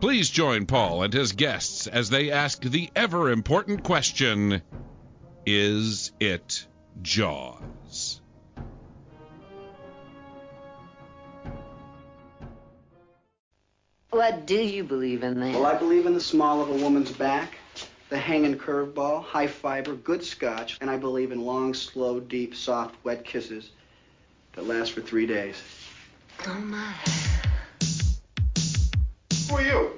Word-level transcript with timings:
Please 0.00 0.28
join 0.28 0.66
Paul 0.66 1.04
and 1.04 1.12
his 1.12 1.32
guests 1.32 1.86
as 1.86 2.10
they 2.10 2.30
ask 2.30 2.60
the 2.60 2.90
ever 2.94 3.30
important 3.30 3.82
question 3.82 4.62
Is 5.46 6.12
it 6.20 6.66
Jaws? 7.02 8.20
What 14.10 14.46
do 14.46 14.54
you 14.54 14.82
believe 14.84 15.22
in 15.22 15.40
then? 15.40 15.52
Well, 15.52 15.66
I 15.66 15.74
believe 15.74 16.06
in 16.06 16.14
the 16.14 16.20
small 16.20 16.62
of 16.62 16.70
a 16.70 16.74
woman's 16.74 17.12
back, 17.12 17.58
the 18.08 18.18
hanging 18.18 18.56
curveball, 18.56 19.22
high 19.22 19.46
fiber, 19.46 19.94
good 19.94 20.24
scotch, 20.24 20.78
and 20.80 20.88
I 20.88 20.96
believe 20.96 21.32
in 21.32 21.44
long, 21.44 21.74
slow, 21.74 22.20
deep, 22.20 22.54
soft, 22.54 22.94
wet 23.04 23.24
kisses 23.24 23.70
that 24.52 24.66
last 24.66 24.92
for 24.92 25.00
three 25.00 25.26
days. 25.26 25.62
Oh 26.46 26.54
my. 26.54 26.94
Who 29.48 29.56
are 29.56 29.62
you? 29.62 29.92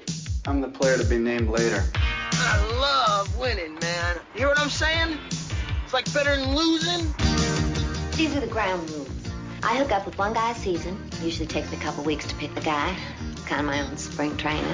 I'm 0.46 0.60
the 0.60 0.68
player 0.68 0.98
to 0.98 1.04
be 1.04 1.16
named 1.16 1.48
later. 1.48 1.82
I 1.94 2.78
love 2.78 3.38
winning, 3.38 3.78
man. 3.80 4.16
You 4.34 4.40
hear 4.40 4.48
what 4.48 4.60
I'm 4.60 4.68
saying? 4.68 5.16
It's 5.84 5.94
like 5.94 6.12
better 6.12 6.36
than 6.36 6.54
losing. 6.54 7.06
These 8.12 8.36
are 8.36 8.40
the 8.40 8.46
ground 8.46 8.90
rules. 8.90 9.08
I 9.62 9.76
hook 9.78 9.90
up 9.90 10.04
with 10.04 10.18
one 10.18 10.34
guy 10.34 10.50
a 10.50 10.54
season. 10.54 10.98
Usually 11.22 11.46
takes 11.46 11.70
me 11.70 11.78
a 11.78 11.80
couple 11.80 12.04
weeks 12.04 12.26
to 12.26 12.34
pick 12.34 12.54
the 12.54 12.60
guy. 12.60 12.94
Kind 13.46 13.60
of 13.60 13.66
my 13.66 13.80
own 13.80 13.96
spring 13.96 14.36
training. 14.36 14.64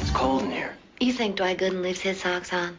It's 0.00 0.10
cold 0.12 0.44
in 0.44 0.50
here. 0.50 0.74
You 0.98 1.12
think 1.12 1.36
Dwight 1.36 1.58
Gooden 1.58 1.82
leaves 1.82 2.00
his 2.00 2.20
socks 2.20 2.52
on? 2.54 2.78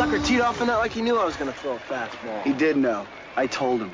Sucker 0.00 0.18
teed 0.24 0.40
off 0.40 0.58
in 0.62 0.66
that 0.66 0.78
like 0.78 0.92
he 0.92 1.02
knew 1.02 1.18
I 1.18 1.26
was 1.26 1.36
gonna 1.36 1.52
throw 1.52 1.74
a 1.74 1.78
fastball. 1.78 2.42
He 2.42 2.54
did 2.54 2.78
know. 2.78 3.06
I 3.36 3.46
told 3.46 3.82
him. 3.82 3.92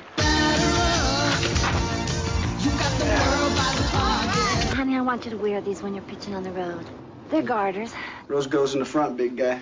Honey, 4.73 4.95
I 4.95 5.01
want 5.01 5.25
you 5.25 5.31
to 5.31 5.37
wear 5.37 5.59
these 5.59 5.83
when 5.83 5.93
you're 5.93 6.03
pitching 6.03 6.33
on 6.33 6.43
the 6.43 6.51
road. 6.51 6.85
They're 7.29 7.41
garters. 7.41 7.91
Rose 8.29 8.47
goes 8.47 8.73
in 8.73 8.79
the 8.79 8.85
front, 8.85 9.17
big 9.17 9.35
guy. 9.35 9.59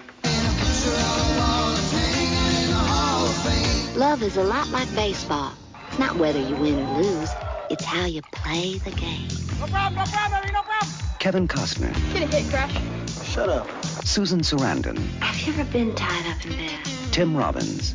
Love 3.95 4.21
is 4.21 4.37
a 4.37 4.43
lot 4.43 4.67
like 4.69 4.93
baseball. 4.93 5.51
It's 5.87 5.97
not 5.97 6.15
whether 6.17 6.39
you 6.39 6.55
win 6.57 6.77
or 6.77 7.01
lose. 7.01 7.31
It's 7.71 7.83
how 7.83 8.05
you 8.05 8.21
play 8.21 8.77
the 8.77 8.91
game. 8.91 9.27
No 9.59 9.65
problem, 9.65 9.95
no 9.95 10.11
problem, 10.11 10.41
baby, 10.43 10.53
no 10.53 10.61
problem. 10.61 10.93
Kevin 11.17 11.47
Costner, 11.47 11.91
Get 12.13 12.31
a 12.31 12.35
hit, 12.37 12.51
Crush. 12.51 13.25
Shut 13.25 13.49
up. 13.49 13.84
Susan 14.05 14.39
Sarandon, 14.41 14.97
Have 15.19 15.35
you 15.41 15.53
ever 15.59 15.69
been 15.71 15.93
tied 15.95 16.25
up 16.27 16.45
in 16.45 16.51
bed? 16.51 16.79
Tim 17.11 17.35
Robbins, 17.35 17.93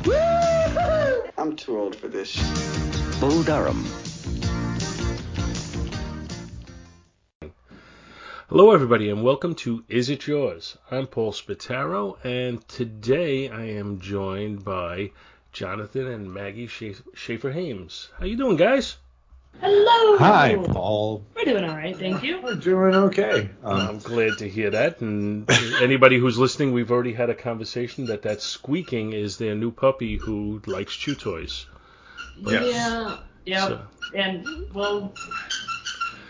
I'm 1.37 1.55
too 1.55 1.79
old 1.79 1.95
for 1.95 2.07
this. 2.09 2.35
Bull 3.19 3.41
Durham, 3.43 3.83
Hello, 8.49 8.71
everybody, 8.73 9.09
and 9.09 9.23
welcome 9.23 9.55
to 9.55 9.83
Is 9.87 10.09
It 10.09 10.19
Jaws? 10.19 10.77
I'm 10.91 11.07
Paul 11.07 11.31
Spataro, 11.31 12.17
and 12.25 12.67
today 12.67 13.47
I 13.49 13.63
am 13.69 14.01
joined 14.01 14.65
by 14.65 15.11
Jonathan 15.53 16.07
and 16.07 16.33
Maggie 16.33 16.67
Schaefer 16.67 17.51
Hames. 17.51 18.09
How 18.19 18.25
you 18.25 18.35
doing, 18.35 18.57
guys? 18.57 18.97
Hello. 19.59 20.17
Hi, 20.17 20.55
Paul. 20.55 21.23
We're 21.35 21.45
doing 21.45 21.63
all 21.65 21.75
right, 21.75 21.95
thank 21.95 22.23
you. 22.23 22.41
We're 22.41 22.55
doing 22.55 22.95
okay. 22.95 23.49
Um, 23.63 23.79
I'm 23.89 23.97
glad 23.99 24.39
to 24.39 24.49
hear 24.49 24.71
that. 24.71 25.01
And 25.01 25.47
anybody 25.81 26.17
who's 26.17 26.37
listening, 26.37 26.71
we've 26.73 26.89
already 26.91 27.13
had 27.13 27.29
a 27.29 27.35
conversation 27.35 28.05
that 28.05 28.23
that 28.23 28.41
squeaking 28.41 29.13
is 29.13 29.37
their 29.37 29.53
new 29.53 29.71
puppy 29.71 30.17
who 30.17 30.61
likes 30.65 30.95
chew 30.95 31.13
toys. 31.15 31.67
yes. 32.39 32.63
Yeah. 32.73 33.17
Yeah. 33.45 33.67
So- 33.67 33.81
And 34.15 34.45
well, 34.73 35.13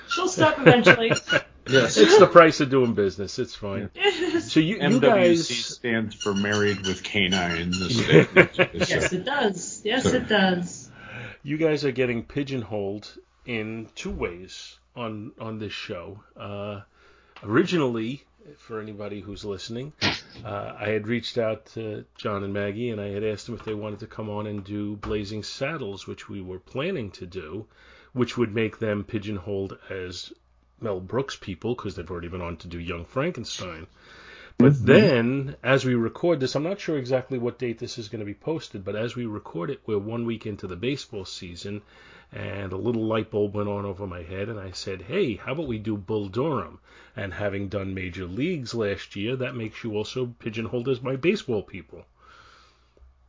she'll 0.10 0.28
stop 0.28 0.60
eventually. 0.60 1.12
Yes. 1.68 1.96
It's 1.96 2.18
the 2.18 2.26
price 2.28 2.60
of 2.60 2.72
doing 2.72 2.96
business. 2.96 3.38
It's 3.38 3.54
fine. 3.54 3.92
So 4.42 4.60
you, 4.60 4.76
you 4.78 4.82
MWC 4.82 5.02
guys, 5.02 5.48
stands 5.48 6.16
for 6.16 6.34
Married 6.34 6.86
with 6.88 7.04
Canine. 7.04 7.72
Yes, 8.74 9.14
it 9.14 9.24
does. 9.24 9.82
Yes, 9.86 10.04
So- 10.04 10.10
it 10.16 10.28
does. 10.28 10.91
You 11.44 11.58
guys 11.58 11.86
are 11.86 11.92
getting 11.92 12.24
pigeonholed 12.24 13.18
in 13.46 13.90
two 13.96 14.12
ways 14.12 14.78
on 14.96 15.32
on 15.40 15.60
this 15.60 15.74
show. 15.74 16.24
Uh, 16.38 16.82
originally, 17.44 18.24
for 18.58 18.80
anybody 18.80 19.22
who's 19.22 19.46
listening, 19.46 19.94
uh, 20.46 20.74
I 20.80 20.90
had 20.90 21.08
reached 21.08 21.38
out 21.38 21.66
to 21.74 22.06
John 22.16 22.44
and 22.44 22.54
Maggie 22.54 22.90
and 22.90 23.02
I 23.02 23.10
had 23.10 23.24
asked 23.24 23.46
them 23.46 23.56
if 23.56 23.66
they 23.66 23.74
wanted 23.74 24.00
to 24.00 24.08
come 24.08 24.30
on 24.30 24.48
and 24.48 24.64
do 24.64 24.96
Blazing 24.98 25.44
Saddles, 25.44 26.08
which 26.08 26.30
we 26.30 26.42
were 26.42 26.60
planning 26.60 27.12
to 27.12 27.26
do, 27.26 27.68
which 28.14 28.38
would 28.38 28.54
make 28.54 28.80
them 28.80 29.04
pigeonholed 29.04 29.78
as 29.90 30.34
Mel 30.80 31.00
Brooks 31.00 31.36
people 31.36 31.76
because 31.76 31.96
they've 31.96 32.10
already 32.10 32.28
been 32.28 32.42
on 32.42 32.58
to 32.58 32.68
do 32.68 32.80
Young 32.80 33.06
Frankenstein. 33.06 33.88
But 34.62 34.74
mm-hmm. 34.74 34.86
then, 34.86 35.56
as 35.64 35.86
we 35.86 35.96
record 35.96 36.40
this, 36.40 36.56
I'm 36.56 36.64
not 36.64 36.80
sure 36.80 36.98
exactly 36.98 37.38
what 37.38 37.58
date 37.58 37.80
this 37.80 37.98
is 37.98 38.10
going 38.10 38.20
to 38.20 38.26
be 38.26 38.34
posted, 38.34 38.86
but 38.86 38.96
as 38.96 39.16
we 39.16 39.26
record 39.26 39.70
it, 39.70 39.82
we're 39.86 39.98
one 39.98 40.26
week 40.26 40.46
into 40.46 40.68
the 40.68 40.76
baseball 40.76 41.26
season, 41.26 41.82
and 42.32 42.72
a 42.72 42.78
little 42.78 43.06
light 43.06 43.32
bulb 43.32 43.56
went 43.56 43.70
on 43.70 43.86
over 43.86 44.06
my 44.06 44.22
head, 44.22 44.50
and 44.50 44.60
I 44.60 44.72
said, 44.72 45.02
hey, 45.02 45.36
how 45.36 45.54
about 45.54 45.68
we 45.68 45.80
do 45.80 45.98
Bull 45.98 46.30
Durham? 46.30 46.80
And 47.16 47.34
having 47.34 47.70
done 47.70 47.94
major 47.94 48.26
leagues 48.26 48.74
last 48.74 49.16
year, 49.16 49.36
that 49.36 49.56
makes 49.56 49.84
you 49.84 49.96
also 49.96 50.28
pigeonholed 50.40 50.88
as 50.88 51.02
my 51.02 51.16
baseball 51.16 51.64
people. 51.64 52.06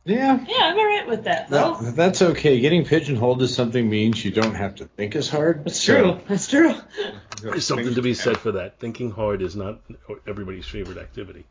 Yeah. 0.05 0.43
Yeah, 0.45 0.63
I'm 0.63 0.77
all 0.77 0.85
right 0.85 1.07
with 1.07 1.23
that. 1.25 1.49
No, 1.49 1.75
that's 1.75 2.21
okay. 2.21 2.59
Getting 2.59 2.85
pigeonholed 2.85 3.39
to 3.39 3.47
something 3.47 3.89
means 3.89 4.23
you 4.23 4.31
don't 4.31 4.55
have 4.55 4.75
to 4.75 4.85
think 4.85 5.15
as 5.15 5.29
hard. 5.29 5.63
That's 5.63 5.83
true. 5.83 6.19
That's 6.27 6.49
true. 6.49 6.75
There's 7.41 7.65
something 7.65 7.95
to 7.95 8.01
be 8.01 8.13
said 8.13 8.37
for 8.37 8.53
that. 8.53 8.79
Thinking 8.79 9.11
hard 9.11 9.41
is 9.41 9.55
not 9.55 9.79
everybody's 10.27 10.67
favorite 10.67 10.97
activity. 10.97 11.45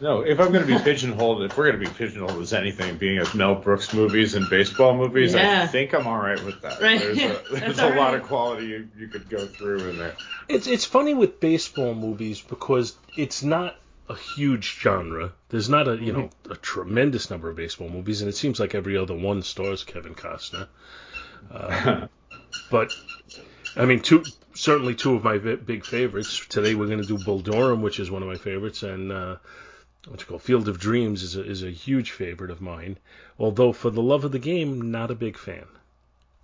No, 0.00 0.20
if 0.20 0.40
I'm 0.40 0.52
going 0.52 0.66
to 0.66 0.76
be 0.76 0.82
pigeonholed, 0.82 1.44
if 1.44 1.56
we're 1.56 1.70
going 1.70 1.82
to 1.82 1.90
be 1.90 1.94
pigeonholed 1.94 2.42
as 2.42 2.52
anything, 2.52 2.96
being 2.98 3.18
as 3.18 3.32
Mel 3.32 3.54
Brooks 3.54 3.94
movies 3.94 4.34
and 4.34 4.50
baseball 4.50 4.94
movies, 4.94 5.34
I 5.34 5.66
think 5.66 5.94
I'm 5.94 6.06
all 6.06 6.18
right 6.18 6.42
with 6.44 6.60
that. 6.62 6.80
Right. 6.80 6.98
There's 6.98 7.18
a, 7.18 7.42
there's 7.52 7.78
all 7.78 7.92
a 7.92 7.96
lot 7.96 8.14
of 8.14 8.24
quality 8.24 8.66
you, 8.66 8.88
you 8.98 9.08
could 9.08 9.30
go 9.30 9.46
through 9.46 9.90
in 9.90 9.98
there. 9.98 10.14
It's 10.48 10.66
it's 10.66 10.84
funny 10.84 11.14
with 11.14 11.38
baseball 11.40 11.94
movies 11.94 12.40
because 12.40 12.96
it's 13.16 13.42
not 13.42 13.76
a 14.08 14.16
huge 14.16 14.78
genre. 14.80 15.32
There's 15.48 15.68
not 15.68 15.88
a 15.88 15.96
you 15.96 16.12
know 16.12 16.30
a 16.50 16.56
tremendous 16.56 17.30
number 17.30 17.48
of 17.48 17.56
baseball 17.56 17.88
movies, 17.88 18.20
and 18.20 18.28
it 18.28 18.36
seems 18.36 18.60
like 18.60 18.74
every 18.74 18.96
other 18.96 19.14
one 19.14 19.42
stars 19.42 19.84
Kevin 19.84 20.14
Costner. 20.14 20.68
Uh, 21.50 22.06
but 22.70 22.92
I 23.76 23.84
mean, 23.86 24.00
two 24.00 24.24
certainly 24.54 24.94
two 24.94 25.14
of 25.14 25.24
my 25.24 25.38
vi- 25.38 25.56
big 25.56 25.84
favorites. 25.84 26.46
Today 26.46 26.74
we're 26.74 26.86
going 26.86 27.02
to 27.02 27.08
do 27.08 27.22
Bull 27.24 27.40
Durham, 27.40 27.82
which 27.82 27.98
is 27.98 28.10
one 28.10 28.22
of 28.22 28.28
my 28.28 28.36
favorites, 28.36 28.82
and 28.82 29.10
uh, 29.10 29.36
what 30.06 30.20
you 30.20 30.26
call 30.26 30.38
Field 30.38 30.68
of 30.68 30.78
Dreams 30.78 31.22
is 31.22 31.36
a, 31.36 31.44
is 31.44 31.62
a 31.62 31.70
huge 31.70 32.10
favorite 32.10 32.50
of 32.50 32.60
mine. 32.60 32.98
Although 33.38 33.72
for 33.72 33.90
the 33.90 34.02
love 34.02 34.24
of 34.24 34.32
the 34.32 34.38
game, 34.38 34.90
not 34.90 35.10
a 35.10 35.14
big 35.14 35.38
fan. 35.38 35.66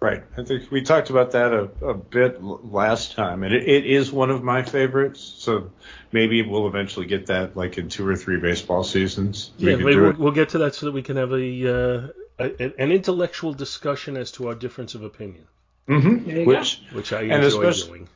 Right. 0.00 0.22
I 0.38 0.44
think 0.44 0.70
we 0.70 0.80
talked 0.80 1.10
about 1.10 1.32
that 1.32 1.52
a, 1.52 1.64
a 1.86 1.94
bit 1.94 2.42
last 2.42 3.12
time, 3.12 3.42
and 3.42 3.54
it, 3.54 3.68
it 3.68 3.84
is 3.84 4.10
one 4.10 4.30
of 4.30 4.42
my 4.42 4.62
favorites. 4.62 5.20
So 5.20 5.70
maybe 6.10 6.40
we'll 6.40 6.66
eventually 6.66 7.04
get 7.04 7.26
that 7.26 7.54
like 7.54 7.76
in 7.76 7.90
two 7.90 8.08
or 8.08 8.16
three 8.16 8.38
baseball 8.38 8.82
seasons. 8.82 9.52
We 9.58 9.70
yeah, 9.70 9.76
we'll, 9.76 10.12
we'll 10.14 10.32
get 10.32 10.50
to 10.50 10.58
that 10.58 10.74
so 10.74 10.86
that 10.86 10.92
we 10.92 11.02
can 11.02 11.16
have 11.16 11.32
a, 11.32 11.36
uh, 11.68 12.08
a 12.38 12.80
an 12.80 12.92
intellectual 12.92 13.52
discussion 13.52 14.16
as 14.16 14.32
to 14.32 14.48
our 14.48 14.54
difference 14.54 14.94
of 14.94 15.02
opinion, 15.02 15.46
Mm-hmm. 15.86 16.24
There 16.24 16.38
you 16.40 16.46
Which, 16.46 16.80
which 16.92 17.12
I 17.12 17.22
And 17.22 17.44
enjoy 17.44 17.70
doing. 17.70 18.08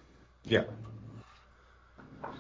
yeah. 0.44 0.64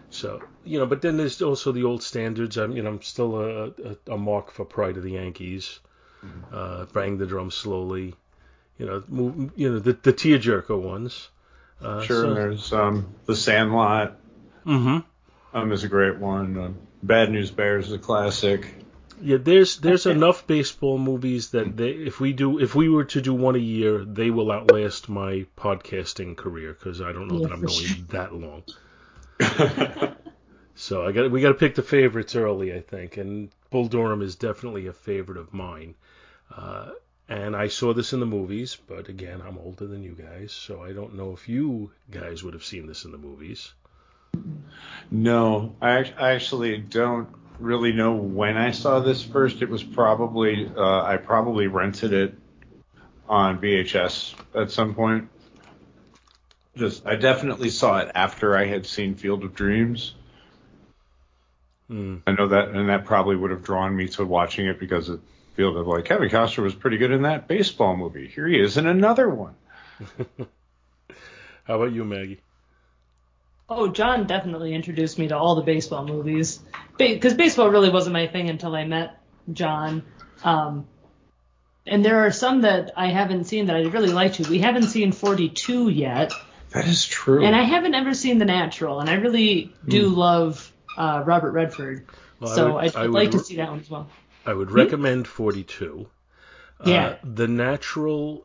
So 0.08 0.40
you 0.64 0.78
know, 0.78 0.86
but 0.86 1.02
then 1.02 1.16
there's 1.18 1.42
also 1.42 1.72
the 1.72 1.84
old 1.84 2.02
standards. 2.02 2.56
I'm 2.56 2.74
you 2.76 2.82
know 2.82 2.90
I'm 2.90 3.02
still 3.02 3.36
a, 3.36 3.66
a, 3.66 4.12
a 4.12 4.16
mark 4.16 4.52
for 4.52 4.64
Pride 4.64 4.96
of 4.96 5.02
the 5.02 5.12
Yankees, 5.12 5.80
uh, 6.52 6.86
Bang 6.86 7.18
the 7.18 7.26
Drum 7.26 7.50
Slowly, 7.50 8.14
you 8.78 8.86
know, 8.86 9.02
move, 9.08 9.52
you 9.56 9.70
know 9.72 9.78
the 9.78 9.92
the 9.92 10.12
tearjerker 10.12 10.80
ones. 10.80 11.28
Uh, 11.82 12.02
Sure. 12.02 12.22
so- 12.22 12.34
there's 12.34 12.72
um, 12.72 13.06
The 13.26 13.36
Sandlot. 13.36 14.16
Mm-hmm. 14.66 14.98
Um, 15.56 15.72
is 15.72 15.84
a 15.84 15.88
great 15.88 16.16
one. 16.18 16.58
Um, 16.58 16.76
Bad 17.02 17.30
News 17.30 17.50
Bears 17.50 17.86
is 17.88 17.92
a 17.92 17.98
classic. 17.98 18.66
Yeah, 19.20 19.36
there's 19.36 19.76
there's 19.78 20.06
enough 20.16 20.46
baseball 20.46 20.98
movies 20.98 21.50
that 21.50 21.76
they, 21.76 21.90
if 21.90 22.18
we 22.18 22.32
do 22.32 22.58
if 22.58 22.74
we 22.74 22.88
were 22.88 23.04
to 23.04 23.20
do 23.20 23.34
one 23.34 23.54
a 23.54 23.58
year, 23.58 24.04
they 24.04 24.30
will 24.30 24.50
outlast 24.50 25.08
my 25.08 25.46
podcasting 25.56 26.36
career 26.36 26.72
because 26.72 27.00
I 27.00 27.12
don't 27.12 27.28
know 27.28 27.38
Yeah, 27.40 27.46
that 27.48 27.52
I'm 27.52 27.60
going 27.60 27.70
sure. 27.84 28.04
that 28.08 28.34
long. 28.34 28.62
So 30.76 31.06
I 31.06 31.12
got 31.12 31.30
we 31.30 31.40
got 31.40 31.48
to 31.48 31.54
pick 31.54 31.76
the 31.76 31.82
favorites 31.82 32.34
early, 32.34 32.74
I 32.74 32.80
think, 32.80 33.16
and 33.16 33.48
Bull 33.70 33.86
Durham 33.86 34.22
is 34.22 34.34
definitely 34.34 34.88
a 34.88 34.92
favorite 34.92 35.38
of 35.38 35.54
mine. 35.54 35.94
Uh, 36.54 36.90
and 37.28 37.56
I 37.56 37.68
saw 37.68 37.94
this 37.94 38.12
in 38.12 38.20
the 38.20 38.26
movies, 38.26 38.76
but 38.86 39.08
again, 39.08 39.42
I'm 39.46 39.58
older 39.58 39.86
than 39.86 40.02
you 40.02 40.12
guys, 40.12 40.52
so 40.52 40.82
I 40.82 40.92
don't 40.92 41.14
know 41.14 41.32
if 41.32 41.48
you 41.48 41.90
guys 42.10 42.42
would 42.42 42.54
have 42.54 42.64
seen 42.64 42.86
this 42.86 43.04
in 43.04 43.12
the 43.12 43.18
movies. 43.18 43.72
No, 45.10 45.74
I, 45.80 46.12
I 46.18 46.32
actually 46.32 46.78
don't 46.78 47.28
really 47.58 47.92
know 47.92 48.14
when 48.14 48.56
I 48.56 48.72
saw 48.72 49.00
this 49.00 49.22
first. 49.22 49.62
It 49.62 49.70
was 49.70 49.82
probably 49.82 50.70
uh, 50.76 51.02
I 51.02 51.16
probably 51.16 51.66
rented 51.66 52.12
it 52.12 52.34
on 53.28 53.60
VHS 53.60 54.34
at 54.54 54.70
some 54.70 54.94
point. 54.94 55.28
Just 56.76 57.06
I 57.06 57.14
definitely 57.14 57.70
saw 57.70 57.98
it 57.98 58.10
after 58.14 58.56
I 58.56 58.66
had 58.66 58.84
seen 58.84 59.14
Field 59.14 59.44
of 59.44 59.54
Dreams. 59.54 60.14
Hmm. 61.88 62.16
I 62.26 62.32
know 62.32 62.48
that, 62.48 62.70
and 62.70 62.88
that 62.88 63.04
probably 63.04 63.36
would 63.36 63.50
have 63.50 63.62
drawn 63.62 63.94
me 63.94 64.08
to 64.08 64.24
watching 64.24 64.66
it 64.66 64.80
because 64.80 65.08
it 65.08 65.20
Field 65.54 65.76
of 65.76 65.86
like 65.86 66.04
Kevin 66.04 66.28
Costner 66.28 66.62
was 66.64 66.74
pretty 66.74 66.96
good 66.98 67.12
in 67.12 67.22
that 67.22 67.46
baseball 67.46 67.96
movie. 67.96 68.26
Here 68.28 68.46
he 68.46 68.58
is 68.58 68.76
in 68.76 68.86
another 68.86 69.28
one. 69.28 69.54
How 71.64 71.76
about 71.76 71.92
you, 71.92 72.04
Maggie? 72.04 72.40
Oh, 73.68 73.88
John 73.88 74.26
definitely 74.26 74.74
introduced 74.74 75.18
me 75.18 75.28
to 75.28 75.36
all 75.38 75.54
the 75.54 75.62
baseball 75.62 76.04
movies 76.06 76.60
because 76.98 77.34
baseball 77.34 77.70
really 77.70 77.88
wasn't 77.88 78.12
my 78.12 78.26
thing 78.26 78.50
until 78.50 78.74
I 78.74 78.84
met 78.84 79.20
John. 79.52 80.02
Um, 80.42 80.86
and 81.86 82.04
there 82.04 82.26
are 82.26 82.30
some 82.32 82.62
that 82.62 82.92
I 82.96 83.08
haven't 83.08 83.44
seen 83.44 83.66
that 83.66 83.76
I'd 83.76 83.92
really 83.92 84.12
like 84.12 84.34
to. 84.34 84.48
We 84.50 84.58
haven't 84.58 84.84
seen 84.88 85.12
42 85.12 85.88
yet, 85.88 86.32
That 86.70 86.86
is 86.86 87.06
true. 87.06 87.44
and 87.44 87.54
I 87.56 87.62
haven't 87.62 87.94
ever 87.94 88.12
seen 88.12 88.38
The 88.38 88.44
Natural, 88.44 89.00
and 89.00 89.08
I 89.08 89.14
really 89.14 89.72
do 89.86 90.08
love 90.08 90.70
uh, 90.98 91.22
Robert 91.24 91.52
Redford. 91.52 92.06
Well, 92.40 92.50
I 92.52 92.54
so 92.54 92.72
would- 92.74 92.84
I'd 92.84 92.96
I 92.96 93.02
would 93.02 93.12
like 93.12 93.30
to 93.30 93.38
see 93.38 93.56
that 93.56 93.70
one 93.70 93.80
as 93.80 93.88
well. 93.88 94.08
I 94.46 94.52
would 94.52 94.70
recommend 94.70 95.26
42. 95.26 96.08
Yeah. 96.84 97.06
Uh, 97.06 97.16
the 97.24 97.48
Natural, 97.48 98.44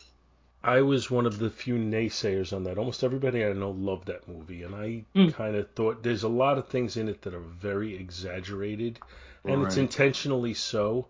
I 0.63 0.81
was 0.81 1.09
one 1.11 1.25
of 1.25 1.39
the 1.39 1.49
few 1.49 1.75
naysayers 1.75 2.53
on 2.53 2.63
that. 2.65 2.77
Almost 2.77 3.03
everybody 3.03 3.43
I 3.45 3.51
know 3.53 3.71
loved 3.71 4.07
that 4.07 4.27
movie, 4.27 4.63
and 4.63 4.75
I 4.75 5.05
Mm. 5.15 5.33
kind 5.33 5.55
of 5.55 5.69
thought 5.71 6.03
there's 6.03 6.23
a 6.23 6.29
lot 6.29 6.57
of 6.57 6.67
things 6.67 6.95
in 6.97 7.09
it 7.09 7.21
that 7.23 7.33
are 7.33 7.39
very 7.39 7.95
exaggerated, 7.95 8.99
and 9.45 9.63
it's 9.65 9.77
intentionally 9.81 10.53
so. 10.53 11.07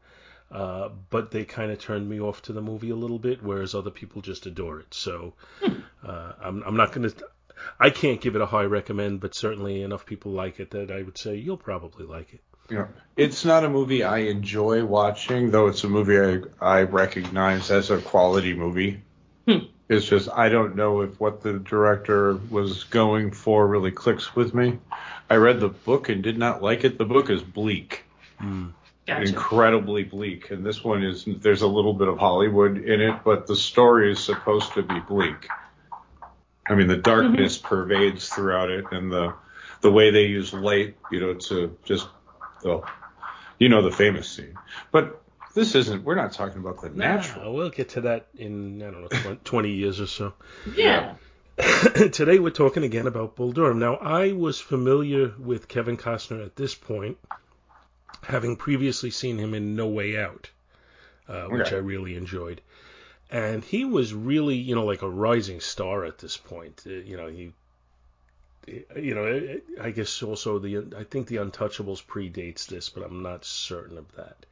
Uh, 0.51 0.89
but 1.12 1.30
they 1.30 1.45
kind 1.45 1.71
of 1.71 1.77
turned 1.77 2.09
me 2.09 2.19
off 2.19 2.41
to 2.41 2.53
the 2.53 2.62
movie 2.62 2.89
a 2.89 2.95
little 2.95 3.19
bit, 3.19 3.44
whereas 3.44 3.75
other 3.75 3.91
people 3.91 4.19
just 4.24 4.47
adore 4.47 4.80
it. 4.80 4.91
So 4.95 5.33
uh, 6.03 6.31
I'm, 6.41 6.63
I'm 6.63 6.75
not 6.75 6.91
going 6.91 7.07
to. 7.07 7.15
I 7.80 7.91
can't 7.91 8.19
give 8.19 8.36
it 8.36 8.41
a 8.41 8.47
high 8.47 8.63
recommend, 8.63 9.19
but 9.19 9.36
certainly 9.36 9.83
enough 9.83 10.07
people 10.07 10.31
like 10.31 10.59
it 10.59 10.71
that 10.71 10.89
I 10.89 11.03
would 11.03 11.19
say 11.19 11.36
you'll 11.36 11.57
probably 11.57 12.06
like 12.07 12.33
it. 12.33 12.41
Yeah. 12.69 12.88
It's 13.18 13.44
not 13.44 13.66
a 13.66 13.69
movie 13.69 14.04
I 14.04 14.19
enjoy 14.19 14.86
watching, 14.86 15.51
though 15.51 15.68
it's 15.68 15.83
a 15.83 15.89
movie 15.89 16.19
I, 16.62 16.77
I 16.80 16.81
recognize 16.83 17.69
as 17.69 17.89
a 17.89 17.98
quality 17.98 18.54
movie. 18.54 19.01
Hmm. 19.45 19.66
It's 19.89 20.06
just 20.06 20.30
I 20.30 20.50
don't 20.50 20.75
know 20.75 21.01
if 21.01 21.19
what 21.19 21.42
the 21.42 21.54
director 21.60 22.36
was 22.50 22.83
going 22.86 23.31
for 23.31 23.68
really 23.68 23.92
clicks 23.92 24.36
with 24.36 24.54
me. 24.54 24.77
I 25.30 25.36
read 25.36 25.60
the 25.60 25.69
book 25.69 26.10
and 26.10 26.24
did 26.24 26.38
not 26.38 26.62
like 26.62 26.83
it. 26.83 26.98
The 26.98 27.06
book 27.06 27.30
is 27.30 27.42
bleak, 27.42 28.04
Gotcha. 28.39 29.27
incredibly 29.27 30.04
bleak, 30.04 30.51
and 30.51 30.63
this 30.63 30.83
one 30.83 31.04
is 31.04 31.25
there's 31.25 31.63
a 31.63 31.68
little 31.68 31.94
bit 31.94 32.07
of 32.07 32.19
Hollywood 32.19 32.77
in 32.77 33.01
it, 33.01 33.22
but 33.25 33.48
the 33.48 33.56
story 33.56 34.12
is 34.12 34.19
supposed 34.19 34.74
to 34.74 34.83
be 34.83 35.00
bleak. 35.00 35.48
I 36.68 36.75
mean, 36.75 36.88
the 36.88 36.98
darkness 36.98 37.57
pervades 37.57 38.30
throughout 38.30 38.69
it, 38.69 38.86
and 38.92 39.12
the 39.12 39.33
the 39.81 39.92
way 39.92 40.12
they 40.12 40.25
use 40.25 40.54
light, 40.54 40.98
you 41.12 41.19
know, 41.19 41.33
to 41.33 41.75
just 41.83 42.07
well, 42.63 42.85
you 43.57 43.69
know 43.69 43.81
the 43.81 43.91
famous 43.91 44.29
scene. 44.29 44.57
But 44.91 45.21
this 45.53 45.75
isn't. 45.75 46.03
We're 46.03 46.15
not 46.15 46.33
talking 46.33 46.59
about 46.59 46.81
the 46.81 46.89
natural. 46.89 47.50
Uh, 47.50 47.51
we'll 47.51 47.69
get 47.69 47.89
to 47.89 48.01
that 48.01 48.27
in 48.38 48.81
I 48.81 48.91
don't 48.91 49.01
know 49.01 49.07
20, 49.07 49.35
20 49.44 49.69
years 49.71 50.00
or 50.00 50.07
so. 50.07 50.33
Yeah. 50.75 51.15
Today 52.11 52.39
we're 52.39 52.51
talking 52.51 52.83
again 52.83 53.07
about 53.07 53.35
Bull 53.35 53.51
Durham. 53.51 53.79
Now 53.79 53.95
I 53.95 54.31
was 54.31 54.59
familiar 54.61 55.33
with 55.38 55.67
Kevin 55.67 55.97
Costner 55.97 56.45
at 56.45 56.56
this 56.56 56.73
point, 56.75 57.17
having 58.23 58.56
previously 58.56 59.09
seen 59.12 59.38
him 59.38 59.53
in 59.53 59.75
No 59.75 59.88
Way 59.88 60.17
Out, 60.17 60.50
uh, 61.27 61.45
which 61.45 61.67
Okay. 61.67 61.75
I 61.75 61.79
really 61.79 62.15
enjoyed, 62.15 62.62
and 63.29 63.63
he 63.63 63.83
was 63.83 64.13
really 64.13 64.55
you 64.55 64.75
know 64.75 64.85
like 64.85 65.01
a 65.01 65.09
rising 65.09 65.59
star 65.59 66.05
at 66.05 66.17
this 66.19 66.38
point. 66.38 66.84
Uh, 66.86 66.91
you 66.91 67.17
know 67.17 67.27
he. 67.27 67.51
You 68.68 69.16
know, 69.16 69.60
I 69.82 69.92
guess 69.92 70.22
also 70.24 70.60
the 70.60 70.78
I 70.98 71.04
think 71.04 71.28
the 71.28 71.38
Untouchables 71.38 72.04
predates 72.06 72.68
this, 72.68 72.89
but 72.89 73.04
I'm 73.04 73.24
not 73.24 73.46
certain 73.46 73.98
of 73.98 74.12
that. 74.16 74.46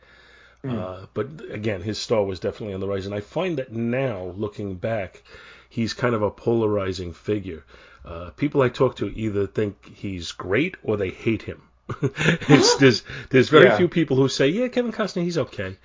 Uh, 0.67 1.05
but 1.13 1.27
again, 1.49 1.81
his 1.81 1.97
star 1.97 2.23
was 2.25 2.39
definitely 2.39 2.73
on 2.73 2.79
the 2.81 2.87
rise, 2.87 3.05
and 3.05 3.15
I 3.15 3.21
find 3.21 3.57
that 3.57 3.71
now, 3.71 4.33
looking 4.35 4.75
back, 4.75 5.23
he's 5.69 5.93
kind 5.93 6.13
of 6.15 6.21
a 6.23 6.31
polarizing 6.31 7.13
figure. 7.13 7.63
Uh, 8.03 8.31
people 8.31 8.61
I 8.61 8.69
talk 8.69 8.97
to 8.97 9.07
either 9.07 9.47
think 9.47 9.95
he's 9.95 10.31
great 10.33 10.75
or 10.83 10.97
they 10.97 11.09
hate 11.09 11.43
him. 11.43 11.61
there's 12.79 13.03
there's 13.29 13.49
very 13.49 13.69
Yeah. 13.69 13.77
few 13.77 13.87
people 13.87 14.17
who 14.17 14.27
say, 14.29 14.49
yeah, 14.49 14.67
Kevin 14.67 14.91
Costner, 14.91 15.23
he's 15.23 15.37
okay. 15.37 15.77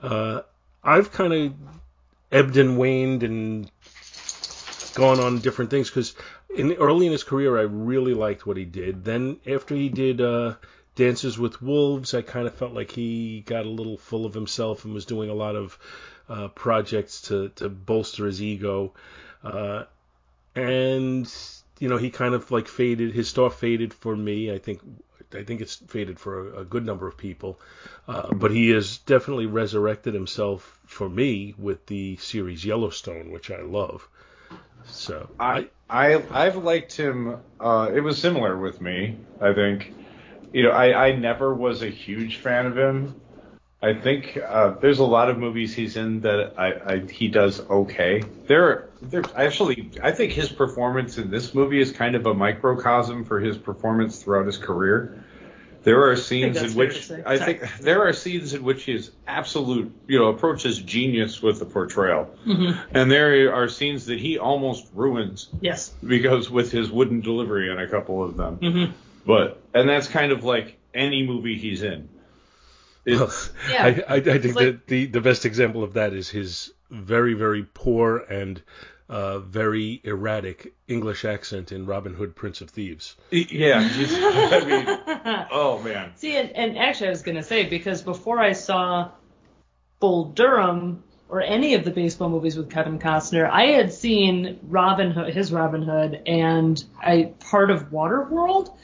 Uh, 0.00 0.42
I've 0.82 1.12
kind 1.12 1.32
of 1.32 1.52
ebbed 2.32 2.56
and 2.56 2.76
waned 2.78 3.22
and 3.22 3.70
gone 4.96 5.20
on 5.20 5.38
different 5.38 5.70
things 5.70 5.90
because 5.90 6.14
in 6.56 6.72
early 6.72 7.06
in 7.06 7.12
his 7.12 7.22
career, 7.22 7.58
I 7.58 7.62
really 7.62 8.14
liked 8.14 8.46
what 8.46 8.56
he 8.56 8.64
did. 8.64 9.04
Then 9.04 9.38
after 9.46 9.74
he 9.74 9.90
did 9.90 10.20
uh, 10.20 10.54
Dances 10.96 11.38
with 11.38 11.60
Wolves, 11.62 12.14
I 12.14 12.22
kind 12.22 12.46
of 12.46 12.54
felt 12.54 12.72
like 12.72 12.90
he 12.90 13.42
got 13.46 13.66
a 13.66 13.68
little 13.68 13.98
full 13.98 14.24
of 14.24 14.32
himself 14.32 14.84
and 14.84 14.94
was 14.94 15.04
doing 15.04 15.28
a 15.28 15.34
lot 15.34 15.54
of 15.54 15.78
uh, 16.28 16.48
projects 16.48 17.20
to 17.28 17.50
to 17.56 17.68
bolster 17.68 18.26
his 18.26 18.42
ego. 18.42 18.94
Uh, 19.44 19.84
and 20.54 21.30
you 21.78 21.88
know, 21.88 21.98
he 21.98 22.10
kind 22.10 22.34
of 22.34 22.50
like 22.50 22.66
faded. 22.66 23.12
His 23.14 23.28
star 23.28 23.50
faded 23.50 23.92
for 23.94 24.16
me. 24.16 24.50
I 24.50 24.58
think. 24.58 24.80
I 25.34 25.42
think 25.42 25.60
it's 25.60 25.74
faded 25.74 26.20
for 26.20 26.54
a, 26.54 26.60
a 26.60 26.64
good 26.64 26.86
number 26.86 27.08
of 27.08 27.16
people, 27.16 27.58
uh, 28.06 28.32
but 28.32 28.52
he 28.52 28.70
has 28.70 28.98
definitely 28.98 29.46
resurrected 29.46 30.14
himself 30.14 30.78
for 30.86 31.08
me 31.08 31.52
with 31.58 31.84
the 31.86 32.16
series 32.18 32.64
Yellowstone, 32.64 33.32
which 33.32 33.50
I 33.50 33.60
love. 33.60 34.08
So 34.88 35.28
I 35.38 35.68
I 35.88 36.22
I've 36.30 36.56
liked 36.56 36.96
him. 36.96 37.38
Uh, 37.60 37.90
it 37.94 38.00
was 38.00 38.18
similar 38.18 38.56
with 38.56 38.80
me. 38.80 39.16
I 39.40 39.52
think. 39.52 39.94
You 40.52 40.62
know, 40.64 40.70
I 40.70 41.08
I 41.08 41.12
never 41.12 41.54
was 41.54 41.82
a 41.82 41.90
huge 41.90 42.36
fan 42.38 42.66
of 42.66 42.76
him. 42.78 43.20
I 43.82 43.92
think 43.92 44.38
uh, 44.38 44.70
there's 44.80 45.00
a 45.00 45.04
lot 45.04 45.28
of 45.28 45.38
movies 45.38 45.74
he's 45.74 45.96
in 45.96 46.20
that 46.22 46.54
I, 46.56 46.94
I 46.94 46.98
he 47.00 47.28
does 47.28 47.60
okay. 47.60 48.22
There 48.46 48.88
there 49.02 49.22
actually 49.36 49.90
I 50.02 50.12
think 50.12 50.32
his 50.32 50.50
performance 50.50 51.18
in 51.18 51.30
this 51.30 51.54
movie 51.54 51.80
is 51.80 51.92
kind 51.92 52.16
of 52.16 52.24
a 52.26 52.34
microcosm 52.34 53.24
for 53.26 53.38
his 53.38 53.58
performance 53.58 54.22
throughout 54.22 54.46
his 54.46 54.56
career. 54.56 55.24
There 55.86 56.10
are 56.10 56.16
scenes 56.16 56.60
in 56.60 56.74
which. 56.74 57.12
I 57.24 57.36
Sorry. 57.36 57.38
think 57.58 57.78
there 57.78 58.02
are 58.08 58.12
scenes 58.12 58.54
in 58.54 58.64
which 58.64 58.82
he 58.82 58.92
is 58.94 59.12
absolute, 59.28 59.92
you 60.08 60.18
know, 60.18 60.26
approaches 60.30 60.78
genius 60.80 61.40
with 61.40 61.60
the 61.60 61.64
portrayal, 61.64 62.28
Mm-hmm. 62.44 62.96
and 62.96 63.08
there 63.08 63.54
are 63.54 63.68
scenes 63.68 64.06
that 64.06 64.18
he 64.18 64.36
almost 64.36 64.84
ruins 64.94 65.48
Yes. 65.60 65.90
because 66.04 66.50
with 66.50 66.72
his 66.72 66.90
wooden 66.90 67.20
delivery 67.20 67.70
on 67.70 67.78
a 67.78 67.86
couple 67.88 68.24
of 68.24 68.36
them. 68.36 68.58
Mhm. 68.58 68.92
But 69.24 69.62
and 69.74 69.88
that's 69.88 70.08
kind 70.08 70.32
of 70.32 70.42
like 70.42 70.76
any 70.92 71.24
movie 71.24 71.56
he's 71.56 71.84
in. 71.84 72.08
It's, 73.04 73.50
Yeah. 73.70 73.84
I, 73.84 73.88
I, 73.88 74.16
I 74.16 74.20
think 74.40 74.56
like- 74.56 74.64
that 74.66 74.86
the, 74.88 75.06
the 75.06 75.20
best 75.20 75.46
example 75.46 75.84
of 75.84 75.92
that 75.92 76.12
is 76.12 76.28
his 76.28 76.72
very, 76.90 77.34
very 77.34 77.62
poor 77.62 78.18
and 78.18 78.60
uh, 79.08 79.38
very 79.38 80.00
erratic 80.04 80.74
English 80.88 81.24
accent 81.24 81.72
in 81.72 81.86
Robin 81.86 82.14
Hood, 82.14 82.34
Prince 82.34 82.60
of 82.60 82.70
Thieves. 82.70 83.16
yeah, 83.30 83.86
he's, 83.88 84.12
I 84.12 84.64
mean, 84.64 85.46
oh 85.50 85.80
man. 85.82 86.12
See, 86.16 86.36
and, 86.36 86.50
and 86.50 86.78
actually, 86.78 87.08
I 87.08 87.10
was 87.10 87.22
going 87.22 87.36
to 87.36 87.42
say 87.42 87.64
because 87.68 88.02
before 88.02 88.40
I 88.40 88.52
saw 88.52 89.10
Bull 90.00 90.26
Durham 90.26 91.04
or 91.28 91.40
any 91.40 91.74
of 91.74 91.84
the 91.84 91.90
baseball 91.90 92.28
movies 92.28 92.56
with 92.56 92.70
Kevin 92.70 92.98
Costner, 92.98 93.48
I 93.48 93.66
had 93.66 93.92
seen 93.92 94.58
Robin 94.64 95.10
Hood, 95.10 95.32
his 95.32 95.52
Robin 95.52 95.82
Hood, 95.82 96.22
and 96.26 96.82
a 97.04 97.26
part 97.50 97.70
of 97.70 97.90
Waterworld. 97.90 98.76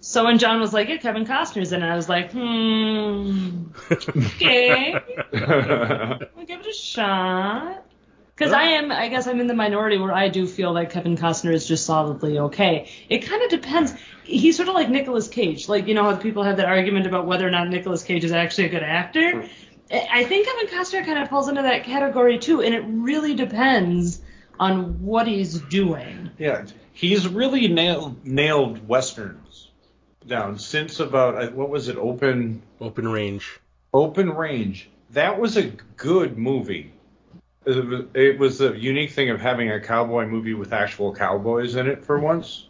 So 0.00 0.24
when 0.24 0.38
John 0.38 0.60
was 0.60 0.72
like, 0.72 0.88
"Yeah, 0.88 0.96
Kevin 0.96 1.26
Costner's 1.26 1.72
in," 1.72 1.82
it, 1.82 1.86
I 1.86 1.94
was 1.94 2.08
like, 2.08 2.32
"Hmm, 2.32 3.64
okay, 3.90 4.94
I'll 5.34 6.46
give 6.46 6.60
it 6.60 6.66
a 6.66 6.72
shot." 6.72 7.84
Because 8.40 8.54
I 8.54 8.62
am, 8.62 8.90
I 8.90 9.08
guess 9.08 9.26
I'm 9.26 9.38
in 9.38 9.48
the 9.48 9.54
minority 9.54 9.98
where 9.98 10.14
I 10.14 10.28
do 10.28 10.46
feel 10.46 10.72
that 10.72 10.88
Kevin 10.88 11.14
Costner 11.14 11.52
is 11.52 11.68
just 11.68 11.84
solidly 11.84 12.38
okay. 12.38 12.88
It 13.10 13.18
kind 13.18 13.42
of 13.42 13.50
depends. 13.50 13.92
He's 14.24 14.56
sort 14.56 14.70
of 14.70 14.74
like 14.74 14.88
Nicolas 14.88 15.28
Cage. 15.28 15.68
Like, 15.68 15.86
you 15.86 15.92
know 15.92 16.04
how 16.04 16.16
people 16.16 16.42
have 16.44 16.56
that 16.56 16.64
argument 16.64 17.06
about 17.06 17.26
whether 17.26 17.46
or 17.46 17.50
not 17.50 17.68
Nicolas 17.68 18.02
Cage 18.02 18.24
is 18.24 18.32
actually 18.32 18.64
a 18.64 18.70
good 18.70 18.82
actor? 18.82 19.46
I 19.90 20.08
I 20.10 20.24
think 20.24 20.46
Kevin 20.46 20.68
Costner 20.68 21.04
kind 21.04 21.18
of 21.18 21.28
falls 21.28 21.50
into 21.50 21.60
that 21.60 21.84
category 21.84 22.38
too, 22.38 22.62
and 22.62 22.74
it 22.74 22.82
really 22.86 23.34
depends 23.34 24.22
on 24.58 25.04
what 25.04 25.26
he's 25.26 25.60
doing. 25.60 26.30
Yeah, 26.38 26.64
he's 26.94 27.28
really 27.28 27.68
nailed 27.68 28.24
nailed 28.24 28.88
westerns 28.88 29.68
down 30.26 30.58
since 30.58 30.98
about 30.98 31.34
uh, 31.34 31.50
what 31.50 31.68
was 31.68 31.88
it? 31.88 31.98
Open 31.98 32.62
Open 32.80 33.06
range. 33.06 33.60
Open 33.92 34.30
Range. 34.30 34.88
That 35.10 35.38
was 35.38 35.58
a 35.58 35.64
good 35.96 36.38
movie. 36.38 36.92
It 37.66 37.86
was, 37.86 38.04
it 38.14 38.38
was 38.38 38.60
a 38.60 38.76
unique 38.76 39.10
thing 39.12 39.30
of 39.30 39.40
having 39.40 39.70
a 39.70 39.80
cowboy 39.80 40.26
movie 40.26 40.54
with 40.54 40.72
actual 40.72 41.14
cowboys 41.14 41.74
in 41.76 41.86
it 41.88 42.04
for 42.04 42.18
once. 42.18 42.66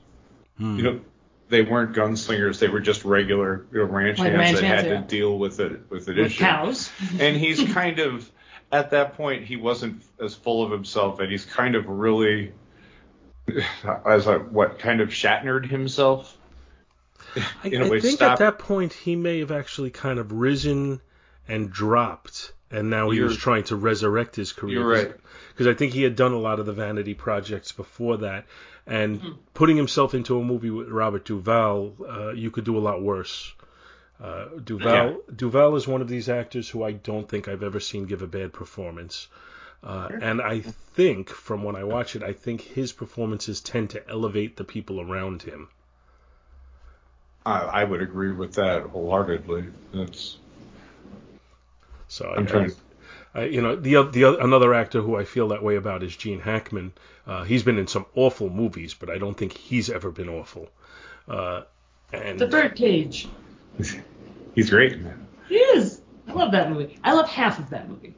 Hmm. 0.59 0.77
You 0.77 0.83
know, 0.83 1.01
they 1.49 1.63
weren't 1.63 1.95
gunslingers; 1.95 2.59
they 2.59 2.69
were 2.69 2.81
just 2.81 3.05
regular 3.05 3.67
you 3.73 3.79
know, 3.79 3.85
ranch 3.85 4.19
Like 4.19 4.29
hands 4.33 4.39
ranch 4.39 4.57
that 4.57 4.65
hands, 4.65 4.87
had 4.87 5.09
to 5.09 5.17
deal 5.17 5.39
with 5.39 5.61
it 5.61 5.89
with 5.91 6.09
an 6.09 6.17
With 6.17 6.27
issue. 6.27 6.41
cows. 6.45 6.91
and 7.21 7.37
he's 7.37 7.73
kind 7.73 7.99
of 8.01 8.31
at 8.73 8.91
that 8.91 9.15
point 9.17 9.45
he 9.45 9.57
wasn't 9.57 10.03
as 10.21 10.35
full 10.35 10.65
of 10.65 10.71
himself, 10.73 11.21
and 11.21 11.31
he's 11.31 11.45
kind 11.45 11.75
of 11.77 11.87
really 11.89 12.53
as 14.07 14.27
a 14.27 14.39
what 14.39 14.79
kind 14.79 15.01
of 15.01 15.11
Shatnered 15.11 15.69
himself. 15.69 16.37
I, 17.63 17.69
In 17.69 17.83
a 17.83 17.87
I 17.87 17.91
way, 17.91 18.01
think 18.01 18.17
stop- 18.17 18.33
at 18.33 18.39
that 18.39 18.59
point 18.59 18.93
he 18.93 19.15
may 19.15 19.39
have 19.41 19.53
actually 19.53 19.91
kind 19.91 20.19
of 20.19 20.33
risen 20.33 21.01
and 21.51 21.71
dropped, 21.71 22.53
and 22.71 22.89
now 22.91 23.11
he 23.11 23.17
You're- 23.19 23.29
was 23.29 23.37
trying 23.37 23.65
to 23.65 23.77
resurrect 23.77 24.37
his 24.37 24.53
career. 24.53 24.75
You're 24.79 24.89
right. 24.89 25.13
Because 25.51 25.67
I 25.67 25.75
think 25.75 25.93
he 25.93 26.03
had 26.03 26.17
done 26.17 26.33
a 26.33 26.39
lot 26.39 26.61
of 26.61 26.67
the 26.67 26.73
vanity 26.73 27.15
projects 27.15 27.73
before 27.73 28.19
that, 28.19 28.47
and 28.87 29.21
putting 29.53 29.77
himself 29.77 30.15
into 30.15 30.39
a 30.39 30.45
movie 30.45 30.71
with 30.71 30.89
Robert 30.89 31.25
Duvall, 31.25 31.95
uh, 32.09 32.31
you 32.31 32.51
could 32.51 32.65
do 32.65 32.79
a 32.79 32.81
lot 32.89 33.03
worse. 33.03 33.53
Uh, 34.23 34.47
Duvall 34.65 35.21
Duvall 35.35 35.77
is 35.77 35.89
one 35.89 36.01
of 36.03 36.09
these 36.09 36.29
actors 36.29 36.69
who 36.69 36.83
I 36.83 36.93
don't 36.93 37.29
think 37.29 37.49
I've 37.49 37.63
ever 37.63 37.81
seen 37.81 38.05
give 38.07 38.23
a 38.23 38.27
bad 38.27 38.53
performance. 38.53 39.29
Uh, 39.83 40.09
and 40.21 40.43
I 40.43 40.61
think, 40.61 41.31
from 41.31 41.63
when 41.63 41.75
I 41.75 41.85
watch 41.85 42.15
it, 42.15 42.23
I 42.23 42.35
think 42.35 42.61
his 42.61 42.93
performances 42.93 43.63
tend 43.63 43.91
to 43.91 44.09
elevate 44.11 44.57
the 44.57 44.65
people 44.65 45.01
around 45.01 45.43
him. 45.43 45.69
I, 47.47 47.61
I 47.61 47.85
would 47.85 48.03
agree 48.03 48.33
with 48.33 48.55
that 48.55 48.83
wholeheartedly. 48.83 49.65
That's 49.95 50.37
So 52.11 52.29
I'm 52.29 52.43
I, 52.43 52.47
trying. 52.51 52.73
I, 53.35 53.45
you 53.45 53.63
know, 53.63 53.77
the 53.77 53.97
oth- 53.97 54.13
the 54.13 54.25
oth- 54.25 54.41
another 54.41 54.75
actor 54.75 55.01
who 55.01 55.17
I 55.17 55.25
feel 55.25 55.49
that 55.49 55.63
way 55.63 55.77
about 55.77 56.03
is 56.03 56.17
Gene 56.17 56.41
Hackman. 56.41 56.93
Uh, 57.27 57.45
he's 57.45 57.63
been 57.63 57.79
in 57.79 57.87
some 57.87 58.05
awful 58.17 58.51
movies, 58.51 58.95
but 58.95 59.09
I 59.09 59.19
don't 59.19 59.37
think 59.37 59.53
he's 59.53 59.89
ever 59.89 60.11
been 60.11 60.29
awful. 60.29 60.69
Uh, 61.29 61.63
and 62.13 62.39
The 62.39 62.49
Birdcage. 62.49 63.29
He's 64.57 64.69
great, 64.69 64.99
man. 65.01 65.29
He 65.49 65.55
is. 65.55 66.01
I 66.27 66.33
love 66.33 66.51
that 66.53 66.71
movie. 66.73 66.99
I 67.05 67.13
love 67.13 67.29
half 67.29 67.61
of 67.61 67.71
that 67.71 67.89
movie. 67.89 68.17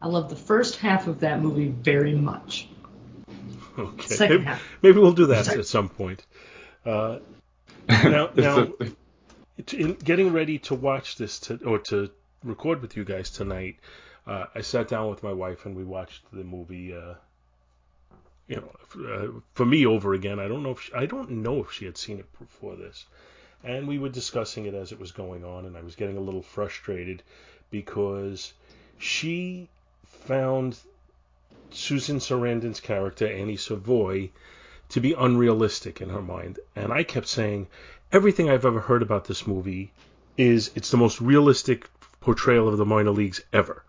I 0.00 0.08
love 0.08 0.30
the 0.30 0.36
first 0.36 0.76
half 0.76 1.06
of 1.06 1.20
that 1.20 1.42
movie 1.42 1.68
very 1.68 2.14
much. 2.14 2.66
okay, 3.78 4.06
second 4.06 4.36
maybe, 4.36 4.44
half. 4.46 4.62
maybe 4.80 4.98
we'll 4.98 5.12
do 5.12 5.26
that 5.26 5.48
at 5.48 5.66
some 5.66 5.90
point. 5.90 6.24
Uh, 6.86 7.18
now, 7.88 8.30
now, 8.34 8.68
It's 9.58 9.74
in 9.74 9.94
getting 9.94 10.32
ready 10.32 10.58
to 10.60 10.74
watch 10.74 11.16
this 11.16 11.40
to, 11.40 11.58
or 11.62 11.78
to 11.80 12.10
record 12.44 12.82
with 12.82 12.96
you 12.96 13.04
guys 13.04 13.30
tonight, 13.30 13.76
uh, 14.26 14.46
I 14.54 14.60
sat 14.60 14.88
down 14.88 15.10
with 15.10 15.22
my 15.22 15.32
wife 15.32 15.66
and 15.66 15.76
we 15.76 15.84
watched 15.84 16.22
the 16.32 16.44
movie. 16.44 16.94
Uh, 16.94 17.14
you 18.50 18.56
know, 18.56 18.72
f- 18.82 18.96
uh, 18.96 19.28
for 19.54 19.64
me 19.64 19.86
over 19.86 20.12
again. 20.12 20.40
I 20.40 20.48
don't 20.48 20.64
know 20.64 20.72
if 20.72 20.80
she, 20.80 20.92
I 20.92 21.06
don't 21.06 21.30
know 21.30 21.60
if 21.60 21.72
she 21.72 21.84
had 21.84 21.96
seen 21.96 22.18
it 22.18 22.26
before 22.38 22.74
this, 22.74 23.06
and 23.62 23.86
we 23.86 23.98
were 23.98 24.08
discussing 24.08 24.66
it 24.66 24.74
as 24.74 24.90
it 24.90 24.98
was 24.98 25.12
going 25.12 25.44
on, 25.44 25.66
and 25.66 25.76
I 25.76 25.82
was 25.82 25.94
getting 25.94 26.16
a 26.16 26.20
little 26.20 26.42
frustrated 26.42 27.22
because 27.70 28.52
she 28.98 29.68
found 30.04 30.76
Susan 31.70 32.18
Sarandon's 32.18 32.80
character 32.80 33.26
Annie 33.26 33.56
Savoy 33.56 34.30
to 34.88 35.00
be 35.00 35.12
unrealistic 35.12 36.00
in 36.00 36.08
her 36.08 36.22
mind, 36.22 36.58
and 36.74 36.92
I 36.92 37.04
kept 37.04 37.28
saying 37.28 37.68
everything 38.10 38.50
I've 38.50 38.66
ever 38.66 38.80
heard 38.80 39.02
about 39.02 39.26
this 39.26 39.46
movie 39.46 39.92
is 40.36 40.72
it's 40.74 40.90
the 40.90 40.96
most 40.96 41.20
realistic 41.20 41.88
portrayal 42.20 42.68
of 42.68 42.78
the 42.78 42.86
minor 42.86 43.10
leagues 43.10 43.40
ever. 43.52 43.82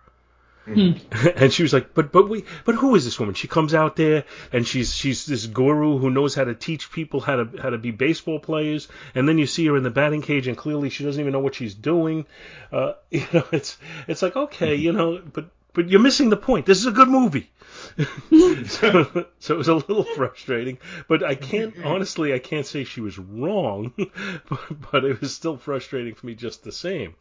and 0.67 1.51
she 1.51 1.63
was 1.63 1.73
like, 1.73 1.93
"But 1.95 2.11
but 2.11 2.29
we 2.29 2.45
but 2.65 2.75
who 2.75 2.93
is 2.95 3.03
this 3.03 3.19
woman? 3.19 3.33
She 3.33 3.47
comes 3.47 3.73
out 3.73 3.95
there 3.95 4.25
and 4.53 4.65
she's 4.65 4.93
she's 4.93 5.25
this 5.25 5.47
guru 5.47 5.97
who 5.97 6.11
knows 6.11 6.35
how 6.35 6.43
to 6.43 6.53
teach 6.53 6.91
people 6.91 7.19
how 7.19 7.37
to 7.37 7.61
how 7.61 7.71
to 7.71 7.79
be 7.79 7.89
baseball 7.89 8.39
players, 8.39 8.87
and 9.15 9.27
then 9.27 9.39
you 9.39 9.47
see 9.47 9.65
her 9.65 9.75
in 9.75 9.81
the 9.81 9.89
batting 9.89 10.21
cage 10.21 10.47
and 10.47 10.55
clearly 10.55 10.91
she 10.91 11.03
doesn't 11.03 11.19
even 11.19 11.33
know 11.33 11.39
what 11.39 11.55
she's 11.55 11.73
doing. 11.73 12.27
Uh, 12.71 12.93
you 13.09 13.25
know, 13.33 13.43
it's 13.51 13.77
it's 14.07 14.21
like 14.21 14.35
okay, 14.35 14.75
you 14.75 14.91
know, 14.91 15.19
but 15.33 15.49
but 15.73 15.89
you're 15.89 16.01
missing 16.01 16.29
the 16.29 16.37
point. 16.37 16.65
This 16.65 16.79
is 16.79 16.85
a 16.85 16.91
good 16.91 17.09
movie. 17.09 17.49
so, 18.67 19.25
so 19.39 19.53
it 19.53 19.57
was 19.57 19.67
a 19.67 19.75
little 19.75 20.03
frustrating, 20.03 20.77
but 21.07 21.23
I 21.23 21.35
can't 21.35 21.73
honestly 21.83 22.33
I 22.33 22.39
can't 22.39 22.65
say 22.65 22.83
she 22.83 23.01
was 23.01 23.17
wrong, 23.17 23.93
but, 23.97 24.59
but 24.91 25.05
it 25.05 25.19
was 25.21 25.33
still 25.33 25.57
frustrating 25.57 26.15
for 26.15 26.25
me 26.25 26.35
just 26.35 26.63
the 26.63 26.71
same 26.71 27.15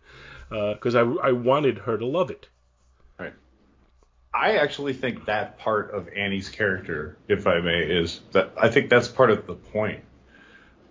uh, 0.51 0.75
because 0.75 0.95
I 0.95 1.01
I 1.01 1.33
wanted 1.33 1.79
her 1.79 1.97
to 1.97 2.07
love 2.07 2.31
it. 2.31 2.49
Right. 3.19 3.33
I 4.35 4.57
actually 4.57 4.93
think 4.93 5.27
that 5.27 5.59
part 5.59 5.93
of 5.93 6.09
Annie's 6.09 6.49
character, 6.49 7.19
if 7.29 7.47
I 7.47 7.61
may, 7.61 7.81
is 7.81 8.21
that 8.33 8.53
I 8.57 8.69
think 8.69 8.91
that's 8.91 9.09
part 9.09 9.31
of 9.31 9.47
the 9.47 9.55
point. 9.55 10.05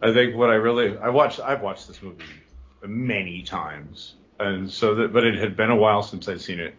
I 0.02 0.14
think 0.14 0.36
what 0.36 0.50
I 0.50 0.56
really 0.56 0.98
I 0.98 1.10
watched 1.10 1.40
I've 1.40 1.62
watched 1.62 1.88
this 1.88 2.02
movie 2.02 2.24
many 2.86 3.44
times, 3.44 4.16
and 4.40 4.70
so 4.70 4.96
that 4.96 5.14
but 5.14 5.24
it 5.24 5.36
had 5.36 5.56
been 5.56 5.70
a 5.70 5.76
while 5.76 6.04
since 6.04 6.28
I'd 6.28 6.42
seen 6.42 6.60
it. 6.60 6.76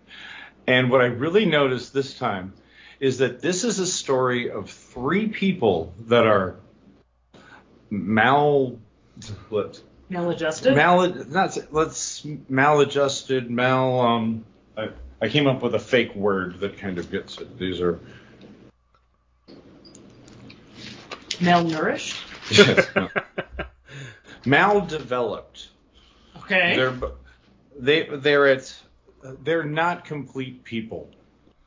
And 0.70 0.88
what 0.88 1.00
I 1.00 1.06
really 1.06 1.46
noticed 1.46 1.92
this 1.92 2.16
time 2.16 2.52
is 3.00 3.18
that 3.18 3.40
this 3.42 3.64
is 3.64 3.80
a 3.80 3.86
story 3.86 4.52
of 4.52 4.70
three 4.70 5.26
people 5.26 5.92
that 6.06 6.28
are 6.28 6.54
mal 7.90 8.78
what 9.48 9.82
Maladjusted. 10.08 10.76
mal 10.76 11.08
not 11.08 11.58
let's 11.72 12.24
maladjusted 12.48 13.50
mal 13.50 14.00
um 14.00 14.44
I, 14.76 14.90
I 15.20 15.28
came 15.28 15.48
up 15.48 15.60
with 15.60 15.74
a 15.74 15.80
fake 15.80 16.14
word 16.14 16.60
that 16.60 16.78
kind 16.78 16.98
of 16.98 17.10
gets 17.10 17.38
it 17.38 17.58
these 17.58 17.80
are 17.80 17.98
Malnourished. 21.40 22.14
maldeveloped 24.44 25.66
Okay. 26.36 26.76
they're 26.76 26.94
they 27.76 28.08
they're 28.08 28.46
at 28.46 28.72
they're 29.42 29.64
not 29.64 30.04
complete 30.04 30.64
people 30.64 31.10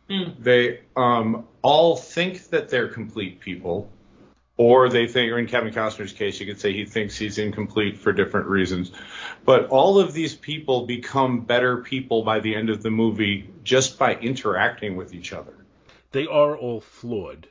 Mm. 0.10 0.36
they 0.44 0.82
um 0.98 1.48
all 1.62 1.96
think 1.96 2.50
that 2.50 2.68
they're 2.68 2.90
complete 2.90 3.40
people 3.40 3.90
or 4.58 4.90
they 4.90 5.08
think 5.08 5.32
or 5.32 5.40
in 5.40 5.48
Kevin 5.48 5.74
Costner's 5.74 6.12
case 6.12 6.40
you 6.42 6.46
could 6.46 6.60
say 6.60 6.74
he 6.74 6.84
thinks 6.84 7.18
he's 7.18 7.38
incomplete 7.38 7.98
for 7.98 8.12
different 8.12 8.48
reasons 8.48 8.92
but 9.46 9.68
all 9.70 10.00
of 10.00 10.12
these 10.14 10.36
people 10.36 10.86
become 10.86 11.40
better 11.46 11.78
people 11.78 12.22
by 12.24 12.42
the 12.42 12.54
end 12.54 12.70
of 12.70 12.84
the 12.84 12.92
movie 12.92 13.50
just 13.64 13.98
by 13.98 14.16
interacting 14.16 14.98
with 14.98 15.14
each 15.14 15.32
other 15.32 15.54
They 16.12 16.28
are 16.28 16.56
all 16.58 16.82
flawed. 16.82 17.48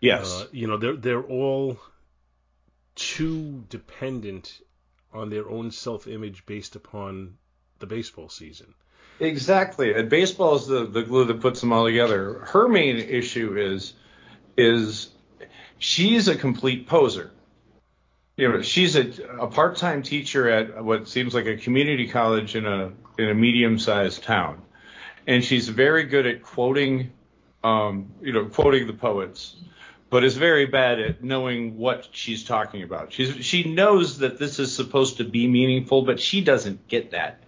yes 0.00 0.42
Uh, 0.42 0.46
you 0.52 0.68
know, 0.68 0.76
they're 0.76 0.96
they're 0.96 1.22
all 1.24 1.78
too 2.94 3.64
dependent 3.68 4.60
on 5.12 5.30
their 5.30 5.48
own 5.48 5.70
self-image 5.70 6.46
based 6.46 6.76
upon 6.76 7.36
the 7.80 7.86
baseball 7.86 8.28
season. 8.28 8.74
Exactly. 9.22 9.94
And 9.94 10.08
baseball 10.08 10.56
is 10.56 10.66
the, 10.66 10.84
the 10.84 11.02
glue 11.02 11.24
that 11.26 11.40
puts 11.40 11.60
them 11.60 11.72
all 11.72 11.86
together. 11.86 12.40
Her 12.40 12.66
main 12.66 12.96
issue 12.96 13.56
is 13.56 13.94
is 14.56 15.10
she's 15.78 16.26
a 16.26 16.34
complete 16.34 16.88
poser. 16.88 17.30
You 18.36 18.48
know, 18.48 18.62
she's 18.62 18.96
a, 18.96 19.12
a 19.38 19.46
part-time 19.46 20.02
teacher 20.02 20.48
at 20.50 20.84
what 20.84 21.06
seems 21.06 21.34
like 21.34 21.46
a 21.46 21.56
community 21.56 22.08
college 22.08 22.56
in 22.56 22.66
a 22.66 22.90
in 23.16 23.28
a 23.28 23.34
medium-sized 23.34 24.24
town, 24.24 24.60
and 25.28 25.44
she's 25.44 25.68
very 25.68 26.02
good 26.04 26.26
at 26.26 26.42
quoting, 26.42 27.12
um, 27.62 28.10
you 28.22 28.32
know, 28.32 28.46
quoting 28.46 28.88
the 28.88 28.92
poets, 28.92 29.54
but 30.10 30.24
is 30.24 30.36
very 30.36 30.66
bad 30.66 30.98
at 30.98 31.22
knowing 31.22 31.76
what 31.76 32.08
she's 32.10 32.42
talking 32.42 32.82
about. 32.82 33.12
She's 33.12 33.44
she 33.44 33.72
knows 33.72 34.18
that 34.18 34.38
this 34.38 34.58
is 34.58 34.74
supposed 34.74 35.18
to 35.18 35.24
be 35.24 35.46
meaningful, 35.46 36.02
but 36.02 36.18
she 36.18 36.40
doesn't 36.40 36.88
get 36.88 37.12
that. 37.12 37.41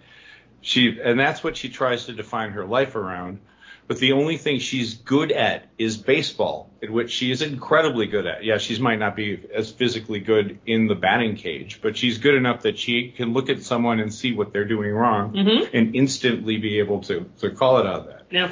She 0.65 0.99
and 1.01 1.21
that's 1.21 1.45
what 1.45 1.57
she 1.57 1.69
tries 1.69 2.07
to 2.07 2.13
define 2.13 2.51
her 2.53 2.65
life 2.65 2.97
around. 2.97 3.39
But 3.87 3.99
the 3.99 4.13
only 4.13 4.39
thing 4.39 4.61
she's 4.61 4.95
good 4.95 5.31
at 5.31 5.67
is 5.77 5.99
baseball, 5.99 6.71
in 6.81 6.91
which 6.95 7.11
she 7.11 7.31
is 7.31 7.43
incredibly 7.43 8.07
good 8.07 8.27
at. 8.27 8.43
Yeah, 8.43 8.57
she 8.57 8.79
might 8.81 8.99
not 8.99 9.15
be 9.15 9.39
as 9.55 9.71
physically 9.71 10.21
good 10.21 10.59
in 10.65 10.87
the 10.87 10.95
batting 10.95 11.37
cage, 11.37 11.81
but 11.83 11.95
she's 11.95 12.17
good 12.17 12.35
enough 12.35 12.63
that 12.63 12.79
she 12.79 13.11
can 13.11 13.35
look 13.35 13.51
at 13.51 13.63
someone 13.63 14.01
and 14.01 14.13
see 14.13 14.33
what 14.33 14.55
they're 14.55 14.65
doing 14.65 14.91
wrong 14.91 15.35
Mhm. 15.35 15.69
and 15.75 15.95
instantly 15.95 16.57
be 16.57 16.79
able 16.79 17.03
to 17.03 17.27
to 17.41 17.51
call 17.51 17.77
it 17.79 17.87
out 17.87 18.01
of 18.01 18.07
that. 18.07 18.23
Yeah. 18.31 18.51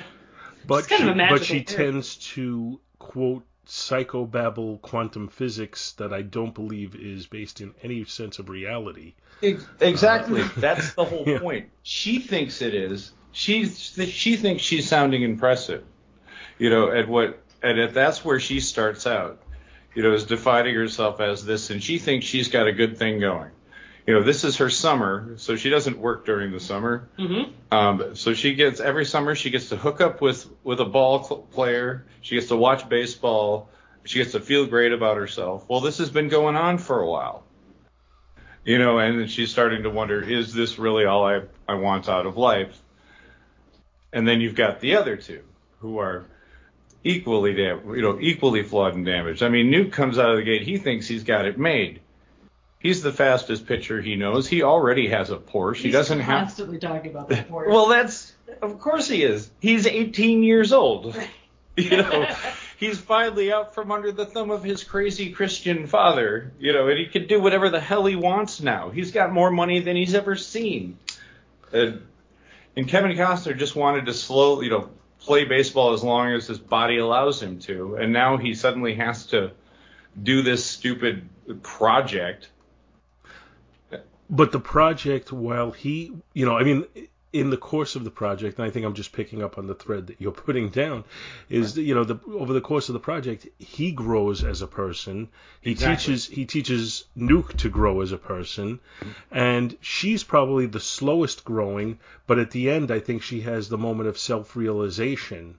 But 0.66 0.80
It's 0.80 0.88
kind 0.88 1.02
she, 1.04 1.08
of 1.08 1.16
a 1.16 1.26
but 1.30 1.44
she 1.44 1.52
character. 1.62 1.76
tends 1.92 2.16
to 2.34 2.78
quote 2.98 3.44
psychobabble 3.72 4.82
quantum 4.82 5.28
physics 5.28 5.92
that 5.92 6.12
I 6.12 6.20
don't 6.20 6.54
believe 6.54 6.94
is 6.94 7.26
based 7.26 7.62
in 7.62 7.72
any 7.82 8.04
sense 8.04 8.38
of 8.38 8.50
reality. 8.50 9.14
Ex- 9.42 9.66
Exactly. 9.80 10.42
Uh, 10.42 10.48
that's 10.58 10.92
the 10.92 11.04
whole 11.06 11.24
Yeah. 11.26 11.38
point. 11.38 11.70
She 11.82 12.18
thinks 12.18 12.60
it 12.60 12.74
is. 12.74 13.12
She 13.32 13.64
she 13.64 14.36
thinks 14.36 14.62
she's 14.62 14.86
sounding 14.86 15.22
impressive. 15.22 15.84
You 16.58 16.68
know, 16.68 16.90
and 16.90 17.08
what 17.08 17.42
and 17.62 17.78
it- 17.78 17.94
that's 17.94 18.22
where 18.24 18.38
she 18.38 18.60
starts 18.60 19.06
out. 19.06 19.40
You 19.94 20.02
know, 20.02 20.12
is 20.12 20.24
defining 20.24 20.74
herself 20.74 21.20
as 21.20 21.44
this, 21.44 21.70
and 21.70 21.82
she 21.82 21.98
thinks 21.98 22.26
she's 22.26 22.48
got 22.48 22.66
a 22.66 22.72
good 22.72 22.98
thing 22.98 23.20
going. 23.20 23.50
You 24.06 24.14
know, 24.14 24.22
this 24.22 24.42
is 24.42 24.56
her 24.56 24.68
summer, 24.68 25.34
so 25.36 25.54
she 25.54 25.70
doesn't 25.70 25.96
work 25.96 26.26
during 26.26 26.50
the 26.50 26.58
summer. 26.58 27.08
Mm-hmm. 27.18 27.52
Um, 27.70 28.16
so 28.16 28.34
she 28.34 28.54
gets 28.54 28.80
every 28.80 29.04
summer 29.04 29.36
she 29.36 29.50
gets 29.50 29.68
to 29.68 29.76
hook 29.76 30.00
up 30.00 30.20
with 30.20 30.48
with 30.64 30.80
a 30.80 30.84
ball 30.84 31.22
cl- 31.22 31.42
player. 31.42 32.04
She 32.20 32.34
gets 32.34 32.48
to 32.48 32.56
watch 32.56 32.88
baseball. 32.88 33.70
She 34.04 34.18
gets 34.18 34.32
to 34.32 34.40
feel 34.40 34.66
great 34.66 34.92
about 34.92 35.16
herself. 35.16 35.64
Well, 35.68 35.80
this 35.80 35.98
has 35.98 36.10
been 36.10 36.28
going 36.28 36.56
on 36.56 36.78
for 36.78 37.00
a 37.00 37.08
while. 37.08 37.44
You 38.64 38.78
know, 38.78 38.98
and 38.98 39.20
then 39.20 39.28
she's 39.28 39.50
starting 39.50 39.84
to 39.84 39.90
wonder, 39.90 40.20
is 40.20 40.52
this 40.52 40.78
really 40.78 41.04
all 41.04 41.24
I 41.24 41.42
I 41.68 41.74
want 41.74 42.08
out 42.08 42.26
of 42.26 42.36
life? 42.36 42.76
And 44.12 44.26
then 44.26 44.40
you've 44.40 44.56
got 44.56 44.80
the 44.80 44.96
other 44.96 45.16
two 45.16 45.42
who 45.78 45.98
are 45.98 46.24
equally 47.04 47.54
dam- 47.54 47.94
you 47.94 48.02
know, 48.02 48.18
equally 48.20 48.62
flawed 48.62 48.94
and 48.94 49.06
damaged. 49.06 49.42
I 49.42 49.48
mean, 49.48 49.70
Nuke 49.70 49.92
comes 49.92 50.18
out 50.18 50.30
of 50.30 50.36
the 50.36 50.42
gate, 50.42 50.62
he 50.62 50.78
thinks 50.78 51.06
he's 51.06 51.24
got 51.24 51.44
it 51.44 51.58
made. 51.58 52.00
He's 52.82 53.02
the 53.02 53.12
fastest 53.12 53.66
pitcher 53.66 54.00
he 54.02 54.16
knows. 54.16 54.48
He 54.48 54.62
already 54.62 55.08
has 55.08 55.30
a 55.30 55.36
Porsche. 55.36 55.76
he 55.76 55.90
doesn't 55.90 56.20
have 56.20 56.40
constantly 56.46 56.78
talking 56.78 57.12
about 57.12 57.28
that 57.28 57.48
for 57.48 57.68
well, 57.68 57.86
that's 57.86 58.32
of 58.60 58.80
course 58.80 59.08
he 59.08 59.22
is. 59.22 59.50
He's 59.60 59.86
18 59.86 60.42
years 60.42 60.72
old. 60.72 61.16
You 61.74 61.96
know, 61.96 62.26
he's 62.76 62.98
finally 62.98 63.50
out 63.50 63.74
from 63.74 63.90
under 63.92 64.12
the 64.12 64.26
thumb 64.26 64.50
of 64.50 64.62
his 64.62 64.84
crazy 64.84 65.32
Christian 65.32 65.86
father. 65.86 66.52
You 66.58 66.74
know, 66.74 66.88
and 66.88 66.98
he 66.98 67.06
can 67.06 67.26
do 67.26 67.40
whatever 67.40 67.70
the 67.70 67.80
hell 67.80 68.04
he 68.04 68.14
wants 68.14 68.60
now. 68.60 68.90
He's 68.90 69.10
got 69.10 69.32
more 69.32 69.50
money 69.50 69.80
than 69.80 69.96
he's 69.96 70.14
ever 70.14 70.36
seen. 70.36 70.98
And, 71.72 72.02
and 72.76 72.86
Kevin 72.86 73.12
Costner 73.12 73.56
just 73.56 73.74
wanted 73.74 74.04
to 74.04 74.12
slow, 74.12 74.60
you 74.60 74.68
know, 74.68 74.90
play 75.20 75.44
baseball 75.44 75.94
as 75.94 76.02
long 76.02 76.32
as 76.32 76.46
his 76.46 76.58
body 76.58 76.98
allows 76.98 77.42
him 77.42 77.58
to, 77.60 77.96
and 77.96 78.12
now 78.12 78.36
he 78.36 78.54
suddenly 78.54 78.94
has 78.96 79.26
to 79.26 79.52
do 80.20 80.42
this 80.42 80.64
stupid 80.64 81.28
project. 81.62 82.48
But 84.32 84.50
the 84.50 84.60
project, 84.60 85.30
while 85.30 85.72
he, 85.72 86.10
you 86.32 86.46
know, 86.46 86.56
I 86.56 86.64
mean, 86.64 86.86
in 87.34 87.50
the 87.50 87.58
course 87.58 87.96
of 87.96 88.04
the 88.04 88.10
project, 88.10 88.58
and 88.58 88.66
I 88.66 88.70
think 88.70 88.86
I'm 88.86 88.94
just 88.94 89.12
picking 89.12 89.42
up 89.42 89.58
on 89.58 89.66
the 89.66 89.74
thread 89.74 90.06
that 90.06 90.20
you're 90.20 90.32
putting 90.32 90.70
down, 90.70 91.04
is 91.50 91.74
that, 91.74 91.82
you 91.82 91.94
know, 91.94 92.04
the, 92.04 92.18
over 92.32 92.54
the 92.54 92.62
course 92.62 92.88
of 92.88 92.94
the 92.94 92.98
project, 92.98 93.46
he 93.58 93.92
grows 93.92 94.42
as 94.42 94.62
a 94.62 94.66
person. 94.66 95.28
He 95.60 95.72
Exactly. 95.72 95.96
teaches 95.96 96.26
he 96.26 96.46
teaches 96.46 97.04
Nuke 97.14 97.58
to 97.58 97.68
grow 97.68 98.00
as 98.00 98.12
a 98.12 98.16
person, 98.16 98.80
mm-hmm. 99.00 99.10
and 99.30 99.76
she's 99.82 100.24
probably 100.24 100.64
the 100.64 100.80
slowest 100.80 101.44
growing. 101.44 101.98
But 102.26 102.38
at 102.38 102.52
the 102.52 102.70
end, 102.70 102.90
I 102.90 103.00
think 103.00 103.22
she 103.22 103.42
has 103.42 103.68
the 103.68 103.78
moment 103.78 104.08
of 104.08 104.16
self-realization, 104.16 105.58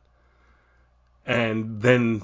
and 1.27 1.79
then 1.79 2.23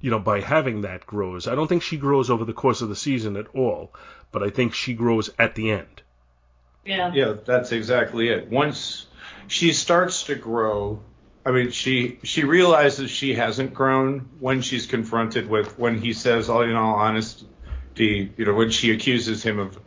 you 0.00 0.10
know, 0.10 0.18
by 0.18 0.40
having 0.40 0.80
that 0.80 1.06
grows. 1.06 1.46
I 1.46 1.54
don't 1.54 1.68
think 1.68 1.82
she 1.82 1.96
grows 1.96 2.28
over 2.28 2.44
the 2.44 2.52
course 2.52 2.82
of 2.82 2.88
the 2.88 2.96
season 2.96 3.36
at 3.36 3.46
all, 3.54 3.94
but 4.32 4.42
I 4.42 4.50
think 4.50 4.74
she 4.74 4.94
grows 4.94 5.30
at 5.38 5.54
the 5.54 5.70
end. 5.70 6.02
Yeah. 6.84 7.12
Yeah, 7.14 7.34
that's 7.44 7.70
exactly 7.70 8.28
it. 8.28 8.48
Once 8.50 9.06
she 9.46 9.72
starts 9.72 10.24
to 10.24 10.34
grow, 10.34 11.00
I 11.46 11.52
mean, 11.52 11.70
she 11.70 12.18
she 12.22 12.44
realizes 12.44 13.10
she 13.10 13.34
hasn't 13.34 13.74
grown 13.74 14.30
when 14.40 14.62
she's 14.62 14.86
confronted 14.86 15.48
with 15.48 15.78
when 15.78 15.98
he 15.98 16.12
says, 16.12 16.48
"All 16.48 16.62
in 16.62 16.74
all 16.74 16.94
honesty," 16.94 17.46
you 18.36 18.44
know, 18.44 18.54
when 18.54 18.70
she 18.70 18.92
accuses 18.92 19.42
him 19.42 19.58
of 19.58 19.78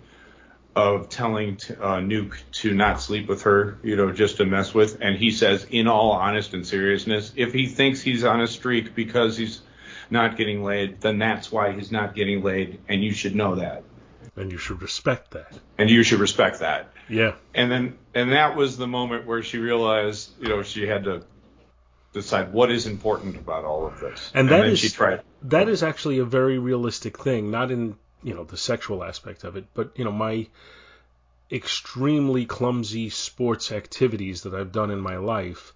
of 0.76 1.08
telling 1.10 1.56
t- 1.56 1.74
uh, 1.74 2.00
Nuke 2.00 2.36
to 2.52 2.74
not 2.74 3.02
sleep 3.02 3.28
with 3.28 3.44
her, 3.44 3.78
you 3.82 3.96
know, 3.96 4.12
just 4.12 4.38
to 4.38 4.46
mess 4.46 4.74
with, 4.74 4.98
and 5.02 5.16
he 5.18 5.32
says, 5.32 5.66
in 5.70 5.88
all 5.88 6.12
honest 6.12 6.54
and 6.54 6.68
seriousness, 6.68 7.32
if 7.38 7.54
he 7.54 7.68
thinks 7.68 8.02
he's 8.02 8.26
on 8.26 8.42
a 8.42 8.48
streak 8.48 8.94
because 8.94 9.38
he's 9.38 9.62
not 10.10 10.36
getting 10.36 10.64
laid, 10.64 11.00
then 11.00 11.18
that's 11.18 11.50
why 11.52 11.72
he's 11.72 11.92
not 11.92 12.14
getting 12.14 12.44
laid, 12.44 12.80
and 12.90 13.04
you 13.04 13.14
should 13.14 13.36
know 13.36 13.56
that, 13.56 13.84
And 14.38 14.52
you 14.52 14.58
should 14.58 14.82
respect 14.82 15.32
that. 15.32 15.58
and 15.78 15.90
you 15.90 16.04
should 16.04 16.20
respect 16.20 16.60
that 16.60 16.92
Yeah. 17.10 17.36
and 17.54 17.72
then 17.72 17.98
and 18.14 18.32
that 18.32 18.56
was 18.56 18.78
the 18.78 18.88
moment 18.88 19.26
where 19.26 19.44
she 19.44 19.58
realized 19.58 20.32
you 20.42 20.50
know 20.50 20.62
she 20.64 20.88
had 20.88 21.04
to 21.06 21.24
decide 22.14 22.54
what 22.54 22.72
is 22.72 22.86
important 22.88 23.36
about 23.38 23.66
all 23.66 23.86
of 23.86 24.00
this 24.00 24.32
And 24.34 24.50
that 24.50 24.62
then 24.62 24.72
is 24.72 24.80
she 24.80 24.90
tried 24.90 25.22
that 25.44 25.70
is 25.70 25.84
actually 25.84 26.20
a 26.20 26.26
very 26.26 26.58
realistic 26.58 27.20
thing, 27.20 27.52
not 27.52 27.72
in 27.72 27.96
you 28.24 28.34
know 28.34 28.44
the 28.44 28.58
sexual 28.58 29.04
aspect 29.04 29.44
of 29.44 29.56
it, 29.56 29.66
but 29.74 29.92
you 29.96 30.04
know 30.06 30.12
my 30.12 30.48
extremely 31.52 32.46
clumsy 32.46 33.10
sports 33.10 33.72
activities 33.72 34.42
that 34.44 34.54
I've 34.56 34.72
done 34.72 34.92
in 34.92 35.00
my 35.00 35.18
life. 35.18 35.74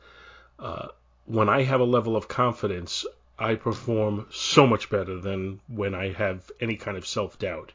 Uh, 0.57 0.87
when 1.25 1.47
I 1.47 1.63
have 1.63 1.79
a 1.79 1.85
level 1.85 2.15
of 2.15 2.27
confidence, 2.27 3.05
I 3.37 3.55
perform 3.55 4.25
so 4.31 4.65
much 4.65 4.89
better 4.89 5.19
than 5.19 5.59
when 5.67 5.93
I 5.93 6.11
have 6.11 6.49
any 6.59 6.75
kind 6.75 6.97
of 6.97 7.05
self 7.05 7.37
doubt. 7.37 7.71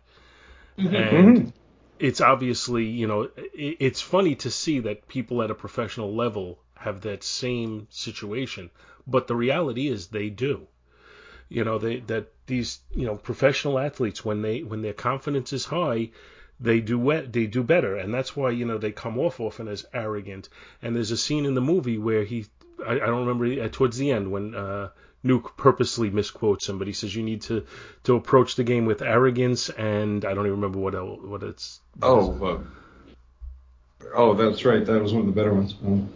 And 0.79 1.53
it's 1.99 2.21
obviously, 2.21 2.85
you 2.87 3.07
know, 3.07 3.23
it, 3.37 3.77
it's 3.81 4.01
funny 4.01 4.35
to 4.37 4.51
see 4.51 4.81
that 4.81 5.09
people 5.09 5.43
at 5.43 5.51
a 5.51 5.55
professional 5.55 6.15
level 6.15 6.59
have 6.77 7.01
that 7.03 7.23
same 7.23 7.87
situation, 7.91 8.71
but 9.07 9.27
the 9.27 9.37
reality 9.37 9.89
is 9.89 10.09
they 10.09 10.31
do. 10.31 10.67
You 11.49 11.65
know 11.65 11.79
they 11.79 12.01
that 12.01 12.33
these 12.47 12.81
you 12.95 13.07
know 13.07 13.17
professional 13.17 13.79
athletes 13.79 14.25
when 14.25 14.43
they 14.43 14.63
when 14.63 14.83
their 14.83 14.93
confidence 14.95 15.53
is 15.53 15.67
high 15.67 16.11
they 16.59 16.81
do 16.81 16.99
we- 16.99 17.21
they 17.21 17.47
do 17.47 17.63
better. 17.63 17.97
And 17.97 18.13
that's 18.13 18.35
why 18.37 18.51
you 18.51 18.65
know 18.65 18.79
they 18.79 18.93
come 18.93 19.19
off 19.19 19.41
often 19.41 19.69
as 19.69 19.85
arrogant. 19.93 20.49
And 20.83 20.97
there's 20.97 21.11
a 21.11 21.17
scene 21.17 21.45
in 21.45 21.55
the 21.55 21.61
movie 21.61 21.99
where 21.99 22.25
he 22.25 22.47
I, 22.85 22.93
I 22.93 23.07
don't 23.07 23.27
remember 23.27 23.63
uh, 23.63 23.69
towards 23.71 23.99
the 23.99 24.11
end 24.11 24.31
when 24.31 24.55
uh 24.55 24.91
Nuke 25.25 25.57
purposely 25.57 26.11
misquotes 26.11 26.69
him, 26.69 26.79
but 26.79 26.87
he 26.87 26.93
says 26.93 27.15
you 27.17 27.23
need 27.23 27.43
to 27.43 27.65
to 28.05 28.17
approach 28.17 28.57
the 28.57 28.65
game 28.65 28.85
with 28.85 29.01
arrogance, 29.01 29.71
and 29.71 30.25
I 30.25 30.35
don't 30.35 30.47
even 30.47 30.61
remember 30.61 30.79
what 30.79 30.95
el 30.95 31.17
what 31.17 31.43
it's. 31.43 31.81
oh 32.03 32.45
uh, 32.45 34.07
oh 34.15 34.35
that's 34.35 34.65
right 34.65 34.85
that 34.85 35.03
was 35.03 35.13
one 35.13 35.23
of 35.23 35.27
the 35.27 35.33
better 35.33 35.55
ones 35.55 35.75
Oh. 35.87 36.07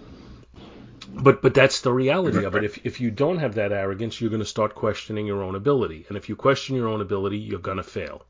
But 1.15 1.41
but 1.43 1.55
that's 1.55 1.81
the 1.81 1.93
reality 1.93 2.45
of 2.45 2.55
it. 2.55 2.65
If 2.65 2.85
if 2.85 3.01
you 3.01 3.11
don't 3.11 3.39
have 3.39 3.55
that 3.55 3.73
arrogance, 3.73 4.21
you're 4.21 4.31
going 4.31 4.43
to 4.43 4.47
start 4.47 4.75
questioning 4.75 5.27
your 5.27 5.43
own 5.43 5.55
ability, 5.55 6.05
and 6.09 6.17
if 6.17 6.29
you 6.29 6.37
question 6.37 6.77
your 6.77 6.89
own 6.89 7.01
ability, 7.01 7.39
you're 7.39 7.59
going 7.59 7.79
to 7.79 7.83
fail. 7.83 8.25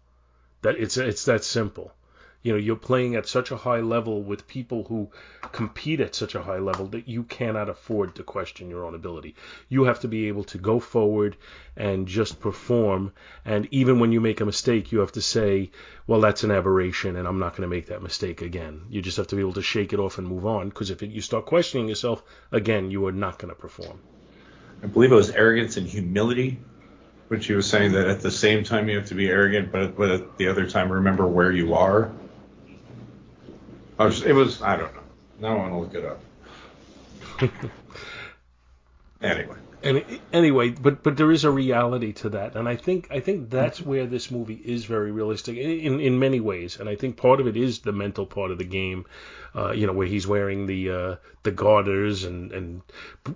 That 0.63 0.77
it's 0.77 0.97
it's 0.97 1.25
that 1.25 1.45
simple. 1.45 1.93
You 2.43 2.53
know, 2.53 2.59
you're 2.59 2.77
playing 2.77 3.17
at 3.17 3.27
such 3.27 3.51
a 3.51 3.57
high 3.57 3.81
level 3.81 4.23
with 4.23 4.47
people 4.47 4.85
who 4.85 5.11
compete 5.51 6.01
at 6.01 6.15
such 6.15 6.35
a 6.37 6.43
high 6.43 6.59
level 6.59 6.87
that 6.89 7.09
you 7.09 7.25
cannot 7.25 7.69
afford 7.69 8.15
to 8.15 8.23
question 8.23 8.71
your 8.71 8.85
own 8.85 8.95
ability. 8.95 9.35
You 9.69 9.85
have 9.85 10.01
to 10.01 10.09
be 10.09 10.29
able 10.29 10.45
to 10.45 10.59
go 10.59 10.79
forward 10.79 11.37
and 11.77 12.07
just 12.07 12.39
perform. 12.41 13.13
And 13.45 13.67
even 13.73 13.99
when 13.99 14.13
you 14.13 14.21
make 14.21 14.41
a 14.41 14.47
mistake, 14.47 14.93
you 14.93 15.01
have 15.01 15.13
to 15.13 15.21
say, 15.21 15.73
well, 16.07 16.21
that's 16.21 16.45
an 16.45 16.53
aberration 16.53 17.17
and 17.17 17.27
I'm 17.27 17.41
not 17.41 17.57
going 17.57 17.69
to 17.69 17.77
make 17.77 17.87
that 17.87 18.03
mistake 18.03 18.41
again. 18.41 18.83
You 18.89 19.03
just 19.03 19.17
have 19.17 19.27
to 19.29 19.37
be 19.37 19.43
able 19.43 19.55
to 19.55 19.63
shake 19.63 19.93
it 19.93 19.99
off 19.99 20.19
and 20.19 20.27
move 20.27 20.47
on. 20.47 20.69
Because 20.69 20.91
if 20.91 21.03
it, 21.03 21.11
you 21.11 21.21
start 21.21 21.45
questioning 21.47 21.89
yourself, 21.89 22.23
again, 22.53 22.91
you 22.93 23.05
are 23.07 23.13
not 23.13 23.39
going 23.39 23.53
to 23.53 23.61
perform. 23.61 23.99
i 24.83 24.87
believe 24.87 25.11
it 25.11 25.17
was 25.17 25.31
arrogance 25.31 25.77
and 25.77 25.89
humility 25.89 26.61
which 27.29 27.47
he 27.47 27.53
was 27.53 27.69
saying 27.69 27.93
that 27.93 28.07
at 28.07 28.21
the 28.21 28.31
same 28.31 28.65
time 28.65 28.89
you 28.89 28.97
have 28.97 29.09
to 29.09 29.15
be 29.15 29.29
arrogant 29.29 29.71
but 29.71 29.97
but 29.97 30.11
at 30.11 30.39
the 30.39 30.49
other 30.49 30.67
time 30.67 30.91
remember 30.91 31.27
where 31.27 31.53
you 31.53 31.75
are 31.75 32.11
I 33.99 34.05
was, 34.07 34.23
it 34.23 34.33
was. 34.33 34.63
I 34.63 34.77
don't 34.77 34.95
know. 34.95 35.03
Now 35.41 35.49
I 35.49 35.69
want 35.69 35.73
to 35.73 35.79
look 35.79 35.95
it 35.95 36.05
up. 36.05 36.21
anyway. 39.23 39.57
And 39.81 40.05
anyway, 40.33 40.71
but 40.71 41.05
but 41.05 41.17
there 41.17 41.31
is 41.31 41.45
a 41.45 41.51
reality 41.53 42.13
to 42.15 42.31
that, 42.31 42.57
and 42.57 42.69
I 42.69 42.75
think 42.75 43.07
I 43.13 43.21
think 43.21 43.49
that's 43.49 43.81
where 43.81 44.07
this 44.07 44.29
movie 44.29 44.61
is 44.65 44.85
very 44.85 45.13
realistic 45.13 45.57
in 45.57 46.01
in 46.01 46.19
many 46.19 46.41
ways, 46.41 46.81
and 46.81 46.89
I 46.89 46.97
think 46.97 47.17
part 47.17 47.39
of 47.39 47.47
it 47.47 47.57
is 47.57 47.79
the 47.79 47.93
mental 47.93 48.27
part 48.27 48.51
of 48.51 48.59
the 48.59 48.65
game, 48.65 49.07
uh, 49.55 49.71
you 49.71 49.87
know, 49.87 49.93
where 49.93 50.09
he's 50.09 50.27
wearing 50.27 50.67
the 50.67 50.91
uh, 50.91 51.17
the 51.45 51.53
garters 51.53 52.25
and 52.25 52.51
and 52.51 52.83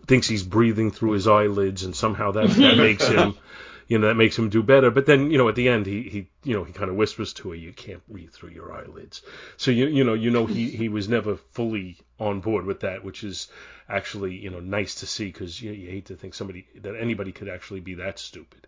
thinks 0.09 0.27
he's 0.27 0.43
breathing 0.43 0.91
through 0.91 1.13
his 1.13 1.29
eyelids, 1.29 1.85
and 1.85 1.95
somehow 1.95 2.33
that 2.33 2.51
that 2.51 2.77
makes 2.77 3.07
him. 3.07 3.37
You 3.93 3.99
know 3.99 4.07
that 4.07 4.15
makes 4.15 4.39
him 4.39 4.49
do 4.49 4.63
better, 4.63 4.91
but 4.91 5.05
then 5.05 5.31
you 5.31 5.37
know 5.37 5.51
at 5.51 5.55
the 5.55 5.69
end 5.69 5.85
he, 5.85 6.03
he 6.03 6.27
you 6.45 6.57
know 6.57 6.65
he 6.65 6.73
kind 6.73 6.89
of 6.89 6.97
whispers 6.97 7.35
to 7.35 7.51
her, 7.51 7.55
"You 7.55 7.73
can't 7.75 8.01
breathe 8.09 8.31
through 8.31 8.51
your 8.51 8.73
eyelids." 8.73 9.21
So 9.59 9.71
you 9.71 9.87
you 9.87 10.03
know 10.03 10.15
you 10.15 10.31
know 10.31 10.47
he 10.47 10.71
he 10.71 10.89
was 10.89 11.11
never 11.11 11.37
fully 11.51 11.99
on 12.19 12.41
board 12.41 12.65
with 12.65 12.81
that, 12.81 13.05
which 13.05 13.23
is 13.23 13.49
actually 13.91 14.35
you 14.35 14.49
know 14.49 14.61
nice 14.61 14.95
to 15.01 15.07
see 15.07 15.27
because 15.27 15.61
you, 15.61 15.73
you 15.73 15.91
hate 15.91 16.07
to 16.07 16.17
think 16.17 16.33
somebody 16.33 16.67
that 16.81 16.95
anybody 16.99 17.33
could 17.33 17.51
actually 17.51 17.81
be 17.81 17.97
that 17.97 18.19
stupid. 18.19 18.67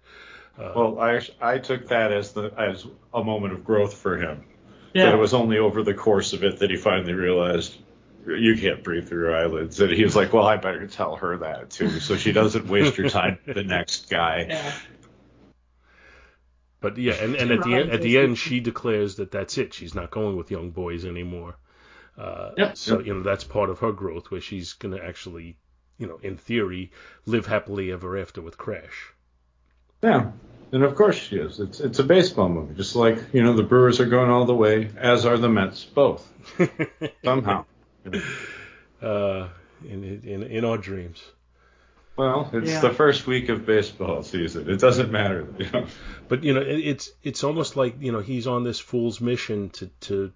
Uh, 0.59 0.73
Well, 0.77 1.01
I 1.01 1.23
I 1.41 1.57
took 1.57 1.89
that 1.89 2.13
as 2.13 2.33
the 2.33 2.53
as 2.59 2.87
a 3.15 3.25
moment 3.25 3.55
of 3.55 3.65
growth 3.65 3.95
for 3.95 4.19
him. 4.19 4.45
Yeah. 4.93 5.07
That 5.07 5.15
it 5.15 5.19
was 5.19 5.33
only 5.33 5.57
over 5.59 5.83
the 5.83 5.95
course 5.95 6.35
of 6.35 6.45
it 6.45 6.59
that 6.59 6.69
he 6.71 6.77
finally 6.77 7.15
realized 7.15 7.75
you 8.27 8.57
can't 8.57 8.83
breathe 8.85 9.09
through 9.09 9.25
your 9.25 9.37
eyelids. 9.37 9.81
And 9.81 9.91
he 9.91 10.05
was 10.05 10.17
like, 10.17 10.33
well, 10.33 10.47
I 10.47 10.57
better 10.57 10.87
tell 10.87 11.17
her 11.17 11.39
that 11.39 11.71
too, 11.71 12.01
so 12.01 12.17
she 12.17 12.33
doesn't 12.33 12.69
waste 12.69 12.97
her 12.97 13.09
time 13.09 13.39
with 13.47 13.57
the 13.57 13.65
next 13.65 14.09
guy. 14.11 14.47
Yeah. 14.49 14.73
But 16.85 16.99
yeah, 16.99 17.14
and, 17.14 17.35
and 17.35 17.51
at 17.51 17.62
the 17.62 17.75
end, 17.75 17.90
at 17.92 18.03
the 18.03 18.18
end 18.18 18.37
she 18.37 18.61
declares 18.61 19.16
that 19.16 19.31
that's 19.31 19.57
it. 19.57 19.73
She's 19.73 19.94
not 19.94 20.11
going 20.11 20.37
with 20.37 20.51
young 20.51 20.70
boys 20.70 21.07
anymore. 21.07 21.57
Uh, 22.18 22.51
Yep. 22.59 22.77
So 22.77 23.01
you 23.01 23.14
know 23.14 23.23
that's 23.23 23.42
part 23.42 23.70
of 23.70 23.79
her 23.79 23.90
growth 23.90 24.31
where 24.31 24.42
she's 24.42 24.75
gonna 24.75 24.99
actually, 24.99 25.57
you 25.97 26.07
know, 26.07 26.18
in 26.23 26.37
theory, 26.37 26.92
live 27.25 27.47
happily 27.47 27.90
ever 27.90 28.18
after 28.18 28.42
with 28.42 28.59
Crash. 28.59 29.14
Yeah. 30.03 30.33
And 30.73 30.85
of 30.85 30.94
course 30.94 31.16
she 31.16 31.37
is. 31.37 31.59
It's 31.59 31.81
it's 31.81 32.01
a 32.01 32.05
baseball 32.05 32.51
movie, 32.51 32.75
just 32.75 32.94
like 32.97 33.16
you 33.33 33.42
know 33.42 33.55
the 33.55 33.62
Brewers 33.62 33.99
are 33.99 34.11
going 34.16 34.29
all 34.31 34.44
the 34.44 34.55
way, 34.55 34.90
as 34.99 35.25
are 35.25 35.38
the 35.38 35.49
Mets, 35.49 35.87
both 35.87 36.31
somehow. 37.25 37.64
uh, 39.01 39.49
in 39.88 40.20
in 40.23 40.42
in 40.42 40.64
our 40.66 40.77
dreams. 40.77 41.23
Well, 42.16 42.48
it's 42.53 42.70
Yeah. 42.70 42.81
the 42.81 42.90
first 42.90 43.27
week 43.27 43.48
of 43.48 43.66
baseball 43.66 44.22
season. 44.22 44.70
It 44.70 44.79
doesn't 44.79 45.11
matter. 45.11 45.46
You 45.59 45.70
know? 45.72 45.87
But 46.29 46.44
you 46.44 46.55
know, 46.55 46.62
it's 46.64 47.11
it's 47.22 47.42
almost 47.44 47.77
like 47.77 47.96
you 48.00 48.12
know 48.12 48.20
he's 48.20 48.46
on 48.46 48.62
this 48.64 48.79
fool's 48.81 49.20
mission 49.20 49.70
to 49.70 49.87
to 50.03 50.33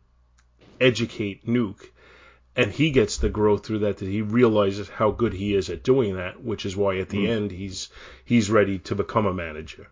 educate 0.80 1.46
Nuke, 1.46 1.84
and 2.56 2.70
he 2.70 2.90
gets 2.90 3.18
the 3.18 3.28
growth 3.28 3.64
through 3.66 3.80
that 3.80 3.98
that 3.98 4.08
he 4.08 4.22
realizes 4.22 4.88
how 4.88 5.10
good 5.10 5.32
he 5.32 5.54
is 5.54 5.70
at 5.70 5.82
doing 5.82 6.16
that, 6.16 6.42
which 6.42 6.66
is 6.66 6.76
why 6.76 6.98
at 6.98 7.08
the 7.08 7.24
Mm. 7.26 7.28
end 7.30 7.50
he's 7.52 7.88
he's 8.24 8.50
ready 8.50 8.78
to 8.80 8.94
become 8.94 9.26
a 9.26 9.34
manager. 9.34 9.86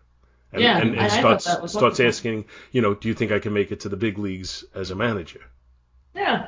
And, 0.53 0.61
Yeah, 0.61 0.77
and, 0.79 0.91
and 0.91 0.99
I- 1.01 1.05
I 1.05 1.09
thought 1.09 1.41
starts 1.41 1.45
that 1.45 1.61
was 1.61 1.71
starts 1.71 1.99
wonderful. 1.99 2.07
asking, 2.07 2.45
you 2.71 2.81
know, 2.81 2.93
do 2.93 3.07
you 3.09 3.13
think 3.13 3.31
I 3.31 3.39
can 3.39 3.53
make 3.53 3.71
it 3.71 3.81
to 3.81 3.89
the 3.89 3.97
big 3.97 4.17
leagues 4.17 4.63
as 4.73 4.91
a 4.91 4.95
manager? 4.95 5.41
Yeah. 6.15 6.47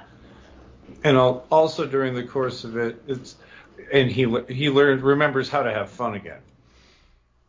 And 1.03 1.17
al- 1.17 1.45
also 1.51 1.85
during 1.85 2.13
the 2.15 2.23
course 2.23 2.63
of 2.63 2.77
it, 2.77 3.01
it's 3.07 3.35
and 3.91 4.09
he 4.09 4.27
he 4.49 4.69
learns 4.69 5.01
remembers 5.01 5.49
how 5.49 5.63
to 5.63 5.71
have 5.71 5.89
fun 5.89 6.15
again. 6.15 6.41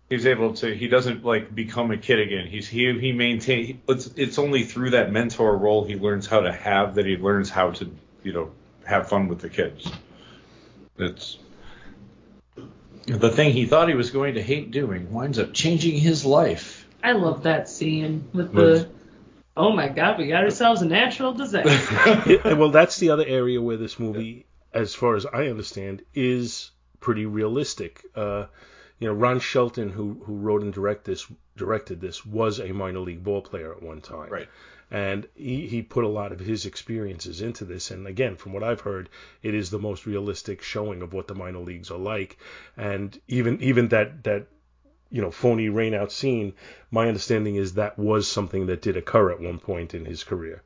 He's 0.09 0.27
able 0.27 0.55
to. 0.55 0.75
He 0.75 0.89
doesn't 0.89 1.25
like 1.25 1.55
become 1.55 1.91
a 1.93 1.97
kid 1.97 2.19
again. 2.19 2.47
He's 2.47 2.69
he 2.69 2.99
he 2.99 3.13
maintain. 3.13 3.81
It's 3.89 4.07
it's 4.17 4.39
only 4.39 4.65
through 4.65 4.91
that 4.91 5.13
mentor 5.13 5.57
role 5.57 5.85
he 5.85 5.95
learns 5.97 6.27
how 6.27 6.41
to 6.41 6.53
have 6.53 6.97
that 6.97 7.07
he 7.07 7.17
learns 7.17 7.49
how 7.49 7.71
to 7.73 7.91
you 8.23 8.33
know 8.33 8.51
have 8.85 9.09
fun 9.09 9.29
with 9.29 9.41
the 9.41 9.49
kids. 9.49 9.91
It's 10.99 11.39
the 13.07 13.31
thing 13.31 13.53
he 13.53 13.67
thought 13.67 13.89
he 13.89 13.95
was 13.95 14.11
going 14.11 14.35
to 14.35 14.43
hate 14.43 14.71
doing 14.71 15.13
winds 15.13 15.39
up 15.39 15.53
changing 15.55 15.99
his 15.99 16.25
life. 16.25 16.87
I 17.03 17.13
love 17.13 17.45
that 17.45 17.69
scene 17.69 18.29
with 18.33 18.53
Was- 18.53 18.83
the. 18.83 18.91
Oh 19.57 19.73
my 19.73 19.89
God, 19.89 20.19
we 20.19 20.29
got 20.29 20.45
ourselves 20.45 20.81
a 20.81 20.87
natural 20.87 21.33
disaster. 21.35 22.41
Well, 22.57 22.71
that's 22.71 22.99
the 22.99 23.11
other 23.11 23.25
area 23.27 23.61
where 23.61 23.77
this 23.77 23.99
movie, 23.99 24.47
as 24.73 24.95
far 24.95 25.17
as 25.17 25.27
I 25.27 25.49
understand, 25.49 26.03
is 26.15 26.71
pretty 27.01 27.27
realistic. 27.27 28.05
Uh, 28.15 28.47
you 28.99 29.09
know, 29.09 29.15
Ron 29.15 29.41
Shelton, 29.41 29.91
who 29.91 30.23
who 30.25 30.37
wrote 30.37 30.63
and 30.63 30.73
direct 30.73 31.05
this, 31.05 31.27
directed 31.57 32.01
this, 32.01 32.25
was 32.25 32.61
a 32.61 32.73
minor 32.73 33.01
league 33.01 33.25
ball 33.25 33.43
player 33.43 33.73
at 33.73 33.83
one 33.83 34.01
time. 34.01 34.31
Right. 34.31 34.49
And 34.93 35.29
he, 35.37 35.69
he 35.69 35.83
put 35.83 36.05
a 36.05 36.09
lot 36.09 36.33
of 36.33 36.41
his 36.41 36.67
experiences 36.67 37.41
into 37.41 37.65
this. 37.65 37.93
And 37.93 38.09
again, 38.09 38.35
from 38.35 38.53
what 38.53 38.65
I've 38.65 38.81
heard, 38.81 39.09
it 39.41 39.55
is 39.55 39.71
the 39.71 39.79
most 39.79 40.05
realistic 40.05 40.63
showing 40.63 41.01
of 41.01 41.13
what 41.13 41.29
the 41.29 41.35
minor 41.35 41.61
leagues 41.61 41.93
are 41.93 41.99
like. 41.99 42.39
And 42.77 43.19
even 43.29 43.63
even 43.63 43.89
that 43.89 44.25
that 44.25 44.49
you 45.11 45.23
know 45.23 45.31
phony 45.31 45.69
rainout 45.69 46.11
scene, 46.11 46.55
my 46.91 47.07
understanding 47.09 47.57
is 47.57 47.75
that 47.75 47.99
was 47.99 48.27
something 48.27 48.67
that 48.67 48.83
did 48.83 48.97
occur 48.97 49.31
at 49.31 49.41
one 49.41 49.59
point 49.59 49.95
in 49.95 50.05
his 50.05 50.25
career. 50.25 50.63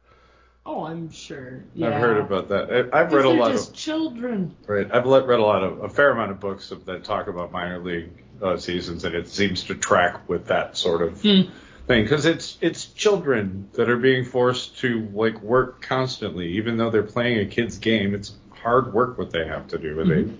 Oh, 0.67 0.85
I'm 0.85 1.11
sure. 1.11 1.65
Yeah. 1.75 1.89
I've 1.89 2.01
heard 2.01 2.19
about 2.19 2.49
that. 2.49 2.91
I, 2.93 3.01
I've 3.01 3.13
read 3.13 3.25
a 3.25 3.29
are 3.29 3.35
lot 3.35 3.53
just 3.53 3.71
of 3.71 3.77
children. 3.77 4.57
Right. 4.67 4.87
I've 4.93 5.07
let, 5.07 5.27
read 5.27 5.39
a 5.41 5.43
lot 5.45 5.63
of 5.65 5.83
a 5.85 5.89
fair 5.89 6.11
amount 6.11 6.31
of 6.31 6.41
books 6.41 6.73
that 6.87 7.05
talk 7.05 7.27
about 7.29 7.53
minor 7.53 7.79
league 7.79 8.11
uh, 8.43 8.57
seasons, 8.57 9.05
and 9.05 9.15
it 9.15 9.29
seems 9.29 9.65
to 9.65 9.75
track 9.75 10.29
with 10.29 10.47
that 10.47 10.77
sort 10.77 11.03
of 11.03 11.21
Hmm. 11.23 11.43
thing 11.87 12.03
because 12.05 12.27
it's 12.27 12.59
it's 12.61 12.87
children 12.87 13.69
that 13.75 13.89
are 13.89 13.97
being 13.97 14.25
forced 14.25 14.79
to 14.79 15.09
like 15.13 15.41
work 15.43 15.83
constantly, 15.83 16.53
even 16.57 16.77
though 16.77 16.91
they're 16.91 17.03
playing 17.03 17.39
a 17.41 17.47
kid's 17.47 17.79
game. 17.79 18.15
It's 18.15 18.33
hard 18.63 18.93
work 18.93 19.19
what 19.19 19.31
they 19.31 19.47
have 19.47 19.69
to 19.69 19.79
do. 19.79 20.01
and 20.01 20.11
They 20.11 20.35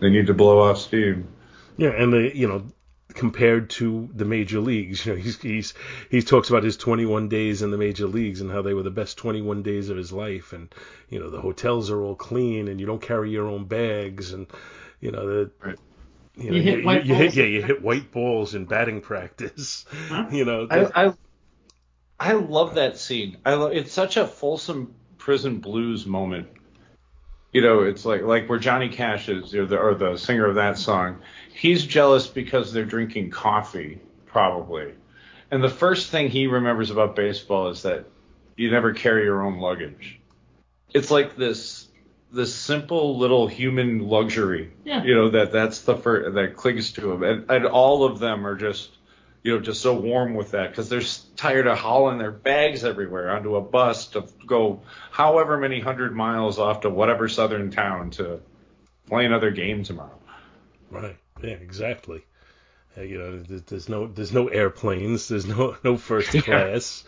they 0.00 0.10
need 0.10 0.28
to 0.28 0.34
blow 0.34 0.60
off 0.70 0.78
steam. 0.78 1.26
Yeah, 1.76 1.90
and 1.90 2.12
they 2.12 2.32
you 2.32 2.48
know 2.48 2.64
compared 3.14 3.70
to 3.70 4.08
the 4.14 4.24
major 4.24 4.60
leagues, 4.60 5.04
you 5.06 5.12
know 5.14 5.18
he's 5.18 5.40
he's 5.40 5.74
he 6.10 6.22
talks 6.22 6.50
about 6.50 6.62
his 6.64 6.76
21 6.76 7.28
days 7.28 7.62
in 7.62 7.70
the 7.70 7.78
major 7.78 8.06
leagues 8.06 8.40
and 8.40 8.50
how 8.50 8.62
they 8.62 8.74
were 8.74 8.82
the 8.82 8.90
best 8.90 9.16
21 9.18 9.62
days 9.62 9.88
of 9.88 9.96
his 9.96 10.12
life, 10.12 10.52
and 10.52 10.72
you 11.08 11.18
know 11.18 11.30
the 11.30 11.40
hotels 11.40 11.90
are 11.90 12.02
all 12.02 12.14
clean 12.14 12.68
and 12.68 12.80
you 12.80 12.86
don't 12.86 13.02
carry 13.02 13.30
your 13.30 13.46
own 13.48 13.64
bags 13.64 14.32
and 14.32 14.46
you 15.00 15.10
know 15.10 15.26
the. 15.26 15.50
Right. 15.64 15.78
You, 16.36 16.52
know, 16.52 16.56
You 16.56 16.62
hit 16.62 16.84
white 16.84 17.04
you 17.04 17.14
hit 17.16 17.34
balls. 17.34 17.36
yeah 17.36 17.44
you 17.46 17.62
hit 17.62 17.82
white 17.82 18.12
balls 18.12 18.54
in 18.54 18.66
batting 18.66 19.00
practice, 19.00 19.84
Huh? 20.08 20.26
you 20.32 20.44
know. 20.44 20.68
I, 20.70 21.06
I 21.08 21.12
I 22.20 22.32
love 22.34 22.74
that 22.76 22.98
scene. 22.98 23.38
I 23.44 23.54
love 23.54 23.72
it's 23.72 23.92
such 23.92 24.16
a 24.16 24.26
Folsom 24.26 24.94
Prison 25.18 25.58
Blues 25.58 26.06
moment. 26.06 26.48
You 27.52 27.62
know, 27.62 27.82
it's 27.82 28.04
like 28.04 28.22
like 28.22 28.48
where 28.48 28.58
Johnny 28.58 28.88
Cash 28.88 29.28
is, 29.28 29.54
or 29.54 29.66
the, 29.66 29.78
or 29.78 29.94
the 29.94 30.16
singer 30.16 30.46
of 30.46 30.56
that 30.56 30.76
song. 30.76 31.20
He's 31.52 31.84
jealous 31.84 32.26
because 32.26 32.72
they're 32.72 32.84
drinking 32.84 33.30
coffee, 33.30 34.00
probably. 34.26 34.92
And 35.50 35.64
the 35.64 35.70
first 35.70 36.10
thing 36.10 36.28
he 36.28 36.46
remembers 36.46 36.90
about 36.90 37.16
baseball 37.16 37.68
is 37.68 37.82
that 37.82 38.04
you 38.56 38.70
never 38.70 38.92
carry 38.92 39.24
your 39.24 39.42
own 39.42 39.58
luggage. 39.58 40.20
It's 40.92 41.10
like 41.10 41.36
this 41.36 41.88
this 42.30 42.54
simple 42.54 43.18
little 43.18 43.46
human 43.46 44.08
luxury. 44.08 44.72
Yeah. 44.84 45.02
You 45.02 45.14
know 45.14 45.30
that 45.30 45.50
that's 45.50 45.82
the 45.82 45.96
first 45.96 46.34
that 46.34 46.56
clings 46.56 46.92
to 46.92 47.12
him, 47.12 47.22
and 47.22 47.50
and 47.50 47.66
all 47.66 48.04
of 48.04 48.18
them 48.18 48.46
are 48.46 48.56
just 48.56 48.90
you 49.42 49.54
know, 49.54 49.60
just 49.60 49.80
so 49.80 49.94
warm 49.94 50.34
with 50.34 50.52
that 50.52 50.70
because 50.70 50.88
they're 50.88 51.02
tired 51.36 51.66
of 51.66 51.78
hauling 51.78 52.18
their 52.18 52.32
bags 52.32 52.84
everywhere 52.84 53.30
onto 53.30 53.56
a 53.56 53.60
bus 53.60 54.08
to 54.08 54.26
go 54.46 54.82
however 55.10 55.56
many 55.56 55.80
hundred 55.80 56.14
miles 56.14 56.58
off 56.58 56.82
to 56.82 56.90
whatever 56.90 57.28
southern 57.28 57.70
town 57.70 58.10
to 58.10 58.40
play 59.06 59.24
another 59.24 59.50
game 59.50 59.84
tomorrow. 59.84 60.18
Right. 60.90 61.16
Yeah. 61.42 61.50
Exactly. 61.50 62.24
Uh, 62.96 63.02
you 63.02 63.18
know, 63.18 63.38
there's, 63.38 63.88
no 63.88 64.06
there's 64.08 64.32
no 64.32 64.48
airplanes. 64.48 65.28
There's 65.28 65.46
no 65.46 65.76
no 65.84 65.96
first 65.96 66.30
class. 66.44 67.04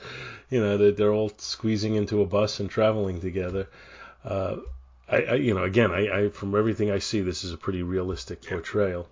You 0.51 0.61
know, 0.61 0.79
they're, 0.79 0.93
they're 0.93 1.13
all 1.13 1.33
squeezing 1.39 1.95
into 1.95 2.23
a 2.23 2.27
bus 2.27 2.61
and 2.61 2.71
traveling 2.71 3.21
together. 3.21 3.69
Uh, 4.25 4.57
I, 5.09 5.23
I 5.23 5.35
you 5.35 5.55
know 5.55 5.65
again 5.65 5.91
I, 5.91 6.25
I 6.25 6.29
from 6.29 6.55
everything 6.55 6.91
I 6.91 6.99
see 6.99 7.21
this 7.21 7.45
is 7.45 7.53
a 7.53 7.57
pretty 7.57 7.83
realistic 7.83 8.43
portrayal. 8.47 9.09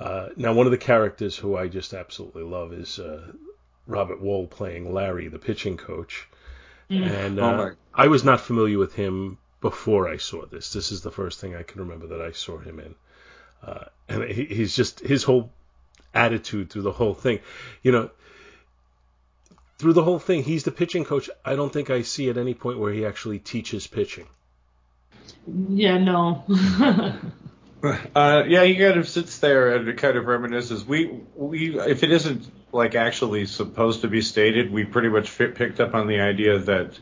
Uh, 0.00 0.30
now 0.36 0.54
one 0.54 0.66
of 0.66 0.72
the 0.72 0.78
characters 0.78 1.36
who 1.36 1.56
I 1.56 1.68
just 1.68 1.92
absolutely 1.92 2.42
love 2.42 2.72
is 2.72 2.98
uh, 2.98 3.32
Robert 3.86 4.22
Wuhl 4.22 4.48
playing 4.48 4.92
Larry, 4.94 5.28
the 5.28 5.38
pitching 5.38 5.76
coach. 5.76 6.26
And 6.88 7.38
Oh 7.38 7.44
uh, 7.44 7.56
my- 7.56 7.70
I 7.94 8.08
was 8.08 8.24
not 8.24 8.40
familiar 8.40 8.78
with 8.78 8.94
him 8.94 9.36
before 9.60 10.08
I 10.08 10.16
saw 10.16 10.46
this. 10.46 10.72
This 10.72 10.90
is 10.90 11.02
the 11.02 11.10
first 11.10 11.38
thing 11.40 11.54
I 11.54 11.62
can 11.62 11.82
remember 11.82 12.06
that 12.08 12.22
I 12.22 12.32
saw 12.32 12.58
him 12.58 12.80
in. 12.80 12.94
Uh, 13.62 13.84
and 14.08 14.24
he, 14.24 14.46
he's 14.46 14.74
just 14.74 15.00
his 15.00 15.22
whole 15.22 15.52
attitude 16.14 16.70
through 16.70 16.82
the 16.82 16.92
whole 16.92 17.14
thing. 17.14 17.40
You 17.82 17.92
know, 17.92 18.10
through 19.78 19.92
the 19.92 20.02
whole 20.02 20.18
thing, 20.18 20.42
he's 20.42 20.64
the 20.64 20.70
pitching 20.72 21.04
coach. 21.04 21.28
I 21.44 21.54
don't 21.56 21.72
think 21.72 21.90
I 21.90 22.02
see 22.02 22.30
at 22.30 22.38
any 22.38 22.54
point 22.54 22.78
where 22.78 22.92
he 22.92 23.04
actually 23.04 23.38
teaches 23.38 23.86
pitching. 23.86 24.26
Yeah, 25.46 25.98
no. 25.98 26.44
Uh, 27.82 28.44
yeah, 28.46 28.64
he 28.64 28.76
kind 28.76 28.98
of 28.98 29.08
sits 29.08 29.38
there 29.38 29.74
and 29.76 29.96
kind 29.98 30.16
of 30.16 30.24
reminisces. 30.24 30.84
We 30.84 31.20
we 31.34 31.78
if 31.80 32.02
it 32.02 32.10
isn't 32.12 32.46
like 32.72 32.94
actually 32.94 33.46
supposed 33.46 34.02
to 34.02 34.08
be 34.08 34.20
stated, 34.22 34.70
we 34.70 34.84
pretty 34.84 35.08
much 35.08 35.28
fit, 35.30 35.54
picked 35.54 35.80
up 35.80 35.94
on 35.94 36.06
the 36.06 36.20
idea 36.20 36.58
that 36.58 36.98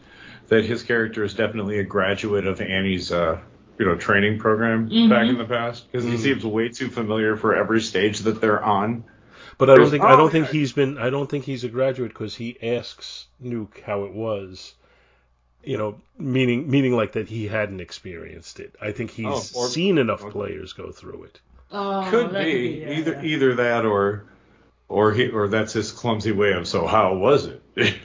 that 0.49 0.65
his 0.65 0.83
character 0.83 1.25
is 1.25 1.35
definitely 1.35 1.79
a 1.79 1.85
graduate 1.85 2.47
of 2.47 2.61
Annie's, 2.61 3.13
uh, 3.13 3.39
you 3.79 3.85
know, 3.87 3.97
training 3.97 4.39
program 4.39 4.89
Mhm. 4.89 5.11
back 5.11 5.29
in 5.29 5.37
the 5.37 5.45
past 5.45 5.91
because 5.91 6.05
he 6.07 6.15
Mhm. 6.15 6.19
seems 6.19 6.45
way 6.45 6.69
too 6.69 6.89
familiar 6.89 7.37
for 7.37 7.55
every 7.55 7.81
stage 7.81 8.21
that 8.21 8.41
they're 8.41 8.63
on. 8.63 9.05
But 9.59 9.69
I 9.69 9.73
don't 9.73 9.79
There's- 9.79 9.91
think 9.91 10.05
I 10.05 10.13
oh, 10.15 10.17
don't 10.17 10.31
think 10.31 10.49
he's 10.49 10.73
been 10.73 10.97
I 10.97 11.11
don't 11.11 11.29
think 11.29 11.45
he's 11.45 11.65
a 11.65 11.69
graduate 11.69 12.11
because 12.13 12.37
he 12.37 12.57
asks 12.63 13.27
Nuke 13.45 13.83
how 13.83 14.05
it 14.05 14.13
was. 14.13 14.75
You 15.65 15.77
know, 15.77 16.01
meaning 16.19 16.71
meaning 16.71 16.93
like 16.97 17.13
that 17.13 17.29
he 17.29 17.47
hadn't 17.49 17.81
experienced 17.81 18.61
it. 18.61 18.75
I 18.81 18.93
think 18.93 19.11
he's 19.11 19.27
Oh, 19.27 19.61
or- 19.61 19.69
seen 19.69 19.99
enough 19.99 20.23
okay. 20.23 20.31
players 20.31 20.73
go 20.73 20.93
through 20.93 21.25
it. 21.25 21.41
Oh, 21.71 22.07
could 22.11 22.31
that 22.31 22.45
be, 22.45 22.81
yeah, 22.81 22.93
either 22.99 23.13
yeah. 23.15 23.23
either 23.25 23.55
that 23.57 23.85
or 23.85 24.25
or 24.89 25.13
he 25.13 25.29
or 25.29 25.49
that's 25.49 25.73
his 25.75 25.93
clumsy 25.93 26.33
way 26.33 26.53
of 26.53 26.67
so 26.67 26.87
how 26.87 27.15
was 27.15 27.47
it? 27.47 27.63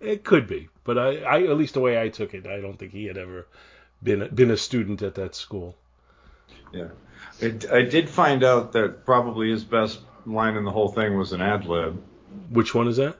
It 0.00 0.24
could 0.24 0.46
be, 0.46 0.68
but 0.84 0.96
I, 0.98 1.18
I 1.18 1.42
at 1.42 1.58
least 1.58 1.74
the 1.74 1.80
way 1.80 2.00
I 2.00 2.08
took 2.08 2.32
it, 2.34 2.46
I 2.46 2.60
don't 2.60 2.78
think 2.78 2.92
he 2.92 3.04
had 3.04 3.18
ever 3.18 3.46
been 4.02 4.28
been 4.34 4.50
a 4.50 4.56
student 4.56 5.02
at 5.02 5.14
that 5.16 5.34
school. 5.34 5.76
yeah, 6.72 6.88
it, 7.38 7.70
I 7.70 7.82
did 7.82 8.08
find 8.08 8.42
out 8.42 8.72
that 8.72 9.04
probably 9.04 9.50
his 9.50 9.62
best 9.62 10.00
line 10.24 10.56
in 10.56 10.64
the 10.64 10.70
whole 10.70 10.88
thing 10.88 11.18
was 11.18 11.32
an 11.32 11.42
ad 11.42 11.66
lib 11.66 12.02
Which 12.48 12.74
one 12.74 12.88
is 12.88 12.96
that? 12.96 13.16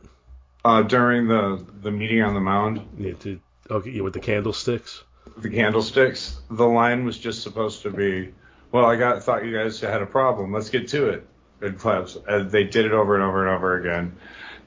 Uh, 0.64 0.82
during 0.82 1.28
the 1.28 1.64
the 1.82 1.90
meeting 1.90 2.22
on 2.22 2.34
the 2.34 2.40
mound. 2.40 2.80
Yeah, 2.98 3.14
to, 3.20 3.40
okay, 3.70 3.90
yeah, 3.90 4.02
with 4.02 4.14
the 4.14 4.20
candlesticks. 4.20 5.02
the 5.38 5.50
candlesticks. 5.50 6.40
The 6.50 6.66
line 6.66 7.04
was 7.04 7.18
just 7.18 7.42
supposed 7.42 7.82
to 7.82 7.90
be, 7.90 8.32
"Well, 8.72 8.84
I 8.84 8.96
got 8.96 9.22
thought 9.22 9.44
you 9.44 9.56
guys 9.56 9.80
had 9.80 10.02
a 10.02 10.06
problem. 10.06 10.52
Let's 10.52 10.70
get 10.70 10.88
to 10.88 11.08
it." 11.10 11.26
And 11.62 11.78
claps. 11.78 12.16
And 12.26 12.50
they 12.50 12.64
did 12.64 12.86
it 12.86 12.92
over 12.92 13.14
and 13.14 13.22
over 13.24 13.46
and 13.46 13.56
over 13.56 13.76
again, 13.76 14.16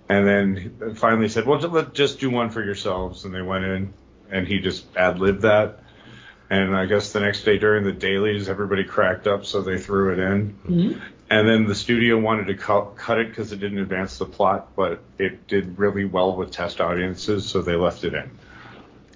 and 0.09 0.27
then 0.27 0.95
finally 0.95 1.27
said, 1.29 1.45
"Well, 1.45 1.59
just, 1.59 1.73
let 1.73 1.93
just 1.93 2.19
do 2.19 2.29
one 2.29 2.49
for 2.49 2.63
yourselves." 2.63 3.25
And 3.25 3.33
they 3.33 3.41
went 3.41 3.65
in, 3.65 3.93
and 4.29 4.47
he 4.47 4.59
just 4.59 4.85
ad 4.95 5.19
libbed 5.19 5.41
that. 5.41 5.79
And 6.49 6.75
I 6.75 6.85
guess 6.85 7.11
the 7.13 7.19
next 7.19 7.45
day 7.45 7.57
during 7.57 7.83
the 7.83 7.91
dailies, 7.93 8.47
everybody 8.47 8.83
cracked 8.83 9.25
up, 9.27 9.43
so 9.45 9.61
they 9.61 9.79
threw 9.79 10.13
it 10.13 10.19
in. 10.19 10.55
Mhm. 10.67 11.01
And 11.33 11.47
then 11.47 11.65
the 11.65 11.73
studio 11.75 12.19
wanted 12.19 12.45
to 12.47 12.53
cut, 12.55 12.95
cut 12.95 13.17
it 13.19 13.29
because 13.29 13.51
it 13.51 13.59
didn't 13.59 13.79
advance 13.79 14.17
the 14.19 14.25
plot, 14.25 14.75
but 14.75 14.99
it 15.17 15.47
did 15.47 15.79
really 15.79 16.05
well 16.05 16.35
with 16.35 16.51
test 16.51 16.79
audiences, 16.79 17.45
so 17.45 17.61
they 17.61 17.75
left 17.75 18.03
it 18.03 18.13
in. 18.13 18.29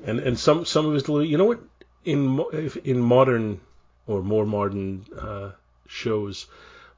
and 0.06 0.20
and 0.20 0.40
some 0.40 0.66
some 0.66 0.86
of 0.88 0.94
his. 0.94 1.08
You 1.08 1.38
know 1.38 1.46
what? 1.46 1.60
In 2.06 2.44
if- 2.54 2.78
in 2.78 3.00
modern 3.00 3.60
or 4.08 4.24
more 4.24 4.46
modern 4.46 5.06
uh, 5.20 5.52
shows, 5.88 6.48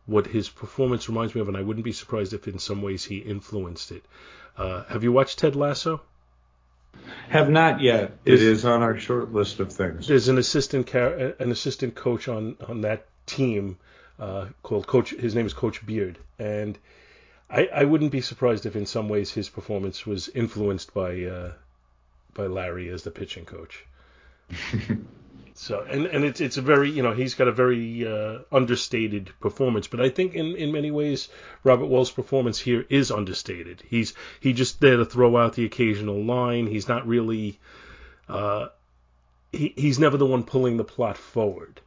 what 0.05 0.25
his 0.27 0.47
performance 0.47 1.10
reminds 1.10 1.36
me 1.36 1.41
of, 1.41 1.47
and 1.49 1.58
I 1.58 1.63
wouldn't 1.63 1.84
be 1.84 1.91
surprised 1.91 2.34
if 2.34 2.47
in 2.47 2.60
some 2.60 2.82
ways 2.82 3.03
he 3.03 3.17
influenced 3.17 3.91
it. 3.91 4.03
Uh, 4.58 4.84
have 4.86 5.03
you 5.03 5.12
watched 5.12 5.39
Ted 5.39 5.55
Lasso? 5.55 6.01
Have 7.29 7.49
not 7.49 7.82
yet. 7.82 8.17
Is- 8.25 8.41
it 8.41 8.47
is 8.47 8.63
on 8.65 8.82
our 8.84 8.97
short 8.97 9.34
list 9.34 9.60
of 9.60 9.71
things. 9.73 10.08
There's 10.08 10.27
an 10.29 10.38
assistant 10.38 10.88
car- 10.88 11.34
an 11.39 11.51
assistant 11.51 11.95
coach 11.95 12.27
on 12.27 12.55
on 12.67 12.82
that 12.82 13.05
team 13.25 13.77
uh, 14.19 14.47
called 14.63 14.88
Coach. 14.88 15.12
His 15.12 15.36
name 15.36 15.45
is 15.45 15.53
Coach 15.53 15.86
Beard, 15.86 16.17
and 16.38 16.77
I, 17.49 17.67
I 17.67 17.84
wouldn't 17.86 18.12
be 18.12 18.21
surprised 18.21 18.65
if 18.65 18.75
in 18.75 18.86
some 18.86 19.10
ways 19.10 19.32
his 19.32 19.49
performance 19.49 20.05
was 20.05 20.29
influenced 20.29 20.93
by 20.93 21.23
uh, 21.23 21.51
by 22.34 22.47
Larry 22.47 22.89
as 22.89 23.03
the 23.03 23.12
pitching 23.12 23.45
coach. 23.45 23.86
So 25.62 25.82
and 25.82 26.05
and 26.05 26.23
it's 26.23 26.39
it's 26.39 26.55
a 26.55 26.62
very 26.62 26.89
you 26.89 27.03
know 27.03 27.12
he's 27.12 27.36
got 27.36 27.49
a 27.49 27.51
very 27.51 28.08
uh, 28.08 28.39
understated 28.49 29.29
performance, 29.41 29.88
but 29.88 29.99
I 29.99 30.08
think 30.08 30.34
in 30.34 30.55
in 30.55 30.71
many 30.71 30.89
ways 30.89 31.27
Robert 31.65 31.88
Wuhl's 31.88 32.12
performance 32.12 32.60
here 32.60 32.86
is 32.89 33.12
understated. 33.12 33.84
He's 33.86 34.13
he 34.39 34.53
just 34.53 34.79
there 34.79 34.95
to 34.95 35.03
throw 35.03 35.36
out 35.36 35.55
the 35.55 35.65
occasional 35.65 36.23
line. 36.23 36.67
He's 36.67 36.88
not 36.88 37.05
really 37.05 37.60
uh, 38.29 38.69
he 39.51 39.73
he's 39.75 39.99
never 39.99 40.15
the 40.15 40.25
one 40.25 40.43
pulling 40.43 40.77
the 40.77 40.86
plot 40.86 41.17
forward. 41.17 41.82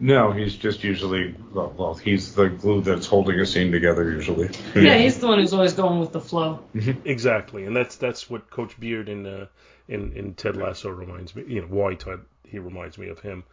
No, 0.00 0.32
he's 0.32 0.56
just 0.56 0.82
usually 0.82 1.34
well, 1.52 1.72
well, 1.76 1.94
he's 1.94 2.34
the 2.34 2.48
glue 2.48 2.80
that's 2.82 3.06
holding 3.06 3.38
a 3.40 3.46
scene 3.46 3.70
together 3.70 4.10
usually. 4.10 4.50
Yeah, 4.74 4.98
he's 4.98 5.18
the 5.18 5.28
one 5.28 5.38
who's 5.38 5.52
always 5.52 5.72
going 5.74 6.00
with 6.00 6.12
the 6.12 6.20
flow. 6.20 6.60
Exactly, 7.04 7.64
and 7.64 7.76
that's 7.76 7.96
that's 7.96 8.28
what 8.28 8.50
Coach 8.50 8.78
Beard 8.78 9.08
in 9.08 9.26
uh, 9.26 9.46
in 9.88 10.12
in 10.12 10.34
Ted 10.34 10.56
Lasso 10.56 10.90
reminds 10.90 11.34
me. 11.36 11.44
You 11.46 11.60
know 11.62 11.68
why 11.68 11.94
Ted 11.94 12.20
he 12.48 12.58
reminds 12.58 12.98
me 12.98 13.08
of 13.08 13.20
him. 13.20 13.44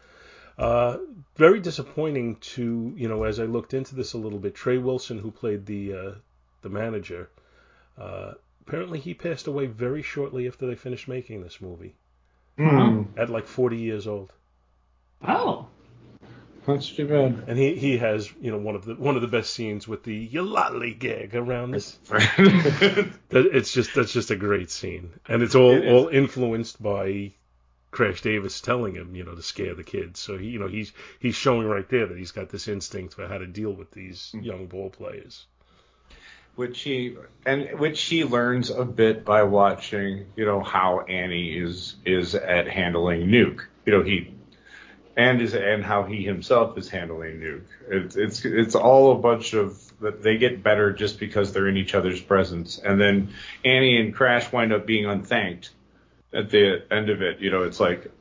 Uh, 0.57 0.97
very 1.35 1.59
disappointing 1.59 2.35
to 2.37 2.93
you 2.95 3.07
know 3.07 3.23
as 3.23 3.39
I 3.39 3.45
looked 3.45 3.73
into 3.73 3.95
this 3.95 4.13
a 4.13 4.17
little 4.17 4.39
bit. 4.39 4.55
Trey 4.55 4.77
Wilson, 4.77 5.19
who 5.19 5.31
played 5.31 5.65
the 5.65 5.93
uh, 5.93 6.11
the 6.63 6.69
manager, 6.69 7.29
uh, 7.97 8.33
apparently 8.65 8.99
he 8.99 9.13
passed 9.13 9.47
away 9.47 9.67
very 9.67 10.01
shortly 10.01 10.47
after 10.47 10.67
they 10.67 10.75
finished 10.75 11.07
making 11.07 11.43
this 11.43 11.61
movie, 11.61 11.93
Hmm, 12.57 13.03
at 13.17 13.29
like 13.29 13.47
40 13.47 13.77
years 13.77 14.07
old. 14.07 14.33
Oh. 15.27 15.67
That's 16.73 16.89
too 16.89 17.07
bad. 17.07 17.43
And 17.47 17.57
he, 17.57 17.75
he 17.75 17.97
has 17.99 18.31
you 18.41 18.51
know 18.51 18.57
one 18.57 18.75
of 18.75 18.85
the 18.85 18.95
one 18.95 19.15
of 19.15 19.21
the 19.21 19.27
best 19.27 19.53
scenes 19.53 19.87
with 19.87 20.03
the 20.03 20.27
yalali 20.29 20.97
gag 20.97 21.35
around 21.35 21.71
this. 21.71 21.97
That- 22.09 23.49
It's 23.53 23.73
just 23.73 23.93
that's 23.95 24.13
just 24.13 24.31
a 24.31 24.35
great 24.35 24.69
scene, 24.71 25.11
and 25.27 25.41
it's 25.43 25.55
all 25.55 25.71
It 25.71 25.85
is. 25.85 25.91
all 25.91 26.07
influenced 26.09 26.81
by 26.81 27.31
Crash 27.91 28.21
Davis 28.21 28.61
telling 28.61 28.95
him, 28.95 29.15
you 29.15 29.23
know, 29.23 29.35
to 29.35 29.41
scare 29.41 29.75
the 29.75 29.83
kids. 29.83 30.19
So 30.19 30.37
he, 30.37 30.47
you 30.47 30.59
know, 30.59 30.67
he's 30.67 30.93
he's 31.19 31.35
showing 31.35 31.67
right 31.67 31.87
there 31.89 32.07
that 32.07 32.17
he's 32.17 32.31
got 32.31 32.49
this 32.49 32.67
instinct 32.67 33.13
for 33.15 33.27
how 33.27 33.37
to 33.37 33.47
deal 33.47 33.71
with 33.71 33.91
these 33.91 34.31
mm-hmm. 34.35 34.45
young 34.45 34.67
ball 34.67 34.89
players. 34.89 35.45
which 36.55 36.81
he 36.81 37.15
and 37.45 37.79
which 37.79 38.01
he 38.01 38.23
learns 38.23 38.69
a 38.69 38.85
bit 38.85 39.23
by 39.25 39.43
watching, 39.43 40.25
you 40.35 40.45
know, 40.45 40.61
how 40.61 41.01
Annie 41.01 41.57
is 41.57 41.95
is 42.05 42.35
at 42.35 42.67
handling 42.67 43.27
Nuke. 43.27 43.61
You 43.85 43.93
know, 43.93 44.03
he 44.03 44.33
and 45.17 45.41
is 45.41 45.53
and 45.53 45.83
how 45.83 46.03
he 46.03 46.23
himself 46.23 46.77
is 46.77 46.89
handling 46.89 47.39
Nuke. 47.39 47.63
It's 47.89 48.15
it's 48.15 48.45
it's 48.45 48.75
all 48.75 49.11
a 49.11 49.19
bunch 49.19 49.53
of 49.53 49.79
they 49.99 50.37
get 50.37 50.63
better 50.63 50.91
just 50.93 51.19
because 51.19 51.53
they're 51.53 51.67
in 51.67 51.77
each 51.77 51.93
other's 51.93 52.21
presence. 52.21 52.79
And 52.79 52.99
then 52.99 53.33
Annie 53.63 53.99
and 53.99 54.13
Crash 54.13 54.51
wind 54.51 54.73
up 54.73 54.85
being 54.85 55.05
unthanked 55.05 55.71
at 56.33 56.49
the 56.49 56.83
end 56.89 57.09
of 57.09 57.21
it. 57.21 57.39
You 57.39 57.51
know, 57.51 57.63
it's 57.63 57.79
like 57.79 58.11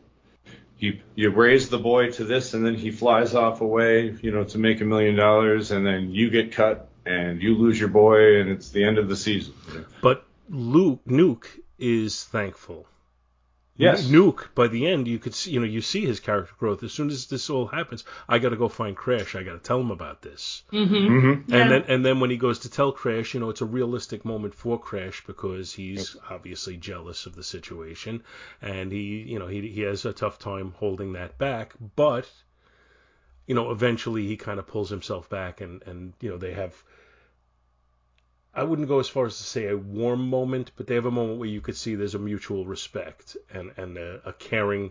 you 0.79 0.99
you 1.15 1.31
raise 1.31 1.69
the 1.69 1.79
boy 1.79 2.11
to 2.13 2.25
this 2.25 2.55
and 2.55 2.65
then 2.65 2.75
he 2.75 2.91
flies 2.91 3.35
off 3.35 3.61
away, 3.61 4.17
you 4.23 4.33
know, 4.33 4.45
to 4.45 4.59
make 4.59 4.81
a 4.81 4.85
million 4.85 5.17
dollars 5.17 5.71
and 5.71 5.87
then 5.87 6.11
you 6.11 6.31
get 6.31 6.53
cut 6.53 6.89
and 7.07 7.43
you 7.43 7.55
lose 7.57 7.79
your 7.79 7.89
boy 7.89 8.41
and 8.41 8.51
it's 8.51 8.71
the 8.71 8.85
end 8.85 8.99
of 8.99 9.09
the 9.09 9.17
season. 9.17 9.55
But 10.03 10.25
Luke 10.49 11.01
Nuke 11.07 11.47
is 11.79 12.25
thankful. 12.25 12.87
Yes. 13.77 14.09
Nuke 14.09 14.55
by 14.55 14.69
the 14.69 14.87
end 14.87 15.09
you 15.09 15.19
could 15.19 15.35
see, 15.35 15.53
you 15.53 15.61
know, 15.61 15.67
you 15.67 15.81
see 15.81 16.05
his 16.05 16.21
character 16.21 16.53
growth. 16.59 16.83
As 16.83 16.93
soon 16.93 17.09
as 17.09 17.27
this 17.27 17.49
all 17.49 17.67
happens, 17.67 18.05
I 18.29 18.39
got 18.39 18.51
to 18.51 18.57
go 18.57 18.69
find 18.69 18.95
Crash. 18.95 19.35
I 19.35 19.43
got 19.43 19.53
to 19.55 19.59
tell 19.59 19.81
him 19.81 19.91
about 19.91 20.21
this. 20.21 20.63
Mm-hmm. 20.71 20.95
Mm-hmm. 20.95 21.51
Yeah. 21.51 21.59
And 21.59 21.71
then 21.71 21.85
and 21.89 22.05
then 22.05 22.21
when 22.21 22.31
he 22.31 22.37
goes 22.37 22.61
to 22.61 22.71
tell 22.71 22.93
Crash, 22.93 23.33
you 23.33 23.41
know, 23.41 23.49
it's 23.49 23.63
a 23.63 23.67
realistic 23.67 24.25
moment 24.25 24.55
for 24.55 24.79
Crash 24.79 25.25
because 25.27 25.73
he's 25.73 26.17
obviously 26.29 26.77
jealous 26.77 27.25
of 27.27 27.35
the 27.35 27.43
situation 27.43 28.23
and 28.61 28.93
he, 28.93 29.23
you 29.23 29.39
know, 29.39 29.47
he 29.47 29.67
he 29.69 29.81
has 29.83 30.05
a 30.05 30.13
tough 30.13 30.39
time 30.39 30.75
holding 30.77 31.15
that 31.15 31.39
back, 31.39 31.73
but 31.97 32.31
you 33.47 33.55
know, 33.55 33.71
eventually 33.71 34.27
he 34.27 34.37
kind 34.37 34.59
of 34.59 34.67
pulls 34.67 34.91
himself 34.91 35.31
back 35.31 35.61
and 35.61 35.83
and 35.85 36.13
you 36.21 36.29
know, 36.29 36.37
they 36.37 36.53
have 36.53 36.75
I 38.55 38.65
wouldn't 38.65 38.89
go 38.89 38.99
as 38.99 39.09
far 39.09 39.27
as 39.27 39.37
to 39.37 39.45
say 39.45 39.69
a 39.69 39.77
warm 39.77 40.29
moment, 40.29 40.73
but 40.77 40.87
they 40.87 40.97
have 40.97 41.07
a 41.07 41.11
moment 41.11 41.39
where 41.39 41.49
you 41.49 41.61
could 41.61 41.77
see 41.77 41.95
there's 41.95 42.17
a 42.17 42.19
mutual 42.19 42.67
respect 42.67 43.37
and 43.53 43.73
and 43.77 43.97
a, 43.97 44.21
a 44.29 44.33
caring, 44.33 44.91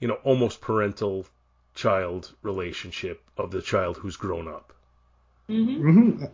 you 0.00 0.08
know, 0.08 0.18
almost 0.24 0.60
parental 0.60 1.26
child 1.74 2.32
relationship 2.42 3.22
of 3.36 3.50
the 3.50 3.62
child 3.62 3.96
who's 3.96 4.16
grown 4.16 4.48
up. 4.48 4.72
Mm-hmm. 5.48 5.88
Mm-hmm. 5.88 6.24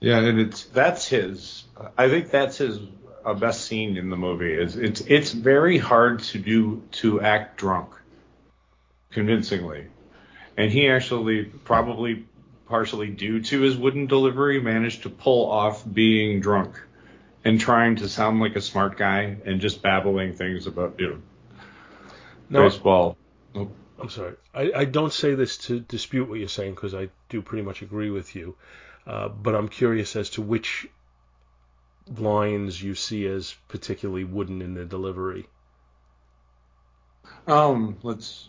Yeah, 0.00 0.18
and 0.18 0.40
it's 0.40 0.64
that's 0.64 1.06
his. 1.06 1.64
I 1.96 2.08
think 2.08 2.30
that's 2.30 2.56
his 2.56 2.80
uh, 3.24 3.34
best 3.34 3.66
scene 3.66 3.96
in 3.96 4.10
the 4.10 4.16
movie. 4.16 4.52
Is 4.52 4.76
it's 4.76 5.02
it's 5.02 5.30
very 5.32 5.78
hard 5.78 6.20
to 6.24 6.38
do 6.38 6.82
to 6.92 7.20
act 7.20 7.58
drunk, 7.58 7.90
convincingly, 9.10 9.86
and 10.56 10.72
he 10.72 10.88
actually 10.88 11.44
probably 11.44 12.26
partially 12.70 13.08
due 13.08 13.42
to 13.42 13.60
his 13.60 13.76
wooden 13.76 14.06
delivery 14.06 14.60
managed 14.60 15.02
to 15.02 15.10
pull 15.10 15.50
off 15.50 15.84
being 15.92 16.40
drunk 16.40 16.80
and 17.44 17.60
trying 17.60 17.96
to 17.96 18.08
sound 18.08 18.40
like 18.40 18.56
a 18.56 18.60
smart 18.60 18.96
guy 18.96 19.36
and 19.44 19.60
just 19.60 19.82
babbling 19.82 20.34
things 20.34 20.66
about 20.66 20.94
you 20.98 21.08
know 21.10 21.18
No, 22.48 22.62
baseball. 22.62 23.16
I'm 24.00 24.08
sorry. 24.08 24.36
I, 24.54 24.72
I 24.74 24.84
don't 24.86 25.12
say 25.12 25.34
this 25.34 25.58
to 25.58 25.80
dispute 25.80 26.28
what 26.28 26.38
you're 26.38 26.48
saying 26.48 26.74
because 26.74 26.94
I 26.94 27.10
do 27.28 27.42
pretty 27.42 27.64
much 27.64 27.82
agree 27.82 28.10
with 28.10 28.34
you. 28.34 28.56
Uh, 29.06 29.28
but 29.28 29.54
I'm 29.54 29.68
curious 29.68 30.16
as 30.16 30.30
to 30.30 30.42
which 30.42 30.88
lines 32.16 32.82
you 32.82 32.94
see 32.94 33.26
as 33.26 33.54
particularly 33.68 34.24
wooden 34.24 34.62
in 34.62 34.74
the 34.74 34.84
delivery. 34.84 35.48
Um, 37.46 37.98
let's. 38.02 38.48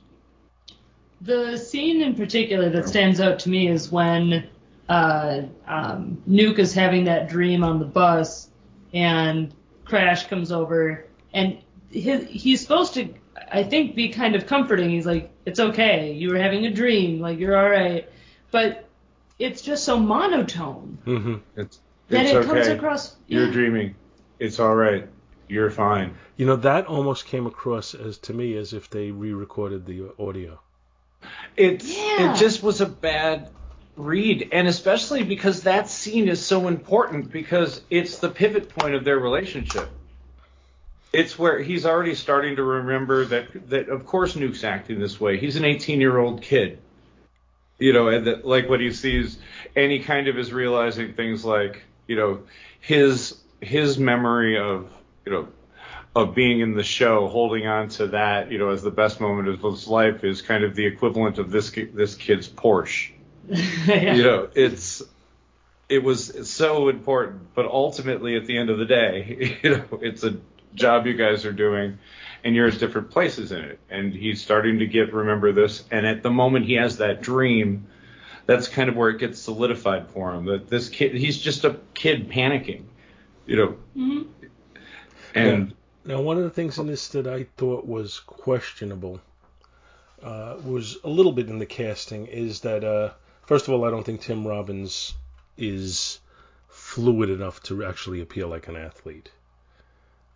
The 1.22 1.58
scene 1.58 2.02
in 2.02 2.16
particular 2.16 2.70
that 2.70 2.88
stands 2.88 3.20
out 3.20 3.40
to 3.40 3.50
me 3.50 3.68
is 3.68 3.92
when 3.92 4.50
uh, 4.90 5.44
um, 5.68 6.22
Nuke 6.28 6.60
is 6.60 6.74
having 6.74 7.06
that 7.06 7.30
dream 7.30 7.64
on 7.64 7.80
the 7.80 7.86
bus, 7.86 8.50
and 8.94 9.54
Crash 9.86 10.28
comes 10.28 10.52
over 10.52 11.06
and 11.34 11.60
his, 11.92 12.26
he's 12.28 12.62
supposed 12.62 12.94
to, 12.96 13.14
I 13.52 13.64
think, 13.64 13.96
be 13.96 14.10
kind 14.10 14.36
of 14.36 14.46
comforting. 14.48 14.90
He's 14.90 15.06
like, 15.06 15.32
it's 15.46 15.60
okay. 15.60 16.14
You 16.14 16.30
were 16.30 16.38
having 16.38 16.66
a 16.66 16.72
dream. 16.72 17.20
Like, 17.20 17.40
you're 17.40 17.58
all 17.58 17.70
right. 17.70 18.10
But 18.52 18.88
it's 19.40 19.62
just 19.62 19.84
so 19.84 20.00
monotone 20.00 20.98
hmm 21.06 21.36
It's, 21.56 21.80
that 22.10 22.26
it's 22.26 22.34
it 22.34 22.36
okay. 22.38 22.48
comes 22.48 22.68
across. 22.68 23.16
You're 23.28 23.52
dreaming. 23.52 23.96
It's 24.40 24.60
all 24.60 24.76
right. 24.76 25.08
You're 25.48 25.70
fine. 25.70 26.16
You 26.38 26.46
know, 26.46 26.56
that 26.58 26.86
almost 26.88 27.26
came 27.26 27.46
across 27.46 27.94
as 27.94 28.18
to 28.20 28.34
me 28.34 28.56
as 28.58 28.74
if 28.74 28.90
they 28.90 29.12
re-recorded 29.12 29.86
the 29.86 30.12
audio. 30.18 30.60
It's 31.58 31.88
Yeah. 31.88 32.34
it 32.34 32.38
just 32.38 32.64
was 32.64 32.82
a 32.82 32.86
bad 32.86 33.50
read, 33.96 34.50
and 34.52 34.68
especially 34.68 35.24
because 35.24 35.64
that 35.64 35.90
scene 35.90 36.28
is 36.30 36.44
so 36.44 36.68
important 36.68 37.32
because 37.32 37.82
it's 37.90 38.20
the 38.20 38.30
pivot 38.30 38.70
point 38.70 38.96
of 38.96 39.04
their 39.04 39.20
relationship. 39.20 39.90
It's 41.14 41.38
where 41.38 41.60
he's 41.60 41.86
already 41.86 42.16
starting 42.16 42.56
to 42.56 42.64
remember 42.64 43.26
that 43.26 43.70
that 43.70 43.90
of 43.90 44.06
course 44.06 44.36
Nuke's 44.36 44.64
acting 44.64 45.00
this 45.00 45.20
way. 45.20 45.38
He's 45.38 45.58
an 45.58 45.66
18 45.66 46.00
year 46.00 46.18
old 46.18 46.42
kid, 46.42 46.80
you 47.80 47.92
know, 47.92 48.08
and 48.08 48.28
that 48.28 48.46
like 48.46 48.70
what 48.70 48.80
he 48.80 48.92
sees, 48.94 49.38
and 49.76 49.92
he 49.92 50.00
kind 50.00 50.28
of 50.28 50.38
is 50.38 50.54
realizing 50.54 51.14
things 51.14 51.44
like 51.44 51.84
you 52.08 52.16
know 52.16 52.44
his 52.80 53.38
his 53.60 53.98
memory 54.00 54.58
of 54.58 54.90
you 55.26 55.34
know 55.34 55.48
of 56.15 56.36
being 56.36 56.60
in 56.60 56.74
the 56.74 56.84
show, 56.84 57.28
holding 57.28 57.67
on 57.67 57.89
to 57.89 58.08
that 58.08 58.52
you 58.52 58.58
know 58.58 58.69
as 58.69 58.84
the 58.84 58.91
best 58.91 59.19
moment 59.21 59.47
of 59.47 59.62
his 59.62 59.88
life 59.88 60.24
is 60.24 60.41
kind 60.41 60.63
of 60.63 60.76
the 60.76 60.86
equivalent 60.86 61.38
of 61.38 61.52
this 61.52 61.71
this 61.93 62.15
kid's 62.15 62.47
Porsche. 62.47 63.12
Yeah. 63.86 64.13
You 64.13 64.24
know, 64.24 64.50
it's 64.54 65.02
it 65.89 66.04
was 66.04 66.50
so 66.50 66.88
important, 66.89 67.54
but 67.54 67.65
ultimately 67.65 68.38
at 68.38 68.45
the 68.45 68.58
end 68.58 68.69
of 68.69 68.78
the 68.78 68.86
day, 68.86 69.60
you 69.63 69.78
know, 69.78 70.00
it's 70.02 70.24
a 70.24 70.38
job 70.74 71.06
you 71.06 71.13
guys 71.15 71.45
are 71.45 71.52
doing 71.52 71.97
and 72.43 72.56
you're 72.56 72.67
at 72.67 72.80
different 72.80 73.12
places 73.12 73.52
in 73.52 73.60
it. 73.62 73.80
And 73.89 74.13
he's 74.13 74.41
starting 74.41 74.80
to 74.80 74.86
get 74.86 75.13
remember 75.13 75.52
this 75.52 75.84
and 75.91 76.06
at 76.06 76.24
the 76.24 76.30
moment 76.30 76.65
he 76.65 76.76
has 76.76 76.97
that 76.97 77.21
dream, 77.21 77.88
that's 78.45 78.67
kind 78.67 78.89
of 78.89 78.95
where 78.95 79.10
it 79.10 79.17
gets 79.17 79.39
solidified 79.39 80.10
for 80.10 80.34
him 80.34 80.45
that 80.45 80.67
this 80.67 80.88
kid 80.89 81.13
he's 81.13 81.38
just 81.38 81.65
a 81.65 81.78
kid 81.93 82.30
panicking. 82.30 82.84
You 83.45 83.56
know. 83.56 83.78
Mhm. 83.97 84.28
And 85.34 85.74
Now, 86.04 86.22
one 86.22 86.38
of 86.38 86.44
the 86.44 86.50
things 86.50 86.80
in 86.80 86.88
this 86.88 87.10
that 87.10 87.28
I 87.28 87.44
thought 87.58 87.86
was 87.86 88.20
questionable 88.22 89.22
uh, 90.24 90.58
was 90.66 90.98
a 91.04 91.10
little 91.10 91.32
bit 91.32 91.50
in 91.50 91.60
the 91.60 91.66
casting 91.66 92.28
is 92.28 92.62
that, 92.62 92.84
uh, 92.84 93.12
first 93.46 93.68
of 93.68 93.74
all, 93.74 93.86
I 93.86 93.92
don't 93.92 94.04
think 94.04 94.22
Tim 94.22 94.48
Robbins 94.48 95.14
is 95.58 96.20
fluid 96.70 97.30
enough 97.30 97.62
to 97.64 97.86
actually 97.86 98.22
appeal 98.22 98.48
like 98.48 98.68
an 98.68 98.78
athlete. 98.78 99.30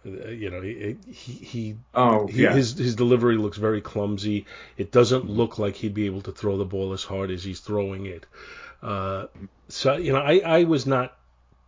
Uh, 0.06 0.28
you 0.28 0.52
know, 0.52 0.62
he 0.62 0.98
he, 1.12 1.34
he, 1.34 1.76
oh 1.96 2.28
he 2.28 2.44
yeah. 2.44 2.54
his 2.54 2.78
his 2.78 2.96
delivery 2.96 3.38
looks 3.38 3.58
very 3.58 3.82
clumsy. 3.82 4.46
It 4.78 4.92
doesn't 4.92 5.28
look 5.28 5.58
like 5.58 5.76
he'd 5.76 5.96
be 5.96 6.06
able 6.06 6.22
to 6.22 6.32
throw 6.32 6.58
the 6.58 6.66
ball 6.66 6.94
as 6.94 7.04
hard 7.04 7.32
as 7.32 7.44
he's 7.44 7.60
throwing 7.60 8.06
it. 8.06 8.26
Uh, 8.84 9.28
so 9.68 9.96
you 9.96 10.14
know, 10.14 10.20
I 10.20 10.42
I 10.46 10.64
was 10.66 10.86
not 10.86 11.18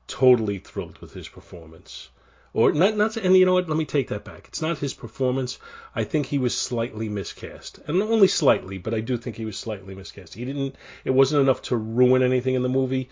totally 0.07 0.59
thrilled 0.59 0.99
with 0.99 1.13
his 1.13 1.27
performance. 1.27 2.09
Or 2.57 2.71
not, 2.71 2.97
not, 2.97 3.15
and 3.17 3.37
you 3.37 3.45
know 3.45 3.53
what? 3.53 3.69
Let 3.69 3.77
me 3.77 3.85
take 3.85 4.07
that 4.07 4.23
back. 4.23 4.47
It's 4.47 4.63
not 4.63 4.79
his 4.79 4.95
performance. 4.95 5.59
I 5.93 6.05
think 6.05 6.25
he 6.25 6.39
was 6.39 6.57
slightly 6.57 7.07
miscast, 7.07 7.79
and 7.85 8.01
only 8.01 8.27
slightly, 8.27 8.79
but 8.79 8.95
I 8.95 8.99
do 8.99 9.15
think 9.15 9.35
he 9.35 9.45
was 9.45 9.59
slightly 9.59 9.93
miscast. 9.93 10.33
He 10.33 10.43
didn't. 10.43 10.75
It 11.05 11.11
wasn't 11.11 11.43
enough 11.43 11.61
to 11.63 11.77
ruin 11.77 12.23
anything 12.23 12.55
in 12.55 12.63
the 12.63 12.67
movie, 12.67 13.09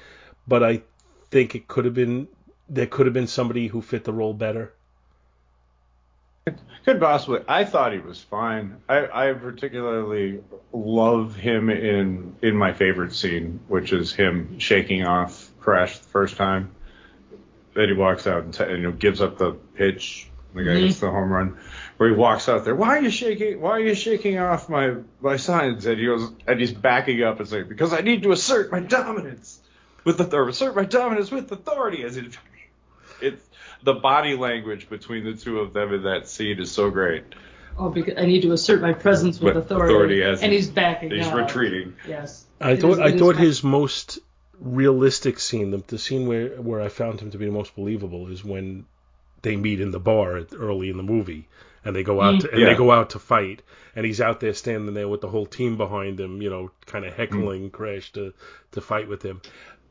but 0.47 0.63
I 0.63 0.81
think 1.29 1.53
it 1.53 1.67
could 1.67 1.85
have 1.85 1.93
been. 1.93 2.27
There 2.69 2.87
could 2.87 3.05
have 3.05 3.13
been 3.13 3.27
somebody 3.27 3.67
who 3.67 3.83
fit 3.83 4.03
the 4.03 4.13
role 4.13 4.33
better. 4.33 4.73
Could 6.83 6.99
possibly. 6.99 7.41
I 7.47 7.65
thought 7.65 7.93
he 7.93 7.99
was 7.99 8.19
fine. 8.19 8.77
I, 8.89 9.29
I 9.29 9.33
particularly 9.33 10.41
love 10.73 11.35
him 11.35 11.69
in 11.69 12.35
in 12.41 12.55
my 12.55 12.73
favorite 12.73 13.13
scene, 13.13 13.59
which 13.67 13.93
is 13.93 14.11
him 14.11 14.57
shaking 14.57 15.05
off 15.05 15.51
Crash 15.59 15.99
the 15.99 16.09
first 16.09 16.35
time. 16.35 16.71
Then 17.75 17.89
he 17.89 17.93
walks 17.93 18.25
out 18.25 18.43
and, 18.43 18.53
t- 18.53 18.63
and 18.63 18.77
you 18.77 18.83
know, 18.83 18.91
gives 18.91 19.21
up 19.21 19.37
the 19.37 19.51
pitch. 19.75 20.27
The 20.55 20.63
guy 20.63 20.71
Mhm. 20.71 20.87
gets 20.87 20.99
the 21.01 21.11
home 21.11 21.29
run. 21.29 21.57
Where 21.97 22.09
he 22.09 22.15
walks 22.15 22.47
out 22.49 22.63
there. 22.65 22.73
Why 22.75 22.97
are 22.97 23.01
you 23.01 23.09
shaking? 23.09 23.59
Why 23.61 23.71
are 23.71 23.79
you 23.79 23.93
shaking 23.93 24.37
off 24.39 24.69
my 24.69 24.95
my 25.21 25.35
signs? 25.35 25.85
And 25.85 25.99
he 25.99 26.05
goes 26.05 26.31
and 26.47 26.59
he's 26.59 26.71
backing 26.71 27.21
up 27.23 27.39
and 27.39 27.47
saying 27.49 27.65
because 27.67 27.93
I 27.93 27.99
need 28.01 28.23
to 28.23 28.31
assert 28.31 28.71
my 28.71 28.79
dominance 28.79 29.59
with 30.05 30.17
the 30.17 30.35
or 30.35 30.47
assert 30.47 30.75
my 30.75 30.85
dominance 30.85 31.29
with 31.31 31.51
authority. 31.51 32.03
As 32.03 32.15
it, 32.15 32.37
it's 33.21 33.45
the 33.83 33.93
body 33.93 34.35
language 34.37 34.89
between 34.89 35.25
the 35.25 35.33
two 35.33 35.59
of 35.59 35.73
them 35.73 35.93
in 35.93 36.03
that 36.03 36.29
scene 36.29 36.59
is 36.59 36.71
so 36.71 36.89
great. 36.89 37.23
Oh, 37.77 37.89
because 37.89 38.13
I 38.17 38.25
need 38.25 38.43
to 38.43 38.53
assert 38.53 38.81
my 38.81 38.93
presence 38.93 39.41
with, 39.41 39.55
With 39.55 39.65
authority. 39.65 39.93
authority 39.93 40.23
as 40.23 40.41
and 40.41 40.53
he's- 40.53 40.65
he's 40.65 40.73
backing 40.73 41.11
He's 41.11 41.27
up. 41.27 41.35
retreating. 41.35 41.93
Yes. 42.07 42.45
I 42.61 42.71
It 42.71 42.79
thought 42.81 42.99
I 42.99 43.17
thought 43.17 43.35
kind- 43.35 43.45
his 43.45 43.61
most 43.65 44.19
realistic 44.59 45.39
scene, 45.39 45.71
the, 45.71 45.83
the 45.87 45.97
scene 45.97 46.27
where 46.27 46.49
where 46.61 46.81
I 46.81 46.89
found 46.89 47.19
him 47.19 47.31
to 47.31 47.37
be 47.37 47.45
the 47.45 47.51
most 47.51 47.75
believable, 47.75 48.27
is 48.27 48.43
when 48.43 48.85
they 49.41 49.55
meet 49.55 49.79
in 49.79 49.91
the 49.91 49.99
bar 49.99 50.41
early 50.57 50.89
in 50.89 50.97
the 50.97 51.03
movie, 51.03 51.47
and 51.83 51.95
they 51.95 52.03
go 52.03 52.21
out 52.21 52.35
mm. 52.35 52.39
to, 52.41 52.51
and 52.51 52.61
Yeah. 52.61 52.69
they 52.69 52.75
go 52.75 52.91
out 52.91 53.11
to 53.11 53.19
fight, 53.19 53.61
and 53.95 54.05
he's 54.05 54.21
out 54.21 54.39
there 54.39 54.53
standing 54.53 54.93
there 54.93 55.07
with 55.07 55.21
the 55.21 55.29
whole 55.29 55.45
team 55.45 55.77
behind 55.77 56.19
him, 56.19 56.41
you 56.41 56.49
know, 56.49 56.71
kind 56.85 57.05
of 57.05 57.13
heckling 57.13 57.69
mm. 57.69 57.71
Crash 57.71 58.11
to 58.13 58.33
to 58.71 58.81
fight 58.81 59.07
with 59.07 59.23
him. 59.23 59.41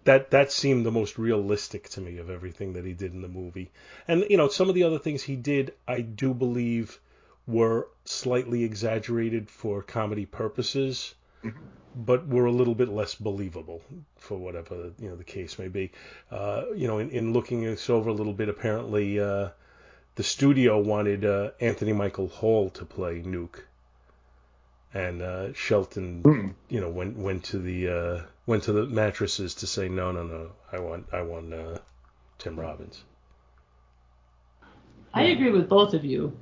That 0.05 0.31
that 0.33 0.53
seemed 0.53 0.85
the 0.85 0.90
most 0.90 1.18
realistic 1.18 1.88
to 1.90 2.00
me 2.00 2.18
of 2.18 2.29
everything 2.29 2.74
that 2.74 2.85
he 2.85 2.92
did 2.92 3.14
in 3.14 3.22
the 3.22 3.29
movie, 3.29 3.70
and 4.09 4.27
you 4.29 4.37
know 4.37 4.48
some 4.48 4.68
of 4.68 4.74
the 4.74 4.85
other 4.85 4.98
things 4.98 5.22
he 5.22 5.37
did, 5.37 5.72
I 5.88 6.00
do 6.00 6.35
believe, 6.35 7.00
were 7.46 7.88
slightly 8.05 8.64
exaggerated 8.64 9.48
for 9.48 9.83
comedy 9.83 10.27
purposes 10.27 11.14
but 11.96 12.26
were 12.26 12.46
a 12.46 12.52
little 12.52 12.74
bit 12.74 12.88
less 12.88 13.14
believable 13.14 13.80
for 14.16 14.37
whatever 14.37 14.92
you 14.98 15.09
know 15.09 15.16
the 15.16 15.24
case 15.24 15.59
may 15.59 15.68
be. 15.68 15.92
Uh, 16.30 16.64
you 16.74 16.87
know, 16.87 16.98
in, 16.98 17.11
in 17.11 17.33
looking 17.33 17.62
this 17.62 17.88
over 17.88 18.11
a 18.11 18.14
little 18.14 18.33
bit, 18.33 18.48
apparently 18.48 19.20
uh, 19.20 19.48
the 20.16 20.22
studio 20.22 20.78
wanted 20.80 21.24
uh, 21.24 21.50
Anthony 21.61 21.92
Michael 21.92 22.28
Hall 22.28 22.70
to 22.70 22.85
play 22.85 23.22
Nuke, 23.22 23.61
and 24.92 25.22
uh, 25.22 25.52
Shelton, 25.52 26.54
you 26.68 26.80
know, 26.80 26.90
went 26.90 27.16
went 27.16 27.44
to 27.44 27.59
the 27.59 27.88
uh, 27.88 28.22
went 28.46 28.64
to 28.64 28.72
the 28.72 28.87
mattresses 28.87 29.54
to 29.57 29.66
say 29.66 29.88
no, 29.88 30.12
no, 30.12 30.24
no, 30.24 30.50
I 30.72 30.80
want 30.80 31.07
I 31.12 31.22
want 31.22 31.54
uh, 31.54 31.78
Tim 32.38 32.59
Robbins. 32.59 33.02
I 35.12 35.24
agree 35.24 35.52
with 35.52 35.68
both 35.68 35.94
of 35.94 36.04
you. 36.04 36.37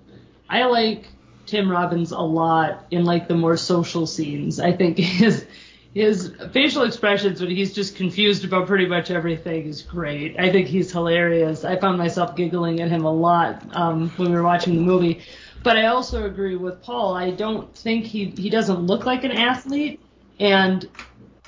I 0.49 0.65
like 0.65 1.07
Tim 1.47 1.71
Robbins 1.71 2.13
a 2.13 2.19
lot 2.19 2.87
in 2.91 3.05
like 3.05 3.29
the 3.29 3.35
more 3.35 3.57
social 3.57 4.07
scenes. 4.07 4.61
I 4.61 4.73
think 4.73 4.99
his 4.99 5.47
his 5.95 6.33
facial 6.53 6.85
expressions 6.85 7.41
when 7.41 7.51
he's 7.51 7.75
just 7.75 7.97
confused 7.97 8.45
about 8.45 8.67
pretty 8.67 8.87
much 8.87 9.11
everything 9.11 9.67
is 9.67 9.83
great. 9.83 10.39
I 10.39 10.51
think 10.51 10.67
he's 10.67 10.91
hilarious. 10.91 11.65
I 11.65 11.77
found 11.77 11.99
myself 11.99 12.35
giggling 12.35 12.81
at 12.81 12.89
him 12.89 13.05
a 13.05 13.13
lot 13.13 13.77
um, 13.77 14.09
when 14.17 14.31
we 14.31 14.37
were 14.37 14.43
watching 14.43 14.75
the 14.75 14.81
movie. 14.81 15.21
But 15.63 15.77
I 15.77 15.87
also 15.87 16.25
agree 16.25 16.57
with 16.57 16.83
Paul. 16.83 17.15
I 17.15 17.31
don't 17.31 17.75
think 17.77 18.07
he 18.07 18.27
he 18.37 18.51
doesn't 18.51 18.81
look 18.81 19.05
like 19.05 19.25
an 19.25 19.33
athlete, 19.33 20.01
and 20.41 20.89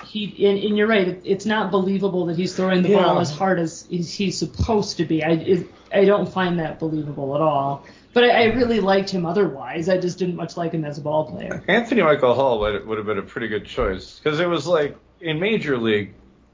he 0.05 0.47
and, 0.47 0.59
and 0.59 0.77
you're 0.77 0.87
right. 0.87 1.07
It, 1.07 1.21
it's 1.25 1.45
not 1.45 1.71
believable 1.71 2.27
that 2.27 2.37
he's 2.37 2.55
throwing 2.55 2.83
the 2.83 2.93
ball 2.93 3.19
as 3.19 3.31
hard 3.31 3.59
as, 3.59 3.87
as 3.93 4.13
he's 4.13 4.37
supposed 4.37 4.97
to 4.97 5.05
be. 5.05 5.23
I 5.23 5.31
it, 5.31 5.67
I 5.91 6.05
don't 6.05 6.31
find 6.31 6.59
that 6.59 6.79
believable 6.79 7.35
at 7.35 7.41
all. 7.41 7.85
But 8.15 8.23
I, 8.23 8.29
I 8.29 8.43
really 8.45 8.79
liked 8.79 9.09
him 9.09 9.25
otherwise. 9.25 9.89
I 9.89 9.97
just 9.97 10.17
didn't 10.17 10.37
much 10.37 10.55
like 10.55 10.71
him 10.71 10.85
as 10.85 10.97
a 10.97 11.01
ball 11.01 11.29
player. 11.29 11.61
Anthony 11.67 12.01
Michael 12.01 12.33
Hall 12.33 12.61
would, 12.61 12.87
would 12.87 12.97
have 12.97 13.05
been 13.05 13.17
a 13.17 13.23
pretty 13.23 13.49
good 13.49 13.65
choice 13.65 14.17
because 14.17 14.39
it 14.39 14.47
was 14.47 14.65
like 14.65 14.95
in 15.19 15.41
Major 15.41 15.77
League, 15.77 16.13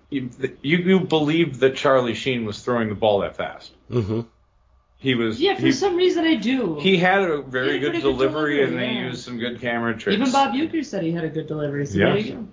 you, 0.10 0.32
you 0.64 0.78
you 0.80 1.00
believed 1.02 1.60
that 1.60 1.76
Charlie 1.76 2.16
Sheen 2.16 2.46
was 2.46 2.64
throwing 2.64 2.90
the 2.90 2.96
ball 2.96 3.20
that 3.20 3.38
fast. 3.38 3.72
Mm-hmm. 3.92 4.22
He 4.98 5.14
was. 5.14 5.40
Yeah, 5.40 5.54
for 5.54 5.68
he, 5.68 5.72
some 5.72 5.96
reason 5.96 6.26
I 6.26 6.34
do. 6.34 6.80
he 6.80 6.98
had 6.98 7.22
a 7.22 7.44
very 7.44 7.74
had 7.74 7.82
good 7.82 7.92
pretty 7.92 8.02
good 8.02 8.12
delivery, 8.12 8.56
delivery, 8.58 8.64
and 8.64 8.80
they 8.80 9.08
used 9.08 9.24
some 9.24 9.38
good 9.38 9.62
camera 9.62 9.96
tricks. 9.96 10.20
Even 10.20 10.32
Bob 10.32 10.56
Uecker 10.56 10.84
said 10.84 11.04
he 11.04 11.12
had 11.12 11.26
a 11.26 11.30
good 11.30 11.46
delivery. 11.46 11.86
So 11.86 12.00
Yeah. 12.00 12.06
there 12.08 12.18
you 12.18 12.34
go. 12.34 12.48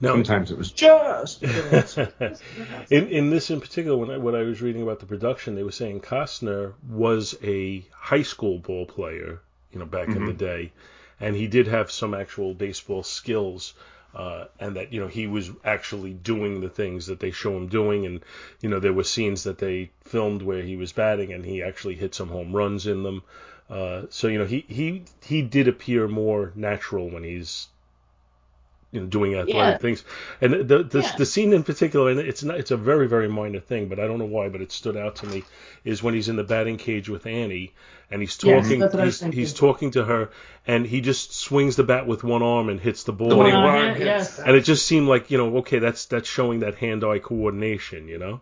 Now, 0.00 0.12
Sometimes 0.12 0.50
it 0.50 0.58
was 0.58 0.72
just. 0.72 1.42
in 2.90 3.08
in 3.08 3.30
this 3.30 3.50
in 3.50 3.60
particular, 3.60 3.96
when 3.96 4.10
I, 4.10 4.16
when 4.18 4.34
I 4.34 4.42
was 4.42 4.60
reading 4.60 4.82
about 4.82 5.00
the 5.00 5.06
production, 5.06 5.54
they 5.54 5.62
were 5.62 5.72
saying 5.72 6.00
Costner 6.00 6.74
was 6.88 7.36
a 7.42 7.86
high 7.92 8.22
school 8.22 8.58
ball 8.58 8.86
player, 8.86 9.40
you 9.72 9.78
know, 9.78 9.86
back 9.86 10.08
in 10.08 10.26
the 10.26 10.32
day, 10.32 10.72
and 11.20 11.36
he 11.36 11.46
did 11.46 11.68
have 11.68 11.90
some 11.90 12.12
actual 12.12 12.54
baseball 12.54 13.02
skills, 13.02 13.74
uh, 14.14 14.46
and 14.58 14.76
that 14.76 14.92
you 14.92 15.00
know 15.00 15.06
he 15.06 15.26
was 15.26 15.50
actually 15.64 16.12
doing 16.12 16.60
the 16.60 16.68
things 16.68 17.06
that 17.06 17.20
they 17.20 17.30
show 17.30 17.56
him 17.56 17.68
doing, 17.68 18.04
and 18.04 18.24
you 18.60 18.68
know 18.68 18.80
there 18.80 18.92
were 18.92 19.04
scenes 19.04 19.44
that 19.44 19.58
they 19.58 19.90
filmed 20.02 20.42
where 20.42 20.62
he 20.62 20.76
was 20.76 20.92
batting, 20.92 21.32
and 21.32 21.44
he 21.44 21.62
actually 21.62 21.94
hit 21.94 22.14
some 22.14 22.28
home 22.28 22.54
runs 22.54 22.86
in 22.86 23.04
them. 23.04 23.22
Uh, 23.70 24.02
so 24.10 24.26
you 24.26 24.38
know 24.38 24.44
he 24.44 24.64
he 24.68 25.04
he 25.24 25.40
did 25.40 25.68
appear 25.68 26.08
more 26.08 26.52
natural 26.54 27.08
when 27.08 27.22
he's 27.22 27.68
you 28.94 29.00
know 29.00 29.06
doing 29.06 29.34
athletic 29.34 29.54
Yeah. 29.54 29.78
things. 29.78 30.04
And 30.40 30.52
the 30.52 30.82
the, 30.84 31.00
Yeah. 31.00 31.12
the 31.18 31.26
scene 31.26 31.52
in 31.52 31.64
particular, 31.64 32.10
and 32.10 32.20
it's 32.20 32.44
not 32.44 32.58
it's 32.58 32.70
a 32.70 32.76
very 32.76 33.08
very 33.08 33.28
minor 33.28 33.60
thing, 33.60 33.88
but 33.88 33.98
I 33.98 34.06
don't 34.06 34.18
know 34.18 34.24
why, 34.24 34.48
but 34.48 34.60
it 34.60 34.72
stood 34.72 34.96
out 34.96 35.16
to 35.16 35.26
me, 35.26 35.42
is 35.84 36.02
when 36.02 36.14
he's 36.14 36.28
in 36.28 36.36
the 36.36 36.44
batting 36.44 36.76
cage 36.78 37.08
with 37.08 37.26
Annie, 37.26 37.72
and 38.10 38.20
he's 38.20 38.36
talking 38.36 38.78
that's 38.78 38.94
what 38.94 39.02
I 39.02 39.06
was 39.06 39.20
he's, 39.20 39.34
he's 39.34 39.52
talking 39.52 39.90
to 39.92 40.04
her, 40.04 40.30
and 40.66 40.86
he 40.86 41.00
just 41.00 41.34
swings 41.34 41.76
the 41.76 41.84
bat 41.84 42.06
with 42.06 42.22
one 42.22 42.42
arm 42.42 42.68
and 42.68 42.80
hits 42.80 43.02
the 43.02 43.12
ball. 43.12 43.28
The 43.28 43.36
one 43.36 43.46
he 43.46 43.52
yeah, 43.52 43.96
yes. 43.96 44.38
and 44.38 44.56
it 44.56 44.62
just 44.62 44.86
seemed 44.86 45.08
like 45.08 45.30
you 45.30 45.38
know 45.38 45.58
okay 45.58 45.80
that's 45.80 46.06
that's 46.06 46.28
showing 46.28 46.60
that 46.60 46.76
hand-eye 46.76 47.18
coordination 47.18 48.08
you 48.08 48.18
know 48.18 48.40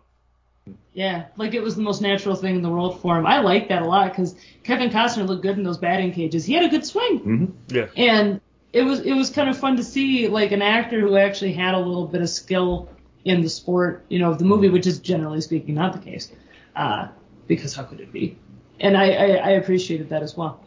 Yeah, 0.93 1.25
like 1.35 1.53
it 1.55 1.63
was 1.63 1.75
the 1.75 1.81
most 1.81 2.01
natural 2.01 2.35
thing 2.35 2.55
in 2.55 2.61
the 2.61 2.69
world 2.69 3.01
for 3.01 3.17
him. 3.17 3.25
I 3.25 3.39
like 3.39 3.69
that 3.69 3.81
a 3.81 3.85
lot 3.85 4.11
because 4.11 4.35
Kevin 4.63 4.89
Costner 4.91 5.27
looked 5.27 5.41
good 5.41 5.57
in 5.57 5.63
those 5.63 5.79
batting 5.79 6.13
cages. 6.13 6.45
He 6.45 6.53
had 6.53 6.63
a 6.63 6.69
good 6.69 6.85
swing, 6.85 7.19
mm-hmm. 7.19 7.45
yeah 7.75 7.87
and 7.97 8.39
it 8.73 8.83
was 8.83 8.99
it 9.01 9.13
was 9.13 9.29
kind 9.29 9.49
of 9.49 9.57
fun 9.57 9.77
to 9.77 9.83
see 9.83 10.27
like 10.27 10.51
an 10.51 10.61
actor 10.61 10.99
who 11.01 11.15
actually 11.17 11.53
had 11.53 11.73
a 11.75 11.79
little 11.79 12.07
bit 12.07 12.21
of 12.21 12.29
skill 12.29 12.89
in 13.25 13.41
the 13.41 13.49
sport, 13.49 14.03
you 14.09 14.19
know, 14.19 14.31
of 14.31 14.39
the 14.39 14.45
movie, 14.45 14.69
which 14.69 14.87
is 14.87 14.99
generally 14.99 15.41
speaking 15.41 15.75
not 15.75 15.93
the 15.93 15.99
case, 15.99 16.31
uh, 16.75 17.07
because 17.47 17.73
how 17.73 17.83
could 17.83 18.01
it 18.01 18.11
be? 18.11 18.37
And 18.79 18.97
I, 18.97 19.11
I 19.11 19.27
I 19.35 19.49
appreciated 19.51 20.09
that 20.09 20.23
as 20.23 20.35
well. 20.35 20.59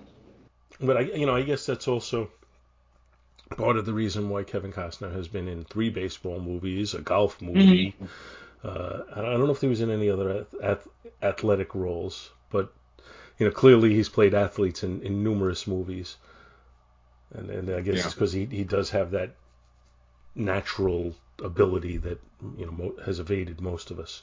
but 0.81 0.97
i 0.97 1.01
you 1.01 1.27
know 1.27 1.35
i 1.37 1.43
guess 1.43 1.67
that's 1.67 1.89
also 1.89 2.31
part 3.57 3.77
of 3.77 3.87
the 3.87 3.93
reason 3.93 4.29
why 4.29 4.43
kevin 4.43 4.73
costner 4.73 5.13
has 5.13 5.29
been 5.29 5.49
in 5.49 5.65
three 5.65 5.89
baseball 5.91 6.41
movies 6.41 6.95
a 6.95 7.01
golf 7.01 7.41
movie 7.41 7.95
uh, 8.65 9.03
i 9.15 9.21
don't 9.23 9.41
know 9.41 9.51
if 9.51 9.61
he 9.61 9.67
was 9.69 9.81
in 9.81 9.91
any 9.91 10.11
other 10.11 10.47
ath- 10.63 10.89
athletic 11.23 11.75
roles 11.75 12.31
but 12.51 12.73
you 13.39 13.47
know 13.47 13.53
clearly 13.53 13.95
he's 13.95 14.09
played 14.09 14.35
athletes 14.35 14.83
in, 14.83 15.01
in 15.03 15.23
numerous 15.23 15.67
movies 15.67 16.17
and, 17.37 17.51
and 17.51 17.71
i 17.71 17.81
guess 17.81 17.97
Yeah. 17.97 18.05
it's 18.07 18.15
because 18.15 18.33
he, 18.33 18.47
he 18.47 18.65
does 18.65 18.91
have 18.91 19.11
that 19.13 19.31
natural 20.35 21.15
ability 21.43 21.97
that 21.99 22.21
you 22.59 22.67
know 22.67 22.73
mo- 22.73 22.95
has 23.05 23.21
evaded 23.21 23.61
most 23.61 23.91
of 23.91 23.99
us 24.01 24.23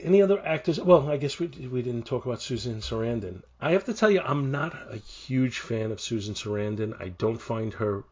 any 0.00 0.20
other 0.20 0.38
actors? 0.44 0.78
Well, 0.78 1.08
I 1.10 1.16
guess 1.16 1.38
we 1.38 1.46
we 1.46 1.80
didn't 1.82 2.04
talk 2.06 2.26
about 2.26 2.42
Susan 2.42 2.80
Sarandon. 2.80 3.42
I 3.60 3.72
have 3.72 3.84
to 3.86 3.94
tell 3.94 4.10
you, 4.10 4.20
I'm 4.20 4.50
not 4.50 4.74
a 4.90 4.96
huge 4.98 5.60
fan 5.60 5.92
of 5.92 6.00
Susan 6.00 6.34
Sarandon. 6.34 7.00
I 7.00 7.08
don't 7.08 7.40
find 7.40 7.72
her. 7.74 8.04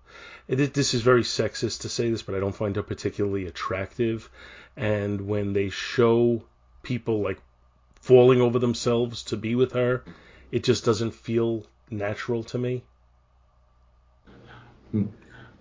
It, 0.48 0.72
this 0.72 0.94
is 0.94 1.02
very 1.02 1.22
sexist 1.22 1.82
to 1.82 1.88
say 1.90 2.10
this, 2.10 2.22
but 2.22 2.34
I 2.34 2.40
don't 2.40 2.54
find 2.54 2.76
her 2.76 2.82
particularly 2.82 3.46
attractive. 3.46 4.30
And 4.76 5.28
when 5.28 5.52
they 5.52 5.68
show 5.68 6.42
people 6.82 7.20
like 7.20 7.38
falling 7.96 8.40
over 8.40 8.58
themselves 8.58 9.24
to 9.24 9.36
be 9.36 9.54
with 9.54 9.72
her, 9.72 10.02
it 10.50 10.64
just 10.64 10.84
doesn't 10.84 11.14
feel 11.14 11.66
natural 11.90 12.44
to 12.44 12.58
me. 12.58 12.82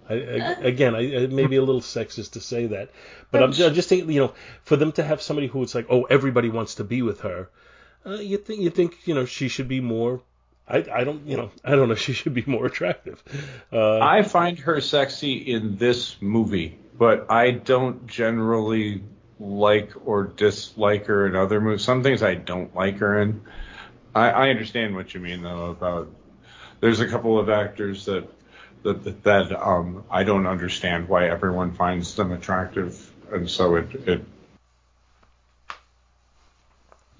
I, 0.07 0.13
I, 0.13 0.15
again, 0.61 0.95
I, 0.95 1.01
it 1.01 1.31
may 1.31 1.47
be 1.47 1.55
a 1.55 1.63
little 1.63 1.81
sexist 1.81 2.33
to 2.33 2.41
say 2.41 2.67
that, 2.67 2.91
but 3.31 3.41
I'm, 3.41 3.49
I'm 3.49 3.73
just 3.73 3.89
thinking, 3.89 4.11
you 4.11 4.21
know, 4.21 4.33
for 4.63 4.75
them 4.75 4.91
to 4.93 5.03
have 5.03 5.21
somebody 5.21 5.47
who 5.47 5.63
it's 5.63 5.73
like, 5.73 5.87
oh, 5.89 6.03
everybody 6.03 6.49
wants 6.49 6.75
to 6.75 6.83
be 6.83 7.01
with 7.01 7.21
her, 7.21 7.49
uh, 8.05 8.11
you 8.15 8.37
think 8.37 8.61
you 8.61 8.69
think 8.69 9.07
you 9.07 9.15
know 9.15 9.25
she 9.25 9.47
should 9.47 9.67
be 9.67 9.81
more. 9.81 10.21
I, 10.67 10.85
I 10.93 11.03
don't 11.03 11.25
you 11.25 11.37
know 11.37 11.51
I 11.63 11.71
don't 11.71 11.89
know 11.89 11.95
she 11.95 12.13
should 12.13 12.33
be 12.33 12.43
more 12.45 12.67
attractive. 12.67 13.23
Uh, 13.73 13.99
I 13.99 14.21
find 14.21 14.59
her 14.59 14.79
sexy 14.79 15.33
in 15.33 15.77
this 15.77 16.21
movie, 16.21 16.77
but 16.97 17.31
I 17.31 17.51
don't 17.51 18.05
generally 18.05 19.03
like 19.39 19.91
or 20.05 20.25
dislike 20.25 21.07
her 21.07 21.25
in 21.25 21.35
other 21.35 21.59
movies. 21.59 21.83
Some 21.83 22.03
things 22.03 22.21
I 22.21 22.35
don't 22.35 22.73
like 22.75 22.99
her 22.99 23.21
in. 23.21 23.41
I, 24.15 24.29
I 24.29 24.49
understand 24.49 24.95
what 24.95 25.13
you 25.13 25.19
mean 25.19 25.43
though 25.43 25.71
about 25.71 26.09
there's 26.79 27.01
a 27.01 27.07
couple 27.07 27.37
of 27.37 27.49
actors 27.49 28.05
that 28.05 28.27
that 28.83 29.23
that 29.23 29.51
um 29.51 30.05
I 30.09 30.23
don't 30.23 30.47
understand 30.47 31.09
why 31.09 31.27
everyone 31.27 31.73
finds 31.73 32.15
them 32.15 32.31
attractive, 32.31 33.11
and 33.31 33.49
so 33.49 33.75
it 33.75 33.93
it 34.07 34.25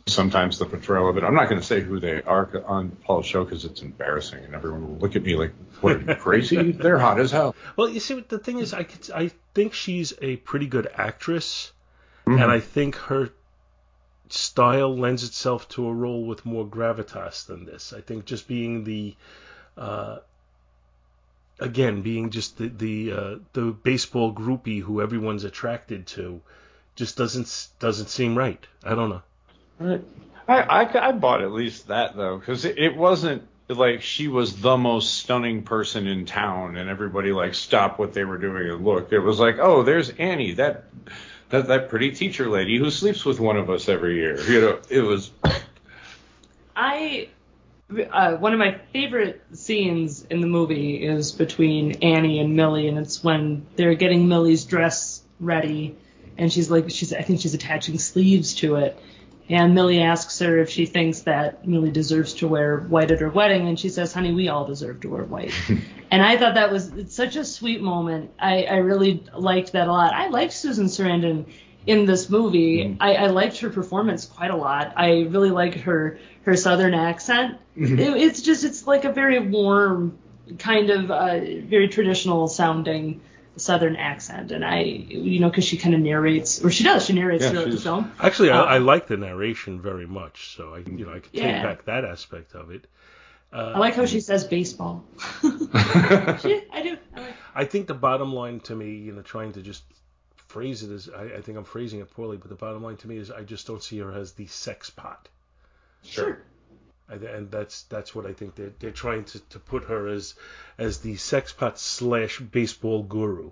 sometimes 0.07 0.59
the 0.59 0.65
portrayal 0.65 1.09
of 1.09 1.17
it. 1.17 1.23
I'm 1.23 1.33
not 1.33 1.49
going 1.49 1.59
to 1.59 1.65
say 1.65 1.81
who 1.81 1.99
they 1.99 2.21
are 2.21 2.63
on 2.67 2.91
Paul's 3.03 3.25
show 3.25 3.43
because 3.43 3.65
it's 3.65 3.81
embarrassing, 3.81 4.43
and 4.43 4.53
everyone 4.53 4.87
will 4.87 4.97
look 4.97 5.15
at 5.15 5.23
me 5.23 5.35
like, 5.35 5.51
"What 5.81 5.95
are 5.97 5.99
you 5.99 6.15
crazy? 6.15 6.71
They're 6.83 6.99
hot 6.99 7.19
as 7.19 7.31
hell." 7.31 7.55
well, 7.75 7.89
you 7.89 7.99
see, 7.99 8.15
what 8.15 8.29
the 8.29 8.39
thing 8.39 8.59
is, 8.59 8.73
I 8.73 8.83
could, 8.83 9.11
I 9.11 9.31
think 9.53 9.73
she's 9.73 10.13
a 10.21 10.37
pretty 10.37 10.67
good 10.67 10.87
actress, 10.93 11.73
and 12.25 12.43
I 12.43 12.59
think 12.59 12.95
her 12.95 13.31
style 14.29 14.95
lends 14.97 15.23
itself 15.23 15.67
to 15.69 15.87
a 15.87 15.93
role 15.93 16.25
with 16.25 16.45
more 16.45 16.65
gravitas 16.65 17.45
than 17.45 17.65
this. 17.65 17.93
I 17.93 18.01
think 18.01 18.25
just 18.25 18.47
being 18.47 18.83
the 18.83 19.15
uh, 19.77 20.17
again 21.59 22.01
being 22.01 22.29
just 22.29 22.57
the 22.57 22.67
the 22.67 23.11
uh, 23.11 23.35
the 23.53 23.71
baseball 23.71 24.33
groupie 24.33 24.81
who 24.81 25.01
everyone's 25.01 25.43
attracted 25.43 26.07
to 26.07 26.41
just 26.95 27.17
doesn't 27.17 27.67
doesn't 27.79 28.09
seem 28.09 28.37
right. 28.37 28.65
I 28.83 28.95
don't 28.95 29.09
know. 29.09 29.21
Right. 29.79 30.01
I, 30.47 30.61
I, 30.61 31.07
I 31.09 31.11
bought 31.11 31.41
at 31.41 31.51
least 31.51 31.87
that 31.87 32.15
though, 32.15 32.37
because 32.37 32.65
it, 32.65 32.77
it 32.77 32.95
wasn't 32.95 33.47
like 33.67 34.01
she 34.03 34.27
was 34.27 34.61
the 34.61 34.77
most 34.77 35.15
stunning 35.15 35.63
person 35.63 36.07
in 36.07 36.25
town, 36.25 36.77
and 36.77 36.89
everybody 36.89 37.31
like 37.31 37.55
stopped 37.55 37.97
what 37.97 38.13
they 38.13 38.23
were 38.23 38.37
doing 38.37 38.69
and 38.69 38.85
looked. 38.85 39.11
It 39.11 39.19
was 39.19 39.39
like, 39.39 39.57
oh, 39.59 39.83
there's 39.83 40.11
Annie, 40.11 40.53
that 40.53 40.85
that 41.49 41.67
that 41.67 41.89
pretty 41.89 42.11
teacher 42.11 42.49
lady 42.49 42.77
who 42.77 42.89
sleeps 42.89 43.25
with 43.25 43.39
one 43.39 43.57
of 43.57 43.69
us 43.69 43.89
every 43.89 44.15
year. 44.15 44.39
You 44.41 44.61
know, 44.61 44.79
it 44.89 45.01
was. 45.01 45.31
I 46.75 47.29
uh, 48.11 48.35
one 48.37 48.53
of 48.53 48.59
my 48.59 48.79
favorite 48.93 49.43
scenes 49.53 50.25
in 50.25 50.41
the 50.41 50.47
movie 50.47 51.05
is 51.05 51.31
between 51.31 52.03
Annie 52.03 52.39
and 52.39 52.55
Millie, 52.55 52.87
and 52.87 52.97
it's 52.97 53.23
when 53.23 53.65
they're 53.75 53.93
getting 53.95 54.27
Millie's 54.27 54.65
dress 54.65 55.21
ready, 55.39 55.95
and 56.37 56.51
she's 56.51 56.69
like, 56.71 56.89
she's 56.89 57.13
I 57.13 57.21
think 57.21 57.41
she's 57.41 57.53
attaching 57.53 57.99
sleeves 57.99 58.55
to 58.55 58.77
it, 58.77 58.99
and 59.47 59.75
Millie 59.75 60.01
asks 60.01 60.39
her 60.39 60.57
if 60.57 60.69
she 60.69 60.85
thinks 60.85 61.21
that 61.21 61.67
Millie 61.67 61.91
deserves 61.91 62.33
to 62.35 62.47
wear 62.47 62.79
white 62.79 63.11
at 63.11 63.19
her 63.19 63.29
wedding, 63.29 63.67
and 63.67 63.79
she 63.79 63.89
says, 63.89 64.11
"Honey, 64.13 64.33
we 64.33 64.47
all 64.47 64.65
deserve 64.65 65.01
to 65.01 65.09
wear 65.09 65.23
white." 65.23 65.53
and 66.11 66.21
I 66.21 66.37
thought 66.37 66.55
that 66.55 66.71
was 66.71 66.89
it's 66.89 67.15
such 67.15 67.35
a 67.35 67.45
sweet 67.45 67.81
moment. 67.81 68.31
I, 68.39 68.63
I 68.63 68.77
really 68.77 69.23
liked 69.37 69.73
that 69.73 69.87
a 69.87 69.91
lot. 69.91 70.13
I 70.13 70.29
liked 70.29 70.53
Susan 70.53 70.85
Sarandon 70.85 71.45
in 71.85 72.05
this 72.05 72.29
movie. 72.29 72.97
I, 72.99 73.15
I 73.15 73.27
liked 73.27 73.59
her 73.59 73.69
performance 73.69 74.25
quite 74.25 74.51
a 74.51 74.55
lot. 74.55 74.93
I 74.95 75.21
really 75.29 75.51
liked 75.51 75.77
her 75.81 76.17
her 76.43 76.55
southern 76.55 76.93
accent. 76.93 77.59
It, 77.75 77.99
it's 77.99 78.41
just 78.41 78.63
it's 78.63 78.87
like 78.87 79.05
a 79.05 79.11
very 79.11 79.39
warm 79.39 80.17
kind 80.57 80.89
of 80.89 81.11
uh, 81.11 81.39
very 81.39 81.87
traditional 81.87 82.47
sounding 82.47 83.21
southern 83.57 83.95
accent, 83.95 84.51
and 84.51 84.63
I 84.65 84.81
you 84.81 85.39
know 85.39 85.49
because 85.49 85.65
she 85.65 85.77
kind 85.77 85.95
of 85.95 86.01
narrates 86.01 86.63
or 86.63 86.69
she 86.71 86.83
does 86.83 87.05
she 87.05 87.13
narrates 87.13 87.43
Yeah, 87.43 87.51
throughout 87.51 87.71
the 87.71 87.77
film. 87.77 88.11
Actually, 88.19 88.49
I, 88.51 88.59
Uh, 88.59 88.65
I 88.65 88.77
like 88.79 89.07
the 89.07 89.17
narration 89.17 89.81
very 89.81 90.05
much, 90.07 90.55
so 90.55 90.73
I 90.73 90.79
you 90.79 91.05
know 91.05 91.11
I 91.13 91.19
take 91.19 91.33
Yeah. 91.33 91.63
back 91.63 91.85
that 91.85 92.05
aspect 92.05 92.53
of 92.55 92.71
it. 92.71 92.87
I 93.53 93.79
like 93.79 93.95
how 93.95 94.05
she 94.05 94.19
says 94.19 94.43
baseball. 94.45 95.05
I 95.43 96.81
do. 96.83 96.97
I 97.15 97.19
like 97.19 97.33
I 97.55 97.65
think 97.65 97.87
the 97.87 97.93
bottom 97.93 98.33
line 98.33 98.59
to 98.61 98.75
me, 98.75 98.95
you 98.95 99.13
know, 99.13 99.21
trying 99.21 99.53
to 99.53 99.61
just 99.61 99.83
phrase 100.47 100.83
it 100.83 100.91
as 100.91 101.09
I, 101.09 101.23
I 101.37 101.41
think 101.41 101.57
I'm 101.57 101.63
phrasing 101.63 101.99
it 102.01 102.11
poorly, 102.11 102.37
but 102.37 102.49
the 102.49 102.55
bottom 102.55 102.83
line 102.83 102.97
to 102.97 103.07
me 103.07 103.17
is 103.17 103.31
I 103.31 103.43
just 103.43 103.67
don't 103.67 103.81
see 103.83 103.99
her 103.99 104.11
as 104.11 104.33
the 104.33 104.47
sex 104.47 104.89
pot. 104.89 105.29
sure. 106.03 106.39
I, 107.09 107.15
and 107.15 107.51
that's 107.51 107.83
that's 107.83 108.15
what 108.15 108.25
I 108.25 108.33
think 108.33 108.55
they're 108.55 108.73
they're 108.79 108.91
trying 108.91 109.25
to, 109.25 109.39
to 109.49 109.59
put 109.59 109.85
her 109.85 110.07
as 110.07 110.35
as 110.77 110.99
the 110.99 111.15
sexpot 111.15 111.77
slash 111.77 112.39
baseball 112.39 113.03
guru. 113.03 113.51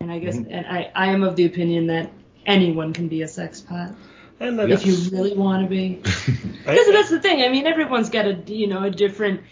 And 0.00 0.10
I 0.10 0.18
guess 0.18 0.36
mm-hmm. 0.36 0.52
and 0.52 0.66
I, 0.66 0.90
I 0.94 1.06
am 1.08 1.22
of 1.22 1.36
the 1.36 1.46
opinion 1.46 1.86
that 1.88 2.10
anyone 2.46 2.92
can 2.92 3.08
be 3.08 3.22
a 3.22 3.28
sex 3.28 3.60
pot 3.60 3.92
And 4.40 4.58
if 4.60 4.68
that's 4.68 4.86
you 4.86 5.16
really 5.16 5.34
want 5.34 5.62
to 5.62 5.68
be. 5.68 6.02
Because 6.64 6.86
that's 6.92 7.10
the 7.10 7.20
thing. 7.20 7.42
I 7.42 7.50
mean, 7.50 7.66
everyone's 7.66 8.08
got 8.08 8.26
a 8.26 8.34
you 8.46 8.66
know 8.66 8.84
a 8.84 8.90
different 8.90 9.42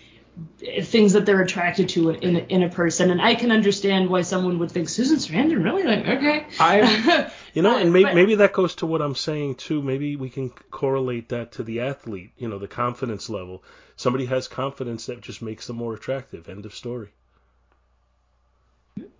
eh, 0.66 0.82
things 0.82 1.12
that 1.12 1.26
they're 1.26 1.42
attracted 1.42 1.90
to 1.90 2.08
in 2.08 2.36
in 2.36 2.62
a 2.62 2.70
person, 2.70 3.10
and 3.10 3.20
I 3.20 3.34
can 3.34 3.52
understand 3.52 4.08
why 4.08 4.22
someone 4.22 4.58
would 4.60 4.70
think 4.70 4.88
Susan 4.88 5.18
Sarandon 5.18 5.62
really 5.62 5.82
like 5.82 6.06
okay. 6.06 6.46
I 6.58 7.30
You 7.54 7.62
know, 7.62 7.72
But- 7.72 7.82
and 7.82 7.92
maybe, 7.92 8.04
but- 8.04 8.14
maybe 8.14 8.34
that 8.36 8.52
goes 8.52 8.74
to 8.76 8.86
what 8.86 9.02
I'm 9.02 9.14
saying 9.14 9.56
too. 9.56 9.82
Maybe 9.82 10.16
we 10.16 10.30
can 10.30 10.50
correlate 10.70 11.28
that 11.30 11.52
to 11.52 11.62
the 11.62 11.80
athlete, 11.80 12.30
you 12.38 12.48
know, 12.48 12.58
the 12.58 12.68
confidence 12.68 13.28
level. 13.28 13.62
Somebody 13.96 14.24
has 14.26 14.48
confidence 14.48 15.06
that 15.06 15.20
just 15.20 15.42
makes 15.42 15.66
them 15.66 15.76
more 15.76 15.94
attractive. 15.94 16.48
End 16.48 16.64
of 16.64 16.74
story. 16.74 17.08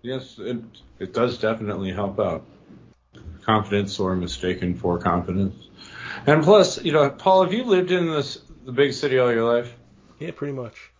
yes, 0.01 0.37
it 0.39 0.57
it 0.99 1.13
does 1.13 1.37
definitely 1.37 1.91
help 1.91 2.19
out. 2.19 2.43
Confidence 3.43 3.99
or 3.99 4.15
mistaken 4.15 4.75
for 4.75 4.97
confidence, 4.99 5.67
and 6.25 6.43
plus, 6.43 6.83
you 6.83 6.91
know, 6.93 7.09
Paul, 7.09 7.43
have 7.43 7.53
you 7.53 7.63
lived 7.65 7.91
in 7.91 8.09
this 8.09 8.39
the 8.65 8.71
big 8.71 8.93
city 8.93 9.19
all 9.19 9.31
your 9.31 9.43
life? 9.43 9.73
Yeah, 10.19 10.31
pretty 10.31 10.53
much. 10.53 10.91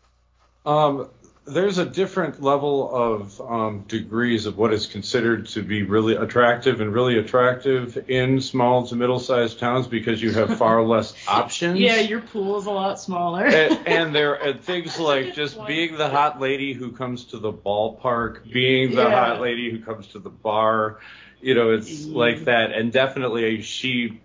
Um, 0.66 1.10
there's 1.46 1.78
a 1.78 1.86
different 1.86 2.42
level 2.42 2.90
of 2.96 3.42
um, 3.42 3.82
degrees 3.88 4.46
of 4.46 4.58
what 4.58 4.74
is 4.74 4.86
considered 4.88 5.48
to 5.48 5.62
be 5.62 5.84
really 5.84 6.16
attractive 6.16 6.80
and 6.80 6.94
really 6.94 7.18
attractive 7.18 8.10
in 8.10 8.40
small 8.40 8.88
to 8.88 8.96
middle-sized 8.96 9.60
towns 9.60 9.88
because 9.88 10.22
you 10.22 10.32
have 10.32 10.58
far 10.58 10.82
less 10.88 11.14
options. 11.28 11.80
Yeah, 11.80 12.00
your 12.00 12.22
pool 12.22 12.58
is 12.60 12.66
a 12.66 12.72
lot 12.72 13.00
smaller. 13.00 13.46
and, 13.46 13.88
and 13.88 14.16
there 14.16 14.42
are 14.42 14.54
things 14.54 14.98
like 15.00 15.34
just 15.34 15.58
being 15.68 15.98
the 15.98 16.08
hot 16.10 16.40
lady 16.40 16.72
who 16.74 16.92
comes 16.94 17.26
to 17.26 17.40
the 17.40 17.52
ballpark, 17.52 18.50
being 18.50 18.92
the 18.92 19.04
Yeah. 19.04 19.10
hot 19.28 19.42
lady 19.42 19.70
who 19.70 19.80
comes 19.84 20.08
to 20.10 20.20
the 20.20 20.30
bar. 20.30 21.00
You 21.42 21.56
know, 21.56 21.72
it's 21.72 22.06
like 22.06 22.46
that, 22.46 22.72
and 22.72 22.90
definitely 22.94 23.64
she 23.64 24.22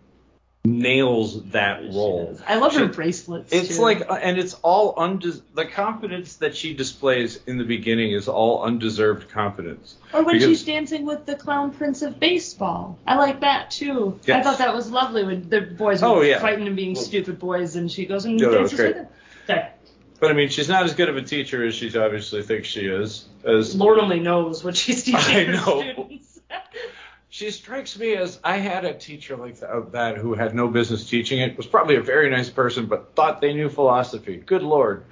nails 0.64 1.42
that 1.50 1.82
role. 1.84 2.38
I 2.46 2.56
love 2.56 2.74
her 2.74 2.86
bracelets. 2.86 3.52
It's 3.52 3.76
too. 3.76 3.82
like, 3.82 4.10
uh, 4.10 4.14
and 4.14 4.38
it's 4.38 4.54
all 4.62 4.94
undes- 4.98 5.40
the 5.54 5.64
confidence 5.64 6.36
that 6.36 6.56
she 6.56 6.74
displays 6.74 7.40
in 7.46 7.58
the 7.58 7.64
beginning 7.64 8.12
is 8.12 8.28
all 8.28 8.62
undeserved 8.62 9.30
confidence. 9.30 9.96
Or 10.12 10.22
when 10.24 10.34
Because- 10.36 10.48
she's 10.48 10.64
dancing 10.64 11.06
with 11.06 11.26
the 11.26 11.36
clown 11.36 11.70
prince 11.70 12.02
of 12.02 12.20
baseball. 12.20 12.98
I 13.06 13.16
like 13.16 13.40
that 13.40 13.70
too. 13.70 14.18
I 14.28 14.42
thought 14.42 14.58
that 14.58 14.74
was 14.74 14.90
lovely 14.90 15.24
when 15.24 15.48
the 15.48 15.60
boys 15.62 16.02
were 16.02 16.08
Oh, 16.08 16.20
yeah. 16.22 16.38
fighting 16.40 16.66
and 16.66 16.76
being 16.76 16.96
stupid 16.96 17.38
boys, 17.38 17.76
and 17.76 17.90
she 17.90 18.04
goes 18.04 18.24
and 18.24 18.38
Yeah, 18.38 18.48
that 18.48 18.60
was 18.60 18.70
dances 18.72 18.86
with 18.86 18.96
them. 18.96 19.06
Sorry. 19.46 19.62
But 20.20 20.30
I 20.32 20.34
mean, 20.34 20.48
she's 20.48 20.68
not 20.68 20.82
as 20.82 20.94
good 20.94 21.08
of 21.08 21.16
a 21.16 21.22
teacher 21.22 21.64
as 21.64 21.74
she 21.76 21.96
obviously 21.96 22.42
thinks 22.42 22.66
she 22.68 22.86
is. 22.86 23.24
As 23.44 23.76
Lord 23.76 24.00
only 24.00 24.18
knows 24.18 24.64
what 24.64 24.76
she's 24.76 25.04
teaching 25.04 25.20
I 25.20 25.44
her 25.44 25.52
know. 25.52 25.80
students. 25.82 26.40
She 27.38 27.52
strikes 27.52 27.96
me 27.96 28.16
as 28.16 28.40
I 28.42 28.56
had 28.56 28.84
a 28.84 28.92
teacher 28.92 29.36
like 29.36 29.60
that, 29.92 30.16
who 30.16 30.34
had 30.34 30.56
no 30.56 30.66
business 30.66 31.08
teaching 31.08 31.38
it. 31.38 31.56
Was 31.56 31.68
probably 31.68 31.94
a 31.94 32.02
very 32.02 32.28
nice 32.30 32.50
person, 32.50 32.86
but 32.86 33.14
thought 33.14 33.40
they 33.40 33.54
knew 33.54 33.68
philosophy. 33.68 34.38
Good 34.38 34.64
lord. 34.64 35.04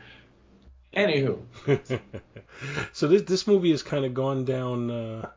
Anywho, 0.92 1.38
so 2.92 3.06
this 3.06 3.22
this 3.22 3.46
movie 3.46 3.70
has 3.70 3.84
kind 3.84 4.04
of 4.04 4.12
gone 4.12 4.44
down, 4.44 4.90
uh, 4.90 5.30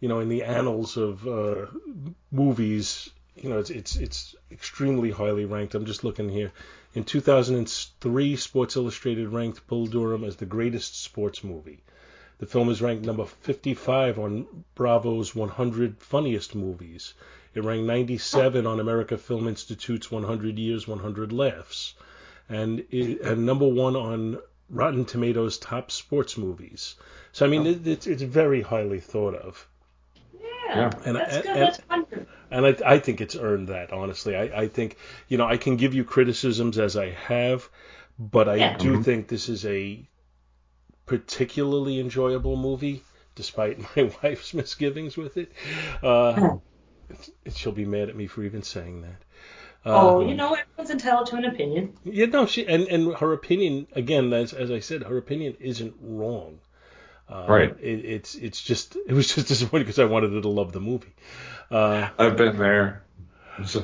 you 0.00 0.08
know, 0.10 0.20
in 0.20 0.28
the 0.28 0.42
annals 0.42 0.98
of 0.98 1.26
uh, 1.26 1.68
movies. 2.30 3.08
You 3.34 3.48
know, 3.48 3.58
it's 3.58 3.70
it's 3.70 3.96
it's 3.96 4.34
extremely 4.50 5.10
highly 5.10 5.46
ranked. 5.46 5.74
I'm 5.74 5.86
just 5.86 6.04
looking 6.04 6.28
here. 6.28 6.52
In 6.92 7.04
2003, 7.04 8.36
Sports 8.36 8.76
Illustrated 8.76 9.30
ranked 9.30 9.66
Bull 9.66 9.86
Durham 9.86 10.24
as 10.24 10.36
the 10.36 10.44
greatest 10.44 11.02
sports 11.02 11.42
movie. 11.42 11.82
The 12.42 12.48
film 12.48 12.70
is 12.70 12.82
ranked 12.82 13.06
number 13.06 13.24
55 13.24 14.18
on 14.18 14.64
Bravo's 14.74 15.32
100 15.32 16.00
funniest 16.02 16.56
movies. 16.56 17.14
It 17.54 17.62
ranked 17.62 17.86
97 17.86 18.66
on 18.66 18.80
America 18.80 19.16
Film 19.16 19.46
Institute's 19.46 20.10
100 20.10 20.58
Years, 20.58 20.88
100 20.88 21.32
Laughs, 21.32 21.94
and 22.48 22.84
it, 22.90 23.20
and 23.20 23.46
number 23.46 23.68
one 23.68 23.94
on 23.94 24.40
Rotten 24.68 25.04
Tomatoes 25.04 25.56
top 25.56 25.92
sports 25.92 26.36
movies. 26.36 26.96
So 27.30 27.46
I 27.46 27.48
mean, 27.48 27.64
it, 27.64 27.86
it's 27.86 28.08
it's 28.08 28.22
very 28.22 28.62
highly 28.62 28.98
thought 28.98 29.36
of. 29.36 29.64
Yeah, 30.34 30.90
And- 31.04 31.14
that's 31.14 31.36
and- 31.36 31.42
good. 31.44 31.52
and- 31.52 31.62
that's 31.62 31.80
wonderful. 31.88 32.26
And 32.50 32.66
I, 32.66 32.76
I 32.84 32.98
think 32.98 33.20
it's 33.20 33.36
earned 33.36 33.68
that, 33.68 33.92
honestly. 33.92 34.34
I, 34.34 34.62
I 34.62 34.66
think, 34.66 34.96
you 35.28 35.38
know, 35.38 35.46
I 35.46 35.58
can 35.58 35.76
give 35.76 35.94
you 35.94 36.02
criticisms 36.02 36.76
as 36.76 36.96
I 36.96 37.10
have, 37.10 37.68
but 38.18 38.48
I 38.48 38.56
Yeah. 38.56 38.76
do 38.78 38.94
mm-hmm. 38.94 39.02
think 39.02 39.28
this 39.28 39.48
is 39.48 39.64
a 39.64 40.04
particularly 41.06 41.98
enjoyable 42.00 42.56
movie, 42.56 43.02
despite 43.34 43.78
my 43.96 44.10
wife's 44.22 44.54
misgivings 44.54 45.16
with 45.16 45.36
it. 45.36 45.52
Uh, 46.02 46.56
she'll 47.54 47.72
be 47.72 47.84
mad 47.84 48.08
at 48.08 48.16
me 48.16 48.26
for 48.26 48.42
even 48.42 48.62
saying 48.62 49.02
that. 49.02 49.22
oh, 49.86 50.20
Uh, 50.20 50.28
you 50.28 50.34
know, 50.34 50.54
everyone's 50.54 50.90
entitled 50.90 51.26
to 51.26 51.36
an 51.36 51.44
opinion. 51.44 51.94
yeah, 52.04 52.26
no, 52.26 52.46
she 52.46 52.66
and 52.66 52.84
and 52.88 53.14
her 53.16 53.32
opinion 53.32 53.86
again, 53.92 54.32
as 54.32 54.52
as 54.52 54.70
I 54.70 54.80
said, 54.80 55.02
her 55.02 55.18
opinion 55.18 55.56
isn't 55.60 55.94
wrong. 56.00 56.58
Uh, 57.28 57.46
Right. 57.48 57.76
It, 57.80 58.04
it's 58.04 58.34
it's 58.34 58.60
just 58.62 58.96
it 59.06 59.12
was 59.12 59.34
just 59.34 59.48
disappointing 59.48 59.86
because 59.86 59.98
I 59.98 60.04
wanted 60.04 60.32
her 60.32 60.40
to 60.42 60.48
love 60.48 60.72
the 60.72 60.80
movie. 60.80 61.14
Uh, 61.70 62.08
I've 62.18 62.36
been 62.36 62.56
there. 62.58 63.04
So, 63.66 63.82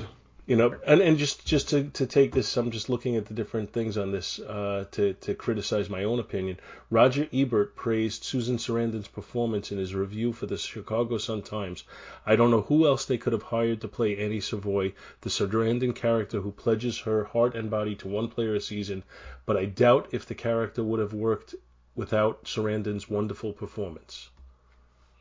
you 0.49 0.57
know, 0.57 0.75
and, 0.87 1.03
and 1.03 1.19
just 1.19 1.45
just 1.45 1.69
to, 1.69 1.85
to 1.91 2.07
take 2.07 2.33
this, 2.33 2.57
I'm 2.57 2.71
just 2.71 2.89
looking 2.89 3.17
at 3.17 3.27
the 3.27 3.35
different 3.35 3.71
things 3.71 3.99
on 3.99 4.13
this 4.13 4.41
uh, 4.41 4.87
to 4.93 5.13
to 5.13 5.35
criticize 5.35 5.91
my 5.91 6.05
own 6.05 6.21
opinion. 6.21 6.59
Roger 6.91 7.29
Ebert 7.35 7.77
praised 7.77 8.25
Susan 8.25 8.57
Sarandon's 8.57 9.09
performance 9.09 9.73
in 9.73 9.77
his 9.77 9.95
review 9.95 10.33
for 10.33 10.47
the 10.47 10.57
Chicago 10.57 11.19
Sun 11.19 11.43
Times. 11.43 11.85
I 12.25 12.35
don't 12.35 12.51
know 12.51 12.63
who 12.63 12.87
else 12.87 13.05
they 13.05 13.19
could 13.19 13.35
have 13.35 13.43
hired 13.43 13.83
to 13.83 13.89
play 13.89 14.17
Annie 14.17 14.41
Savoy, 14.41 14.95
the 15.21 15.29
Sarandon 15.29 15.95
character 15.95 16.41
who 16.41 16.51
pledges 16.51 16.99
her 17.01 17.25
heart 17.25 17.55
and 17.55 17.69
body 17.69 17.95
to 17.97 18.09
one 18.09 18.29
player 18.29 18.55
a 18.55 18.61
season, 18.63 19.03
but 19.45 19.59
I 19.59 19.67
doubt 19.67 20.09
if 20.13 20.25
the 20.25 20.35
character 20.35 20.83
would 20.83 21.01
have 21.01 21.13
worked 21.13 21.57
without 21.95 22.45
Sarandon's 22.45 23.07
wonderful 23.07 23.53
performance. 23.53 24.31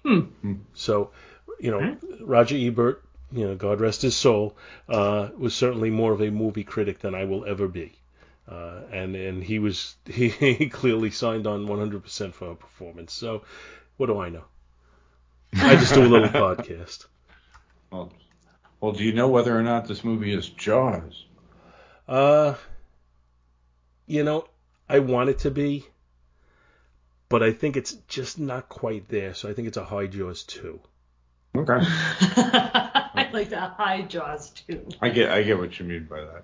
hmm. 0.03 0.53
So, 0.73 1.11
you 1.59 1.71
know, 1.71 1.97
Roger 2.21 2.55
Ebert, 2.55 3.03
you 3.32 3.45
know, 3.47 3.55
God 3.55 3.82
rest 3.82 4.01
his 4.01 4.15
soul, 4.15 4.55
uh, 4.88 5.30
was 5.38 5.53
certainly 5.53 5.89
more 5.89 6.13
of 6.13 6.21
a 6.21 6.30
movie 6.32 6.63
critic 6.63 6.99
than 6.99 7.15
I 7.15 7.25
will 7.25 7.45
ever 7.45 7.67
be. 7.67 7.93
Uh, 8.47 8.82
and 8.91 9.15
and 9.15 9.43
he 9.43 9.59
was 9.59 9.95
he, 10.05 10.30
he 10.55 10.69
clearly 10.69 11.11
signed 11.11 11.47
on 11.47 11.65
100% 11.65 12.34
for 12.34 12.49
her 12.49 12.55
performance. 12.55 13.13
So, 13.13 13.43
what 13.97 14.07
do 14.07 14.19
I 14.19 14.30
know? 14.30 14.45
I 15.55 15.75
just 15.75 15.93
do 15.93 16.03
a 16.03 16.07
little 16.07 16.28
podcast. 16.30 17.05
well, 17.91 18.11
well, 18.80 18.91
do 18.93 19.03
you 19.03 19.13
know 19.13 19.28
whether 19.28 19.57
or 19.57 19.63
not 19.63 19.88
this 19.88 20.03
movie 20.03 20.34
is 20.34 20.47
Jaws? 20.49 21.25
Uh, 22.07 22.53
you 24.05 24.23
know, 24.23 24.47
I 24.88 24.99
want 24.99 25.30
it 25.30 25.39
to 25.39 25.51
be, 25.51 25.86
but 27.28 27.43
I 27.43 27.51
think 27.51 27.75
it's 27.75 27.93
just 28.07 28.39
not 28.39 28.69
quite 28.69 29.09
there. 29.09 29.34
So 29.34 29.49
I 29.49 29.53
think 29.53 29.67
it's 29.67 29.78
a 29.78 29.84
High 29.84 30.07
Jaws 30.07 30.43
2. 30.43 30.80
Okay. 31.57 31.80
I 33.28 33.32
like 33.34 33.49
the 33.49 33.59
high 33.59 34.01
Jaws 34.03 34.49
2. 34.67 34.88
I 35.01 35.09
get 35.09 35.30
I 35.32 35.43
get 35.43 35.57
what 35.57 35.80
you 35.80 35.86
mean 35.86 36.05
by 36.05 36.21
that. 36.21 36.43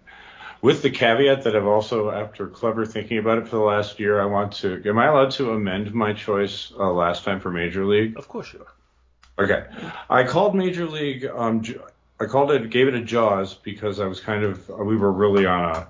With 0.61 0.81
the 0.81 0.89
caveat 0.89 1.43
that 1.43 1.57
I've 1.57 1.65
also, 1.65 2.09
after 2.09 2.47
clever 2.47 2.85
thinking 2.85 3.17
about 3.17 3.37
it 3.37 3.47
for 3.49 3.57
the 3.57 3.63
last 3.63 3.99
year, 3.99 4.21
I 4.21 4.25
want 4.25 4.53
to. 4.53 4.81
Am 4.85 4.97
I 4.97 5.07
allowed 5.07 5.31
to 5.31 5.51
amend 5.51 5.93
my 5.93 6.13
choice 6.13 6.71
uh, 6.79 6.91
last 6.91 7.25
time 7.25 7.41
for 7.41 7.51
Major 7.51 7.85
League? 7.85 8.17
Of 8.17 8.29
course 8.29 8.53
you 8.53 8.61
are. 8.61 9.43
Okay. 9.43 9.65
I 10.09 10.23
called 10.23 10.55
Major 10.55 10.85
League. 10.85 11.25
Um, 11.25 11.63
J- 11.63 11.79
I 12.19 12.25
called 12.25 12.51
it, 12.51 12.69
gave 12.69 12.87
it 12.87 12.93
a 12.93 13.01
Jaws 13.01 13.55
because 13.55 13.99
I 13.99 14.05
was 14.05 14.21
kind 14.21 14.43
of, 14.43 14.69
we 14.69 14.95
were 14.95 15.11
really 15.11 15.45
on 15.45 15.75
a, 15.75 15.87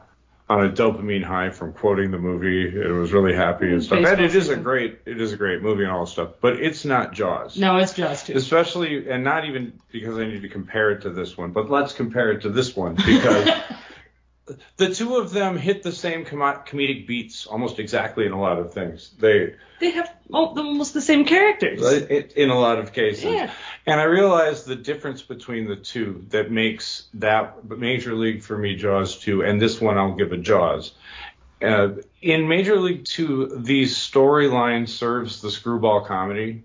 on 0.49 0.65
a 0.65 0.69
dopamine 0.69 1.23
high 1.23 1.49
from 1.49 1.73
quoting 1.73 2.11
the 2.11 2.17
movie. 2.17 2.67
It 2.67 2.91
was 2.91 3.13
really 3.13 3.33
happy 3.33 3.71
and 3.71 3.81
stuff. 3.81 3.97
And 3.97 4.05
Baseball 4.05 4.25
it 4.25 4.35
is 4.35 4.49
a 4.49 4.55
great, 4.55 4.99
it 5.05 5.21
is 5.21 5.31
a 5.31 5.37
great 5.37 5.61
movie 5.61 5.83
and 5.83 5.91
all 5.91 6.05
that 6.05 6.11
stuff. 6.11 6.31
But 6.41 6.61
it's 6.61 6.83
not 6.83 7.13
Jaws. 7.13 7.57
No, 7.57 7.77
it's 7.77 7.93
Jaws 7.93 8.23
2. 8.23 8.33
Especially, 8.35 9.09
and 9.09 9.23
not 9.23 9.45
even 9.45 9.79
because 9.91 10.17
I 10.17 10.25
need 10.25 10.41
to 10.41 10.49
compare 10.49 10.91
it 10.91 11.01
to 11.03 11.09
this 11.09 11.37
one, 11.37 11.51
but 11.51 11.69
let's 11.69 11.93
compare 11.93 12.31
it 12.31 12.41
to 12.41 12.49
this 12.49 12.75
one 12.75 12.95
because 12.95 13.49
the 14.77 14.93
two 14.93 15.15
of 15.15 15.31
them 15.31 15.57
hit 15.57 15.83
the 15.83 15.91
same 15.91 16.25
com- 16.25 16.39
comedic 16.65 17.07
beats 17.07 17.45
almost 17.45 17.79
exactly 17.79 18.25
in 18.25 18.31
a 18.31 18.39
lot 18.39 18.59
of 18.59 18.73
things. 18.73 19.11
They, 19.19 19.55
They 19.79 19.91
have 19.91 20.13
almost 20.31 20.93
the 20.93 21.01
same 21.01 21.25
characters. 21.25 21.81
in 22.35 22.49
a 22.49 22.59
lot 22.59 22.79
of 22.79 22.91
cases. 22.91 23.23
Yeah. 23.25 23.51
And 23.85 23.99
I 23.99 24.03
realized 24.03 24.65
the 24.65 24.75
difference 24.75 25.21
between 25.21 25.67
the 25.67 25.75
two 25.77 26.25
that 26.29 26.51
makes 26.51 27.07
that 27.15 27.69
Major 27.69 28.13
League 28.15 28.43
for 28.43 28.57
me 28.57 28.75
Jaws 28.75 29.17
2 29.19 29.43
and 29.43 29.61
this 29.61 29.79
one 29.79 29.97
I'll 29.97 30.15
give 30.15 30.31
a 30.31 30.37
Jaws. 30.37 30.93
Uh, 31.61 31.93
in 32.21 32.49
Major 32.49 32.77
League 32.77 33.05
2, 33.05 33.59
the 33.63 33.83
storyline 33.83 34.87
serves 34.89 35.41
the 35.41 35.49
screwball 35.49 36.01
comedy 36.03 36.63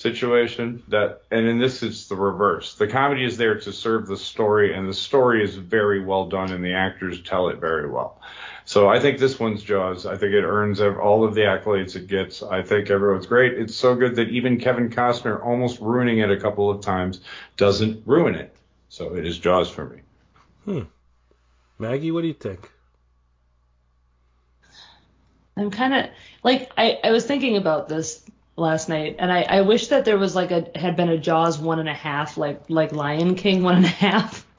situation 0.00 0.82
that 0.88 1.22
and 1.30 1.46
in 1.46 1.58
this 1.58 1.82
it's 1.82 2.06
the 2.08 2.16
reverse. 2.16 2.74
The 2.74 2.86
comedy 2.86 3.24
is 3.24 3.36
there 3.36 3.58
to 3.60 3.72
serve 3.72 4.06
the 4.06 4.16
story 4.16 4.74
and 4.74 4.88
the 4.88 4.94
story 4.94 5.44
is 5.44 5.54
very 5.56 6.04
well 6.04 6.28
done 6.28 6.52
and 6.52 6.64
the 6.64 6.74
actors 6.74 7.22
tell 7.22 7.48
it 7.48 7.58
very 7.58 7.88
well. 7.88 8.20
So 8.64 8.88
I 8.88 9.00
think 9.00 9.18
this 9.18 9.38
one's 9.38 9.62
Jaws. 9.62 10.06
I 10.06 10.16
think 10.16 10.32
it 10.32 10.44
earns 10.44 10.80
all 10.80 11.24
of 11.24 11.34
the 11.34 11.42
accolades 11.42 11.96
it 11.96 12.06
gets. 12.06 12.42
I 12.42 12.62
think 12.62 12.90
everyone's 12.90 13.26
great. 13.26 13.54
It's 13.54 13.74
so 13.74 13.94
good 13.94 14.16
that 14.16 14.28
even 14.28 14.60
Kevin 14.60 14.90
Costner, 14.90 15.44
almost 15.44 15.80
ruining 15.80 16.18
it 16.18 16.30
a 16.30 16.38
couple 16.38 16.70
of 16.70 16.80
times, 16.80 17.20
doesn't 17.56 18.06
ruin 18.06 18.34
it. 18.36 18.54
So 18.88 19.16
it 19.16 19.26
is 19.26 19.38
Jaws 19.38 19.70
for 19.70 19.86
me. 19.86 20.00
Hmm 20.64 20.82
maggie, 21.80 22.10
what 22.10 22.20
do 22.20 22.28
you 22.28 22.34
think? 22.34 22.70
I'm 25.56 25.70
kind 25.70 25.94
of 25.94 26.10
like 26.44 26.70
I, 26.78 26.98
I 27.02 27.10
was 27.10 27.24
thinking 27.24 27.56
about 27.56 27.88
this 27.88 28.24
last 28.56 28.88
night, 28.88 29.16
and 29.18 29.32
I, 29.32 29.42
I 29.42 29.60
wish 29.62 29.88
that 29.88 30.04
there 30.04 30.18
was 30.18 30.34
like 30.34 30.50
a 30.50 30.70
had 30.74 30.96
been 30.96 31.08
a 31.08 31.18
Jaws 31.18 31.58
one 31.58 31.78
and 31.80 31.88
a 31.88 31.94
half, 31.94 32.36
like 32.36 32.68
like 32.68 32.92
Lion 32.92 33.34
King 33.34 33.62
one 33.62 33.76
and 33.76 33.84
a 33.84 33.88
half. 33.88 34.46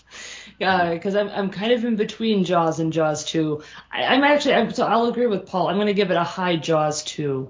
Uh, 0.62 0.94
because 0.94 1.16
I'm 1.16 1.28
I'm 1.30 1.50
kind 1.50 1.72
of 1.72 1.84
in 1.86 1.96
between 1.96 2.44
Jaws 2.44 2.80
and 2.80 2.94
Jaws 2.94 3.26
two. 3.26 3.64
I, 3.92 4.04
I'm 4.04 4.24
actually 4.24 4.54
I'm, 4.54 4.72
so 4.72 4.86
I'll 4.86 5.08
agree 5.08 5.26
with 5.26 5.48
Paul. 5.48 5.70
I'm 5.70 5.78
going 5.78 5.88
to 5.88 5.96
give 5.96 6.12
it 6.12 6.18
a 6.18 6.24
high 6.24 6.56
Jaws 6.56 7.04
two. 7.04 7.50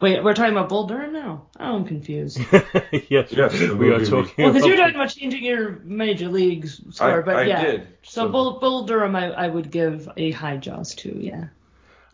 Wait, 0.00 0.24
we're 0.24 0.34
talking 0.34 0.52
about 0.52 0.68
Bull 0.68 0.88
Durham 0.88 1.12
now? 1.12 1.46
Oh, 1.60 1.76
I'm 1.76 1.84
confused. 1.84 2.38
yes, 2.50 2.62
Yes, 3.32 3.60
we 3.60 3.92
are 3.92 4.04
talking. 4.04 4.32
Well, 4.44 4.52
because 4.52 4.66
you're 4.66 4.76
talking 4.76 4.96
about 4.96 5.10
changing 5.10 5.44
your 5.44 5.70
major 5.84 6.26
league 6.28 6.66
score, 6.66 7.20
I- 7.20 7.24
but 7.24 7.36
I 7.36 7.42
yeah. 7.44 7.62
did, 7.64 7.86
So, 8.02 8.22
so- 8.22 8.28
Bull, 8.28 8.58
Bull 8.58 8.86
Durham, 8.86 9.14
I, 9.14 9.30
I 9.30 9.46
would 9.46 9.70
give 9.70 10.08
a 10.16 10.32
high 10.32 10.56
Jaws 10.56 10.96
two. 10.96 11.16
Yeah. 11.20 11.44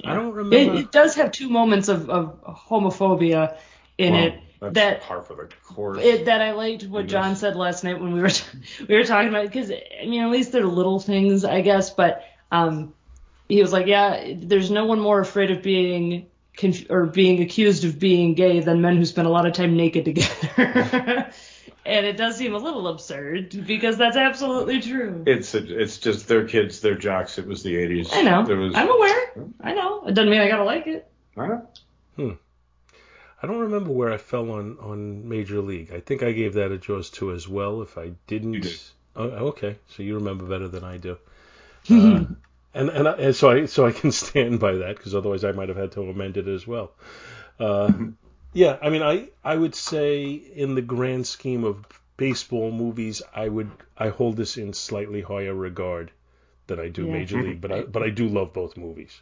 I 0.07 0.15
don't 0.15 0.29
It, 0.29 0.35
remember. 0.35 0.75
it 0.81 0.93
does 0.93 1.15
have 1.17 1.33
two 1.33 1.49
moments 1.49 1.89
of, 1.89 2.09
of 2.11 2.43
homophobia 2.45 3.57
in 3.99 4.13
Well, 4.13 4.23
it 4.25 4.41
that's 4.61 4.75
that 4.75 5.03
par 5.03 5.23
for 5.23 5.35
the 5.35 5.49
course. 5.75 6.01
it, 6.03 6.25
that 6.27 6.41
I 6.41 6.53
liked 6.53 6.85
what. 6.85 7.07
John 7.07 7.37
said 7.37 7.57
last 7.57 7.85
night 7.85 8.01
when 8.01 8.13
we 8.13 8.21
were 8.21 8.31
we 8.89 8.95
were 8.97 9.05
talking 9.05 9.29
about 9.29 9.45
because 9.47 9.71
I 9.71 10.07
mean 10.07 10.23
at 10.23 10.31
least 10.31 10.53
they're 10.53 10.67
little 10.67 10.99
things 11.01 11.45
I 11.45 11.61
guess 11.61 11.91
but 11.91 12.25
um 12.51 12.95
he 13.49 13.61
was 13.61 13.73
like 13.73 13.87
yeah 13.87 14.33
there's 14.37 14.71
no 14.71 14.87
one 14.87 15.01
more 15.01 15.21
afraid 15.21 15.51
of 15.51 15.63
being 15.63 16.27
conf- 16.57 16.91
or 16.91 17.07
being 17.07 17.43
accused 17.43 17.85
of 17.85 17.99
being 17.99 18.35
gay 18.35 18.61
than 18.61 18.81
men 18.81 18.97
who 18.97 19.05
spend 19.05 19.27
a 19.27 19.31
lot 19.31 19.47
of 19.47 19.53
time 19.53 19.77
naked 19.77 20.05
together 20.07 21.31
and 21.85 22.07
it 22.07 22.17
does 22.17 22.37
seem 22.37 22.55
a 22.55 22.59
little 22.59 22.89
absurd 22.89 23.67
because 23.67 23.97
that's 23.97 24.17
absolutely 24.17 24.81
true. 24.81 25.25
It's 25.27 25.55
a, 25.55 25.83
it's 25.83 25.99
just 25.99 26.29
their 26.29 26.47
kids, 26.47 26.81
their 26.81 26.97
jocks. 26.97 27.39
It 27.39 27.47
was 27.47 27.63
the 27.63 27.75
80s. 27.75 28.11
I 28.13 28.23
know 28.23 28.45
There 28.45 28.57
was, 28.57 28.75
I'm 28.75 28.91
aware 28.91 29.33
I 29.61 29.75
know 29.75 30.05
it 30.07 30.15
doesn't 30.15 30.31
mean 30.31 30.41
I 30.41 30.49
gotta 30.49 30.65
like 30.65 30.87
it. 30.87 31.11
I 31.37 31.47
know. 31.47 32.39
I 33.43 33.47
don't 33.47 33.61
remember 33.61 33.91
where 33.91 34.11
I 34.11 34.17
fell 34.17 34.51
on, 34.53 34.79
on 34.81 35.29
Major 35.29 35.61
League. 35.61 35.93
I 35.93 36.01
think 36.01 36.23
I 36.23 36.33
gave 36.33 36.55
that 36.55 36.73
a 36.73 36.79
Jaws 36.79 37.11
2 37.11 37.33
as 37.33 37.47
well. 37.47 37.83
If 37.83 37.99
I 37.99 38.13
didn't. 38.27 38.55
You 38.55 38.61
did. 38.61 38.81
Oh, 39.17 39.29
okay. 39.49 39.77
So 39.89 40.03
you 40.03 40.15
remember 40.15 40.45
better 40.47 40.69
than 40.69 40.85
I 40.85 40.97
do. 40.97 41.19
Uh, 41.91 42.25
and 42.77 42.89
and, 42.89 43.07
I, 43.07 43.13
and 43.13 43.37
so 43.37 43.51
I 43.51 43.67
so 43.67 43.87
I 43.87 43.93
can 43.93 44.11
stand 44.25 44.59
by 44.59 44.73
that 44.73 44.97
because 44.97 45.15
otherwise 45.15 45.45
I 45.45 45.53
might 45.53 45.69
have 45.69 45.77
had 45.77 45.93
to 45.93 46.03
amend 46.03 46.37
it 46.37 46.49
as 46.49 46.67
well. 46.67 46.93
Uh, 47.61 47.93
yeah, 48.55 48.79
I 48.81 48.89
mean 48.89 49.03
I 49.03 49.29
I 49.45 49.55
would 49.55 49.75
say 49.75 50.33
in 50.33 50.75
the 50.75 50.83
grand 50.83 51.27
scheme 51.27 51.65
of 51.65 51.85
baseball 52.17 52.71
movies 52.71 53.21
I 53.35 53.49
would 53.49 53.71
I 53.99 54.09
hold 54.09 54.37
this 54.37 54.57
in 54.57 54.73
slightly 54.73 55.21
higher 55.21 55.55
regard 55.55 56.11
than 56.67 56.81
I 56.81 56.89
do 56.89 57.07
Yeah. 57.07 57.13
Major 57.13 57.43
League, 57.43 57.61
but 57.61 57.73
I 57.73 57.81
mm-hmm. 57.81 57.91
but 57.91 58.03
I 58.03 58.11
do 58.11 58.29
love 58.29 58.53
both 58.53 58.77
movies. 58.77 59.21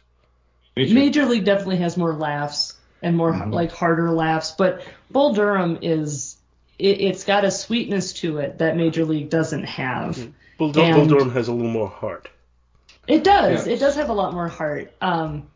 Me 0.75 0.87
too. 0.87 0.93
Major 0.93 1.25
League 1.25 1.45
definitely 1.45 1.77
has 1.77 1.97
more 1.97 2.13
laughs 2.13 2.73
and 3.01 3.17
more 3.17 3.33
mm-hmm. 3.33 3.51
like 3.51 3.71
harder 3.71 4.11
laughs, 4.11 4.51
but 4.57 4.83
Bull 5.11 5.33
Durham 5.33 5.79
is 5.81 6.37
it, 6.79 7.01
it's 7.01 7.23
got 7.23 7.43
a 7.43 7.51
sweetness 7.51 8.13
to 8.13 8.37
it 8.37 8.59
that 8.59 8.77
Major 8.77 9.05
League 9.05 9.29
doesn't 9.29 9.65
have. 9.65 10.15
Mm-hmm. 10.15 10.31
Bull, 10.57 10.71
Bull 10.71 11.05
Durham 11.07 11.31
has 11.31 11.47
a 11.47 11.53
little 11.53 11.71
more 11.71 11.89
heart. 11.89 12.29
It 13.07 13.23
does. 13.23 13.67
Yeah. 13.67 13.73
It 13.73 13.79
does 13.79 13.95
have 13.95 14.09
a 14.09 14.13
lot 14.13 14.33
more 14.33 14.47
heart. 14.47 14.93
Um, 15.01 15.31
yeah, 15.31 15.41
I- 15.41 15.47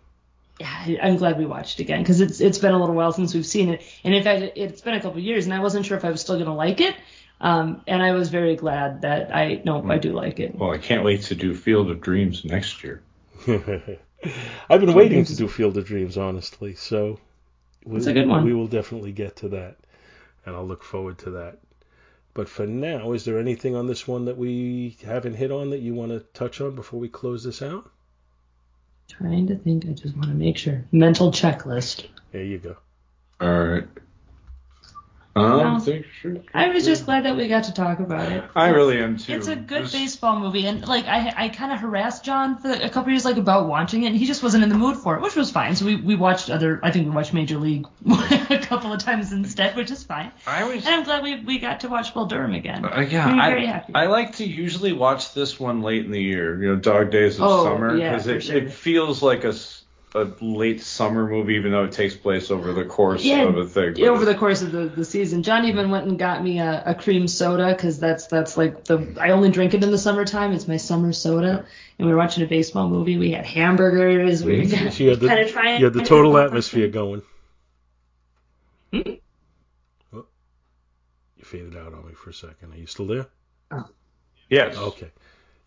I'm 0.62 1.18
glad 1.18 1.38
we 1.38 1.46
watched 1.46 1.80
it 1.80 1.84
again 1.84 2.02
because 2.02 2.20
it's 2.22 2.42
it's 2.42 2.58
been 2.58 2.74
a 2.74 2.80
little 2.80 2.96
while 2.96 3.12
since 3.12 3.34
we've 3.34 3.46
seen 3.46 3.70
it, 3.70 3.84
and 4.04 4.14
in 4.14 4.24
fact, 4.24 4.54
it's 4.56 4.82
been 4.82 4.96
a 4.96 5.02
couple 5.02 5.20
years, 5.20 5.46
and 5.46 5.54
I 5.54 5.60
wasn't 5.60 5.86
sure 5.86 5.98
if 5.98 6.06
I 6.06 6.10
was 6.10 6.22
still 6.22 6.38
gonna 6.38 6.56
like 6.56 6.82
it. 6.82 6.96
Um, 7.40 7.82
and 7.86 8.02
I 8.02 8.14
was 8.14 8.30
very 8.30 8.56
glad 8.56 9.02
that 9.02 9.36
I 9.36 9.62
no, 9.64 9.88
I 9.90 10.00
do 10.00 10.14
like 10.14 10.40
it. 10.40 10.56
Well, 10.56 10.72
I 10.72 10.80
can't 10.80 11.04
wait 11.04 11.22
to 11.24 11.36
do 11.36 11.54
Field 11.54 11.92
of 11.92 12.02
Dreams 12.02 12.44
next 12.44 12.84
year. 12.84 13.04
I've 13.48 14.82
been 14.82 14.96
waiting 14.96 15.24
to 15.26 15.36
do 15.36 15.48
Field 15.48 15.78
of 15.78 15.86
Dreams, 15.86 16.18
honestly. 16.18 16.74
So 16.74 17.20
we, 17.86 17.98
It's 17.98 18.08
a 18.08 18.14
good 18.14 18.28
one. 18.28 18.44
we 18.44 18.54
will 18.54 18.68
definitely 18.68 19.12
get 19.12 19.36
to 19.38 19.50
that, 19.50 19.78
and 20.46 20.56
I'll 20.56 20.66
look 20.66 20.84
forward 20.84 21.20
to 21.20 21.30
that. 21.32 21.60
But 22.34 22.50
for 22.50 22.66
now, 22.66 23.14
is 23.14 23.26
there 23.26 23.40
anything 23.40 23.76
on 23.76 23.86
this 23.88 24.08
one 24.08 24.26
that 24.26 24.38
we 24.38 24.98
haven't 25.06 25.36
hit 25.36 25.52
on 25.52 25.70
that 25.72 25.80
you 25.80 25.94
want 25.94 26.12
to 26.12 26.20
touch 26.34 26.62
on 26.62 26.76
before 26.76 27.00
we 27.00 27.10
close 27.10 27.44
this 27.44 27.62
out? 27.62 27.90
Trying 29.10 29.48
to 29.48 29.56
think. 29.56 29.86
I 29.86 29.94
just 29.94 30.16
want 30.16 30.28
to 30.30 30.36
make 30.36 30.58
sure. 30.58 30.84
Mental 30.92 31.32
checklist. 31.32 32.08
There 32.32 32.44
you 32.44 32.60
go. 32.60 32.76
All 33.40 33.64
right. 33.64 33.88
Um, 35.38 35.78
No. 35.86 36.04
sure. 36.22 36.38
I 36.54 36.70
was 36.70 36.86
just 36.86 37.06
glad 37.06 37.26
that 37.26 37.36
we 37.38 37.48
got 37.48 37.66
to 37.66 37.74
talk 37.74 38.00
about 38.00 38.32
it. 38.32 38.44
I 38.56 38.70
really 38.70 39.00
am 39.00 39.18
too. 39.18 39.34
It's 39.34 39.48
a 39.48 39.56
good 39.56 39.84
This- 39.84 39.92
baseball 39.92 40.40
movie, 40.40 40.66
and 40.68 40.88
like 40.88 41.06
I, 41.06 41.34
I 41.36 41.50
kind 41.50 41.72
of 41.72 41.80
harassed 41.80 42.24
John 42.24 42.58
for 42.58 42.70
a 42.72 42.90
couple 42.90 43.12
years 43.12 43.26
like 43.26 43.38
about 43.38 43.68
watching 43.68 44.04
it, 44.04 44.08
and 44.08 44.16
he 44.18 44.26
just 44.26 44.44
wasn't 44.44 44.64
in 44.64 44.70
the 44.70 44.76
mood 44.78 44.98
for 44.98 45.16
it, 45.16 45.22
which 45.22 45.36
was 45.36 45.52
fine. 45.52 45.76
So 45.76 45.86
we, 45.86 45.96
we 45.98 46.16
watched 46.16 46.50
other, 46.50 46.80
I 46.84 46.92
think 46.92 47.06
we 47.06 47.12
watched 47.12 47.34
Major 47.34 47.58
League 47.58 47.86
a 48.50 48.60
couple 48.60 48.92
of 48.94 49.00
times 49.04 49.32
instead, 49.32 49.76
which 49.76 49.92
is 49.92 50.04
fine. 50.04 50.32
I 50.46 50.64
was 50.64 50.86
And 50.86 50.96
I'm 50.96 51.04
glad 51.04 51.24
we, 51.24 51.40
we 51.42 51.60
got 51.60 51.80
to 51.82 51.90
watch 51.90 52.14
Bull 52.14 52.26
Durham 52.26 52.54
again. 52.54 52.84
Uh, 52.86 53.06
yeah, 53.10 53.26
I'm 53.28 53.40
I, 53.40 53.50
very 53.50 53.66
happy. 53.66 53.94
I 53.96 54.08
like 54.08 54.36
to 54.38 54.46
usually 54.46 54.94
watch 54.94 55.34
this 55.34 55.60
one 55.60 55.82
late 55.82 56.06
in 56.06 56.12
the 56.12 56.22
year, 56.22 56.62
you 56.62 56.70
know, 56.70 56.76
Dog 56.76 57.12
Days 57.12 57.36
of 57.36 57.44
Oh, 57.44 57.64
Summer, 57.64 57.98
yeah, 57.98 58.16
it, 58.18 58.42
sure. 58.42 58.56
it 58.58 58.72
feels 58.72 59.22
like 59.22 59.44
a, 59.44 59.50
s- 59.50 59.84
a 60.16 60.24
late 60.42 60.82
summer 60.82 61.28
movie, 61.28 61.56
even 61.56 61.72
though 61.72 61.84
it 61.84 61.92
takes 61.92 62.16
place 62.16 62.50
over 62.50 62.74
the 62.74 62.86
course 62.86 63.24
Yeah, 63.24 63.44
of 63.44 63.58
a 63.58 63.66
thing. 63.66 63.96
Yeah, 63.98 64.08
over 64.10 64.26
the 64.26 64.36
course 64.36 64.62
of 64.62 64.72
the, 64.72 64.86
the 64.86 65.04
season, 65.04 65.44
John 65.44 65.66
even 65.66 65.90
went 65.90 66.08
and 66.08 66.18
got 66.18 66.44
me 66.44 66.60
a, 66.60 66.84
a 66.86 66.96
cream 66.96 67.28
soda 67.28 67.74
because 67.74 68.00
that's 68.00 68.28
that's 68.28 68.58
like 68.58 68.86
the 68.86 69.16
I 69.20 69.32
only 69.32 69.52
drink 69.52 69.74
it 69.74 69.84
in 69.84 69.92
the 69.92 69.98
summertime. 69.98 70.54
It's 70.54 70.68
my 70.68 70.78
summer 70.78 71.12
soda, 71.12 71.66
and 72.00 72.08
we 72.08 72.12
were 72.14 72.18
watching 72.18 72.44
a 72.44 72.48
baseball 72.48 72.88
movie. 72.90 73.18
We 73.18 73.32
had 73.32 73.46
hamburgers. 73.46 74.44
We 74.44 74.60
were 74.60 74.66
So 74.92 75.04
you 75.04 75.10
had 75.10 75.20
the, 75.20 75.28
kind 75.28 75.40
of 75.42 75.52
trying. 75.52 75.80
you 75.80 75.86
had 75.86 75.94
the 75.94 76.04
total 76.04 76.38
atmosphere 76.38 76.88
going. 76.88 77.22
Hmm? 78.94 79.02
Oh, 80.14 80.26
you 81.36 81.44
faded 81.44 81.76
out 81.76 81.94
on 81.94 82.08
me 82.08 82.14
for 82.14 82.30
a 82.30 82.34
second. 82.34 82.74
Are 82.74 82.78
you 82.78 82.88
still 82.88 83.08
there? 83.08 83.28
Oh. 83.72 83.86
Yes. 84.50 84.78
Okay. 84.78 85.12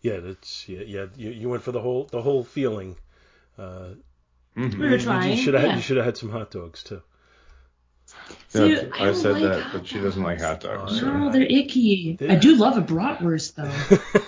Yeah, 0.01 0.17
that's 0.17 0.67
yeah, 0.67 0.81
yeah. 0.81 1.05
You, 1.15 1.29
you 1.29 1.49
went 1.49 1.61
for 1.61 1.71
the 1.71 1.79
whole 1.81 2.05
the 2.05 2.21
whole 2.23 2.43
feeling. 2.43 2.95
Uh, 3.57 3.89
Mhm. 4.57 4.77
We 4.77 4.89
were 4.89 4.97
trying. 4.97 5.37
you 5.37 5.43
should 5.43 5.53
have 5.53 5.63
yeah. 5.63 5.75
you 5.77 5.81
should 5.81 5.97
have 5.97 6.05
had 6.05 6.17
some 6.17 6.29
hot 6.29 6.51
dogs 6.51 6.83
too. 6.83 7.01
See, 8.49 8.73
Yeah, 8.73 8.89
I 8.99 9.09
I, 9.09 9.13
said 9.13 9.33
like 9.33 9.43
that, 9.43 9.69
but 9.71 9.87
she 9.87 9.99
doesn't 10.01 10.21
like 10.21 10.41
hot 10.41 10.59
dogs. 10.59 10.91
Oh, 10.93 10.99
so. 10.99 11.17
No, 11.17 11.31
they're 11.31 11.43
icky. 11.43 12.17
They- 12.19 12.27
I 12.29 12.35
do 12.35 12.55
love 12.55 12.77
a 12.77 12.81
bratwurst 12.81 13.55
though. 13.55 13.71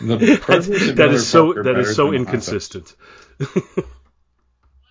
The 0.17 0.37
purpose 0.37 0.67
of 0.89 0.95
that 0.95 0.97
Miller 0.97 1.13
is 1.15 1.27
so 1.27 1.45
Parker 1.47 1.63
that 1.63 1.69
better 1.71 1.79
is 1.89 1.95
so 1.95 2.11
than 2.11 2.25
hot 2.25 2.31
dogs. 2.33 2.47
inconsistent. 2.47 2.95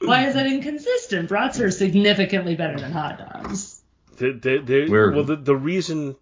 Why 0.00 0.26
is 0.26 0.34
that 0.34 0.46
inconsistent? 0.46 1.28
Brats 1.28 1.60
are 1.60 1.70
significantly 1.70 2.56
better 2.56 2.78
than 2.78 2.90
hot 2.92 3.18
dogs. 3.18 3.80
They, 4.16 4.32
they, 4.32 4.58
they, 4.58 4.84
We're- 4.88 5.14
well, 5.14 5.24
the, 5.24 5.36
the 5.36 5.56
reason, 5.56 6.16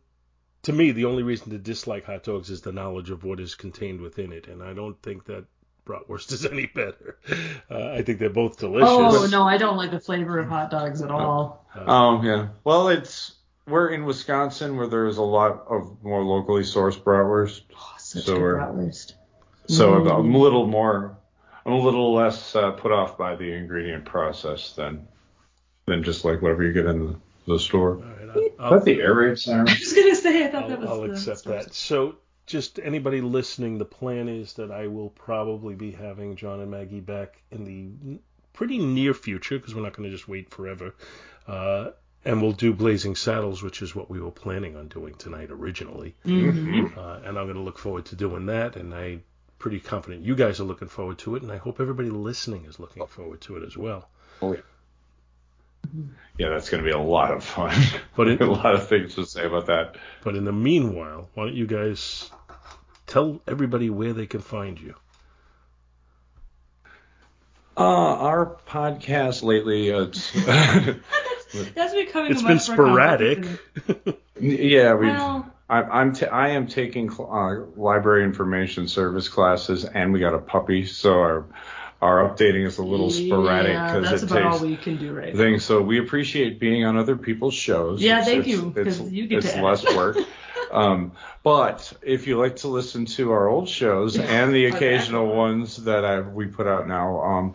to 0.62 0.72
me, 0.72 0.92
the 0.92 1.06
only 1.06 1.22
reason 1.22 1.50
to 1.50 1.58
dislike 1.58 2.04
hot 2.04 2.22
dogs 2.22 2.50
is 2.50 2.60
the 2.60 2.72
knowledge 2.72 3.10
of 3.10 3.24
what 3.24 3.40
is 3.40 3.54
contained 3.54 4.00
within 4.00 4.32
it, 4.32 4.46
and 4.48 4.62
I 4.62 4.74
don't 4.74 5.00
think 5.02 5.24
that 5.24 5.46
bratwurst 5.90 6.32
is 6.32 6.46
any 6.46 6.66
better. 6.66 7.18
Uh, 7.70 7.90
I 7.92 8.02
think 8.02 8.18
they're 8.18 8.30
both 8.30 8.58
delicious. 8.58 8.88
Oh 8.90 9.26
no, 9.30 9.42
I 9.44 9.56
don't 9.56 9.76
like 9.76 9.90
the 9.90 10.00
flavor 10.00 10.38
of 10.38 10.48
hot 10.48 10.70
dogs 10.70 11.02
at 11.02 11.10
all. 11.10 11.64
Oh 11.74 12.22
yeah. 12.22 12.48
Well, 12.64 12.88
it's 12.88 13.36
we're 13.66 13.90
in 13.90 14.04
Wisconsin 14.04 14.76
where 14.76 14.86
there's 14.86 15.18
a 15.18 15.22
lot 15.22 15.64
of 15.68 16.02
more 16.02 16.22
locally 16.24 16.62
sourced 16.62 17.00
bratwurst. 17.00 17.62
Oh, 17.76 17.94
such 17.98 18.24
So 18.24 18.34
good 18.34 18.42
we're- 18.42 18.60
bratwurst. 18.60 19.12
So 19.68 19.92
Mm. 19.92 20.18
I'm 20.18 20.34
a 20.34 20.38
little 20.38 20.66
more, 20.66 21.16
I'm 21.64 21.72
a 21.72 21.78
little 21.80 22.12
less 22.12 22.56
uh, 22.56 22.72
put 22.72 22.90
off 22.90 23.16
by 23.16 23.36
the 23.36 23.52
ingredient 23.52 24.04
process 24.04 24.72
than 24.72 25.06
than 25.86 26.02
just 26.02 26.24
like 26.24 26.42
whatever 26.42 26.64
you 26.64 26.72
get 26.72 26.86
in 26.86 27.06
the, 27.06 27.16
the 27.46 27.58
store. 27.58 27.96
All 27.96 28.02
right, 28.02 28.50
I'll, 28.58 28.74
I'll, 28.74 28.80
the 28.80 29.00
air 29.00 29.14
raid 29.14 29.38
siren? 29.38 29.68
I 29.68 29.72
was 29.78 29.92
gonna 29.92 30.14
say 30.16 30.44
I 30.44 30.48
thought 30.50 30.70
I'll, 30.70 30.76
was. 30.78 30.88
I'll 30.88 31.00
the 31.02 31.10
accept 31.12 31.38
Star 31.40 31.52
that. 31.54 31.74
So, 31.74 32.16
just 32.50 32.78
anybody 32.78 33.20
listening, 33.20 33.78
the 33.78 33.84
plan 33.84 34.28
is 34.28 34.54
that 34.54 34.70
I 34.70 34.86
will 34.88 35.10
probably 35.10 35.74
be 35.74 35.92
having 35.92 36.36
John 36.36 36.60
and 36.60 36.70
Maggie 36.70 37.00
back 37.00 37.40
in 37.50 37.64
the 37.64 38.18
pretty 38.52 38.78
near 38.78 39.14
future 39.14 39.58
because 39.58 39.74
we're 39.74 39.82
not 39.82 39.94
going 39.96 40.10
to 40.10 40.14
just 40.16 40.28
wait 40.28 40.50
forever. 40.50 40.94
Uh, 41.46 41.90
and 42.24 42.42
we'll 42.42 42.52
do 42.52 42.74
Blazing 42.74 43.16
Saddles, 43.16 43.62
which 43.62 43.80
is 43.80 43.94
what 43.94 44.10
we 44.10 44.20
were 44.20 44.30
planning 44.30 44.76
on 44.76 44.88
doing 44.88 45.14
tonight 45.14 45.50
originally. 45.50 46.14
Mhm. 46.26 46.96
Uh, 46.96 47.20
and 47.26 47.38
I'm 47.38 47.46
going 47.46 47.54
to 47.54 47.62
look 47.62 47.78
forward 47.78 48.04
to 48.06 48.16
doing 48.16 48.46
that. 48.46 48.76
And 48.76 48.92
I'm 48.92 49.22
pretty 49.58 49.80
confident 49.80 50.24
you 50.24 50.34
guys 50.34 50.60
are 50.60 50.64
looking 50.64 50.88
forward 50.88 51.18
to 51.20 51.36
it. 51.36 51.42
And 51.42 51.50
I 51.50 51.56
hope 51.56 51.80
everybody 51.80 52.10
listening 52.10 52.66
is 52.66 52.78
looking 52.78 53.06
forward 53.06 53.40
to 53.42 53.56
it 53.56 53.62
as 53.66 53.76
well. 53.76 54.08
Oh, 54.42 54.52
Yeah, 54.52 54.60
Yeah, 56.36 56.48
that's 56.50 56.68
going 56.68 56.82
to 56.82 56.86
be 56.86 56.92
a 56.94 56.98
lot 56.98 57.30
of 57.32 57.42
fun. 57.42 57.74
But 58.16 58.28
it- 58.32 58.40
a 58.42 58.50
lot 58.50 58.74
of 58.74 58.86
things 58.88 59.14
to 59.14 59.24
say 59.24 59.46
about 59.46 59.66
that. 59.66 59.96
But 60.22 60.36
in 60.36 60.44
the 60.44 60.52
meanwhile, 60.52 61.30
why 61.34 61.44
don't 61.46 61.54
you 61.56 61.66
guys 61.66 62.30
tell 63.10 63.40
everybody 63.46 63.90
where 63.90 64.12
they 64.14 64.26
can 64.26 64.40
find 64.40 64.80
you? 64.80 64.94
Uh, 67.76 67.82
our 67.82 68.56
podcast 68.66 69.42
lately, 69.42 69.92
uh, 69.92 70.02
it's, 70.04 70.32
That's 71.74 71.94
becoming. 71.94 72.32
It's 72.32 72.42
a 72.42 72.46
been 72.46 72.58
sporadic. 72.58 73.46
yeah, 74.40 74.94
we. 74.94 75.06
Well, 75.06 75.50
I, 75.68 75.82
I'm 75.82 76.12
t- 76.12 76.26
I 76.26 76.48
am 76.50 76.66
taking 76.66 77.10
cl- 77.10 77.32
uh, 77.32 77.80
library 77.80 78.24
information 78.24 78.86
service 78.88 79.28
classes, 79.28 79.84
and 79.84 80.12
we 80.12 80.18
got 80.20 80.34
a 80.34 80.38
puppy, 80.38 80.84
so 80.84 81.14
our 81.20 81.44
our 82.02 82.28
updating 82.28 82.66
is 82.66 82.78
a 82.78 82.82
little 82.82 83.10
sporadic 83.10 83.72
because 83.72 84.10
that's 84.10 84.22
it 84.24 84.28
takes 84.28 84.44
all 84.44 84.58
we 84.60 84.76
can 84.76 84.96
do 84.96 85.12
right 85.14 85.32
now. 85.32 85.38
things. 85.40 85.64
So 85.64 85.80
we 85.80 85.98
appreciate 86.00 86.58
being 86.58 86.84
on 86.84 86.96
other 86.98 87.16
people's 87.16 87.54
shows. 87.54 88.02
Yeah, 88.02 88.14
It's- 88.20 88.26
thank 88.26 88.46
it's- 88.46 88.56
you, 88.62 88.70
'cause 88.72 89.00
It's, 89.00 89.10
you 89.10 89.26
get 89.26 89.44
it's 89.44 89.52
to 89.54 89.62
less 89.62 89.84
edit. 89.84 89.96
work. 89.96 90.16
um, 90.72 91.12
but 91.42 91.92
if 92.02 92.26
you 92.26 92.38
like 92.38 92.56
to 92.56 92.68
listen 92.68 93.06
to 93.06 93.32
our 93.32 93.48
old 93.48 93.68
shows 93.68 94.18
and 94.18 94.52
the 94.52 94.66
Okay. 94.66 94.76
occasional 94.76 95.26
ones 95.34 95.76
that 95.84 96.04
I, 96.04 96.20
we 96.20 96.46
put 96.46 96.66
out 96.66 96.86
now, 96.86 97.20
um, 97.22 97.54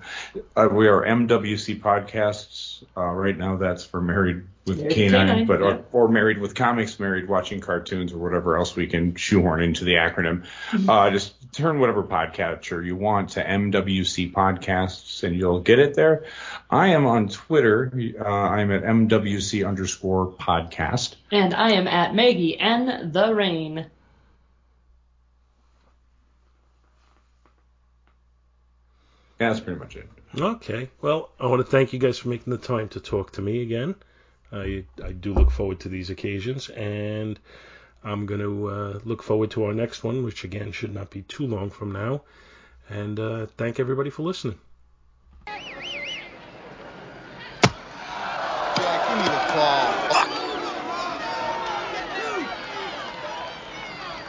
uh, 0.55 0.67
we 0.71 0.87
are 0.87 1.01
MWC 1.03 1.79
podcasts. 1.79 2.83
Uh, 2.97 3.05
right 3.05 3.37
now, 3.37 3.57
that's 3.57 3.85
for 3.85 4.01
married 4.01 4.43
with 4.65 4.77
Married 4.77 4.87
with 4.87 4.95
Canine, 4.95 5.27
Canine, 5.27 5.45
but 5.45 5.59
yeah. 5.59 5.65
or, 5.91 6.05
or 6.05 6.07
married 6.07 6.39
with 6.39 6.55
comics, 6.55 6.99
married 6.99 7.27
watching 7.27 7.61
cartoons 7.61 8.13
or 8.13 8.17
whatever 8.17 8.57
else 8.57 8.75
we 8.75 8.87
can 8.87 9.15
shoehorn 9.15 9.61
into 9.61 9.85
the 9.85 9.93
acronym. 9.93 10.45
Mm-hmm. 10.71 10.89
Uh, 10.89 11.11
just 11.11 11.33
turn 11.55 11.79
whatever 11.79 12.03
podcatcher 12.03 12.83
you 12.85 12.95
want 12.95 13.29
to 13.31 13.43
MWC 13.43 14.33
Podcasts 14.33 15.23
and 15.23 15.35
you'll 15.35 15.61
get 15.61 15.79
it 15.79 15.93
there. 15.93 16.25
I 16.69 16.89
am 16.89 17.05
on 17.05 17.29
Twitter. 17.29 17.91
Uh, 18.19 18.25
I'm 18.27 18.71
at 18.71 18.83
MWC 18.83 19.65
underscore 19.65 20.31
podcast. 20.33 21.15
And 21.31 21.53
I 21.53 21.71
am 21.71 21.87
at 21.87 22.13
Maggie 22.13 22.59
N. 22.59 23.04
The 23.11 23.33
Rain. 23.35 23.85
Yeah, 29.39 29.49
that's 29.49 29.59
pretty 29.59 29.79
much 29.79 29.95
it. 29.95 30.07
Okay. 30.35 30.89
Well, 31.01 31.29
I 31.39 31.47
want 31.47 31.59
to 31.59 31.69
thank 31.69 31.93
you 31.93 31.99
guys 31.99 32.17
for 32.17 32.29
making 32.29 32.51
the 32.51 32.57
time 32.57 32.89
to 32.89 32.99
talk 32.99 33.33
to 33.33 33.41
me 33.41 33.61
again. 33.61 33.95
I, 34.51 34.85
I 35.03 35.11
do 35.11 35.33
look 35.33 35.51
forward 35.51 35.81
to 35.81 35.89
these 35.89 36.09
occasions, 36.09 36.69
and 36.69 37.37
I'm 38.03 38.25
going 38.25 38.39
to 38.41 38.67
uh, 38.67 38.99
look 39.03 39.21
forward 39.21 39.51
to 39.51 39.65
our 39.65 39.73
next 39.73 40.03
one, 40.03 40.23
which 40.23 40.43
again 40.43 40.71
should 40.71 40.93
not 40.93 41.09
be 41.09 41.21
too 41.23 41.45
long 41.45 41.69
from 41.69 41.91
now. 41.91 42.23
And 42.89 43.19
uh, 43.19 43.47
thank 43.57 43.79
everybody 43.79 44.09
for 44.09 44.23
listening. 44.23 44.57
Yeah, 45.47 45.59
give 49.07 49.17
me 49.17 49.23
the 49.23 49.29
ball. 49.53 50.05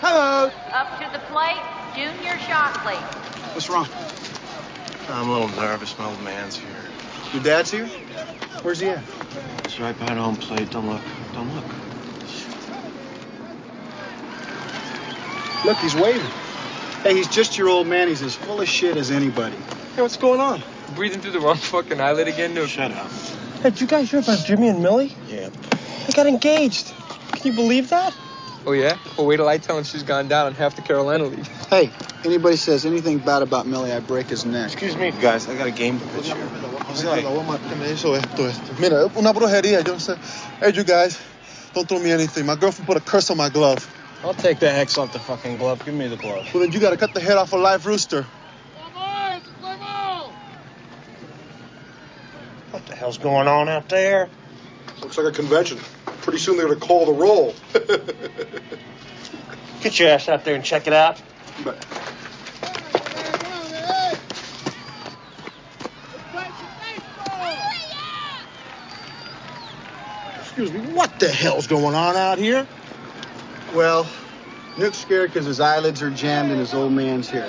Hello. 0.00 0.50
Up 0.72 0.98
to 1.00 1.08
the 1.12 1.24
plate, 1.32 1.62
Junior 1.96 2.38
Shockley. 2.46 3.00
What's 3.66 3.90
wrong? 5.08 5.18
I'm 5.18 5.28
a 5.28 5.32
little 5.32 5.48
nervous. 5.60 5.98
My 5.98 6.08
old 6.08 6.22
man's 6.22 6.56
here. 6.56 6.70
Your 7.32 7.42
dad's 7.42 7.68
here? 7.68 7.86
Where's 8.62 8.78
he 8.78 8.90
at? 8.90 9.02
He's 9.64 9.80
right 9.80 9.98
behind 9.98 10.20
home 10.20 10.36
plate. 10.36 10.70
Don't 10.70 10.88
look. 10.88 11.00
Don't 11.34 11.52
look. 11.52 11.64
Look, 15.64 15.78
he's 15.78 15.96
waving. 15.96 16.30
Hey, 17.02 17.16
he's 17.16 17.26
just 17.26 17.58
your 17.58 17.68
old 17.68 17.88
man. 17.88 18.06
He's 18.06 18.22
as 18.22 18.36
full 18.36 18.60
of 18.60 18.68
shit 18.68 18.96
as 18.96 19.10
anybody. 19.10 19.56
Hey, 19.96 20.02
what's 20.02 20.16
going 20.16 20.38
on? 20.38 20.62
Breathing 20.94 21.20
through 21.20 21.32
the 21.32 21.40
wrong 21.40 21.56
fucking 21.56 22.00
eyelid 22.00 22.28
again, 22.28 22.54
dude. 22.54 22.70
Shut 22.70 22.92
up. 22.92 23.10
Hey, 23.62 23.70
did 23.70 23.80
you 23.80 23.88
guys 23.88 24.08
hear 24.12 24.20
about 24.20 24.44
Jimmy 24.46 24.68
and 24.68 24.80
Millie? 24.80 25.12
Yeah. 25.26 25.48
They 26.06 26.12
got 26.12 26.28
engaged. 26.28 26.92
Can 27.32 27.50
you 27.50 27.56
believe 27.56 27.90
that? 27.90 28.14
Oh, 28.64 28.72
yeah? 28.72 28.96
Well, 29.18 29.26
wait 29.26 29.38
till 29.38 29.48
I 29.48 29.58
tell 29.58 29.76
him 29.76 29.82
she's 29.82 30.04
gone 30.04 30.28
down 30.28 30.46
on 30.46 30.54
half 30.54 30.76
the 30.76 30.82
Carolina 30.82 31.24
League. 31.24 31.46
Hey, 31.68 31.90
anybody 32.24 32.56
says 32.56 32.86
anything 32.86 33.18
bad 33.18 33.42
about 33.42 33.66
Millie, 33.66 33.92
I 33.92 34.00
break 34.00 34.28
his 34.28 34.44
neck. 34.44 34.72
Excuse 34.72 34.96
me, 34.96 35.10
guys. 35.12 35.48
I 35.48 35.56
got 35.56 35.66
a 35.66 35.70
game 35.70 35.98
to 35.98 36.06
pitch 36.08 36.32
here. 36.32 36.48
Eso, 36.90 38.14
esto, 38.14 38.46
esto. 38.46 38.72
Mira, 38.78 39.06
una 39.16 39.32
brujería. 39.32 39.84
Yo 39.84 39.92
no 39.92 39.98
sé. 39.98 40.16
Hey, 40.60 40.72
you 40.72 40.84
guys, 40.84 41.20
don't 41.74 41.88
throw 41.88 41.98
me 41.98 42.10
anything. 42.10 42.46
My 42.46 42.56
girlfriend 42.56 42.86
put 42.86 42.96
a 42.96 43.00
curse 43.00 43.30
on 43.30 43.36
my 43.36 43.48
glove. 43.48 43.92
I'll 44.24 44.34
take 44.34 44.58
the 44.58 44.70
hex 44.70 44.96
off 44.98 45.12
the 45.12 45.18
fucking 45.18 45.58
glove. 45.58 45.84
Give 45.84 45.94
me 45.94 46.08
the 46.08 46.16
glove. 46.16 46.48
Well, 46.52 46.62
then 46.62 46.72
you 46.72 46.80
gotta 46.80 46.96
cut 46.96 47.12
the 47.12 47.20
head 47.20 47.36
off 47.36 47.52
a 47.52 47.56
live 47.56 47.86
rooster. 47.86 48.26
What 52.70 52.86
the 52.86 52.94
hell's 52.94 53.18
going 53.18 53.48
on 53.48 53.68
out 53.68 53.88
there? 53.88 54.28
Looks 55.00 55.18
like 55.18 55.26
a 55.26 55.32
convention. 55.32 55.78
Pretty 56.22 56.38
soon 56.38 56.56
they're 56.56 56.66
gonna 56.66 56.80
call 56.80 57.06
the 57.06 57.12
roll. 57.12 57.54
Get 59.80 59.98
your 59.98 60.08
ass 60.08 60.28
out 60.28 60.44
there 60.44 60.54
and 60.54 60.64
check 60.64 60.86
it 60.86 60.92
out. 60.92 61.20
Excuse 70.40 70.72
me, 70.72 70.80
what 70.94 71.18
the 71.20 71.28
hell's 71.28 71.66
going 71.66 71.94
on 71.94 72.16
out 72.16 72.38
here? 72.38 72.66
Well, 73.74 74.06
Nuke's 74.78 74.98
scared 74.98 75.30
because 75.30 75.44
his 75.44 75.60
eyelids 75.60 76.02
are 76.02 76.10
jammed 76.10 76.50
and 76.50 76.58
his 76.58 76.72
old 76.72 76.92
man's 76.92 77.28
here. 77.28 77.46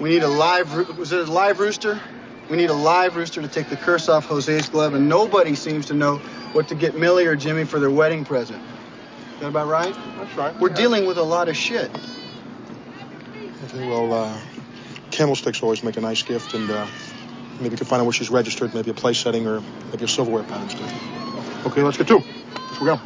We 0.00 0.10
need 0.10 0.22
a 0.22 0.28
live, 0.28 0.74
roo- 0.74 0.94
was 0.96 1.12
it 1.12 1.28
a 1.28 1.32
live 1.32 1.58
rooster? 1.58 2.00
We 2.48 2.56
need 2.56 2.70
a 2.70 2.74
live 2.74 3.16
rooster 3.16 3.42
to 3.42 3.48
take 3.48 3.68
the 3.68 3.76
curse 3.76 4.08
off 4.08 4.26
Jose's 4.26 4.68
glove, 4.68 4.94
and 4.94 5.08
nobody 5.08 5.54
seems 5.54 5.86
to 5.86 5.94
know 5.94 6.16
what 6.52 6.68
to 6.68 6.74
get 6.74 6.96
Millie 6.96 7.26
or 7.26 7.36
Jimmy 7.36 7.64
for 7.64 7.78
their 7.78 7.90
wedding 7.90 8.24
present. 8.24 8.60
Is 9.34 9.40
that 9.40 9.48
about 9.48 9.68
right? 9.68 9.94
That's 10.18 10.36
right. 10.36 10.56
We're 10.58 10.68
dealing 10.68 11.06
with 11.06 11.18
a 11.18 11.22
lot 11.22 11.48
of 11.48 11.56
shit. 11.56 11.90
Well, 13.74 14.12
uh, 14.12 14.40
candlesticks 15.10 15.62
always 15.62 15.82
make 15.82 15.96
a 15.96 16.00
nice 16.00 16.22
gift, 16.22 16.54
and 16.54 16.68
uh, 16.70 16.86
maybe 17.58 17.70
you 17.70 17.76
can 17.76 17.86
find 17.86 18.00
out 18.00 18.04
where 18.04 18.12
she's 18.12 18.30
registered, 18.30 18.74
maybe 18.74 18.90
a 18.90 18.94
place 18.94 19.18
setting 19.18 19.46
or 19.46 19.62
maybe 19.90 20.04
a 20.04 20.08
silverware 20.08 20.42
pattern. 20.42 20.68
Okay, 21.66 21.82
let's 21.82 21.96
get 21.96 22.08
to. 22.08 22.16
it. 22.16 22.24
Let's 22.70 22.78
go. 22.78 23.00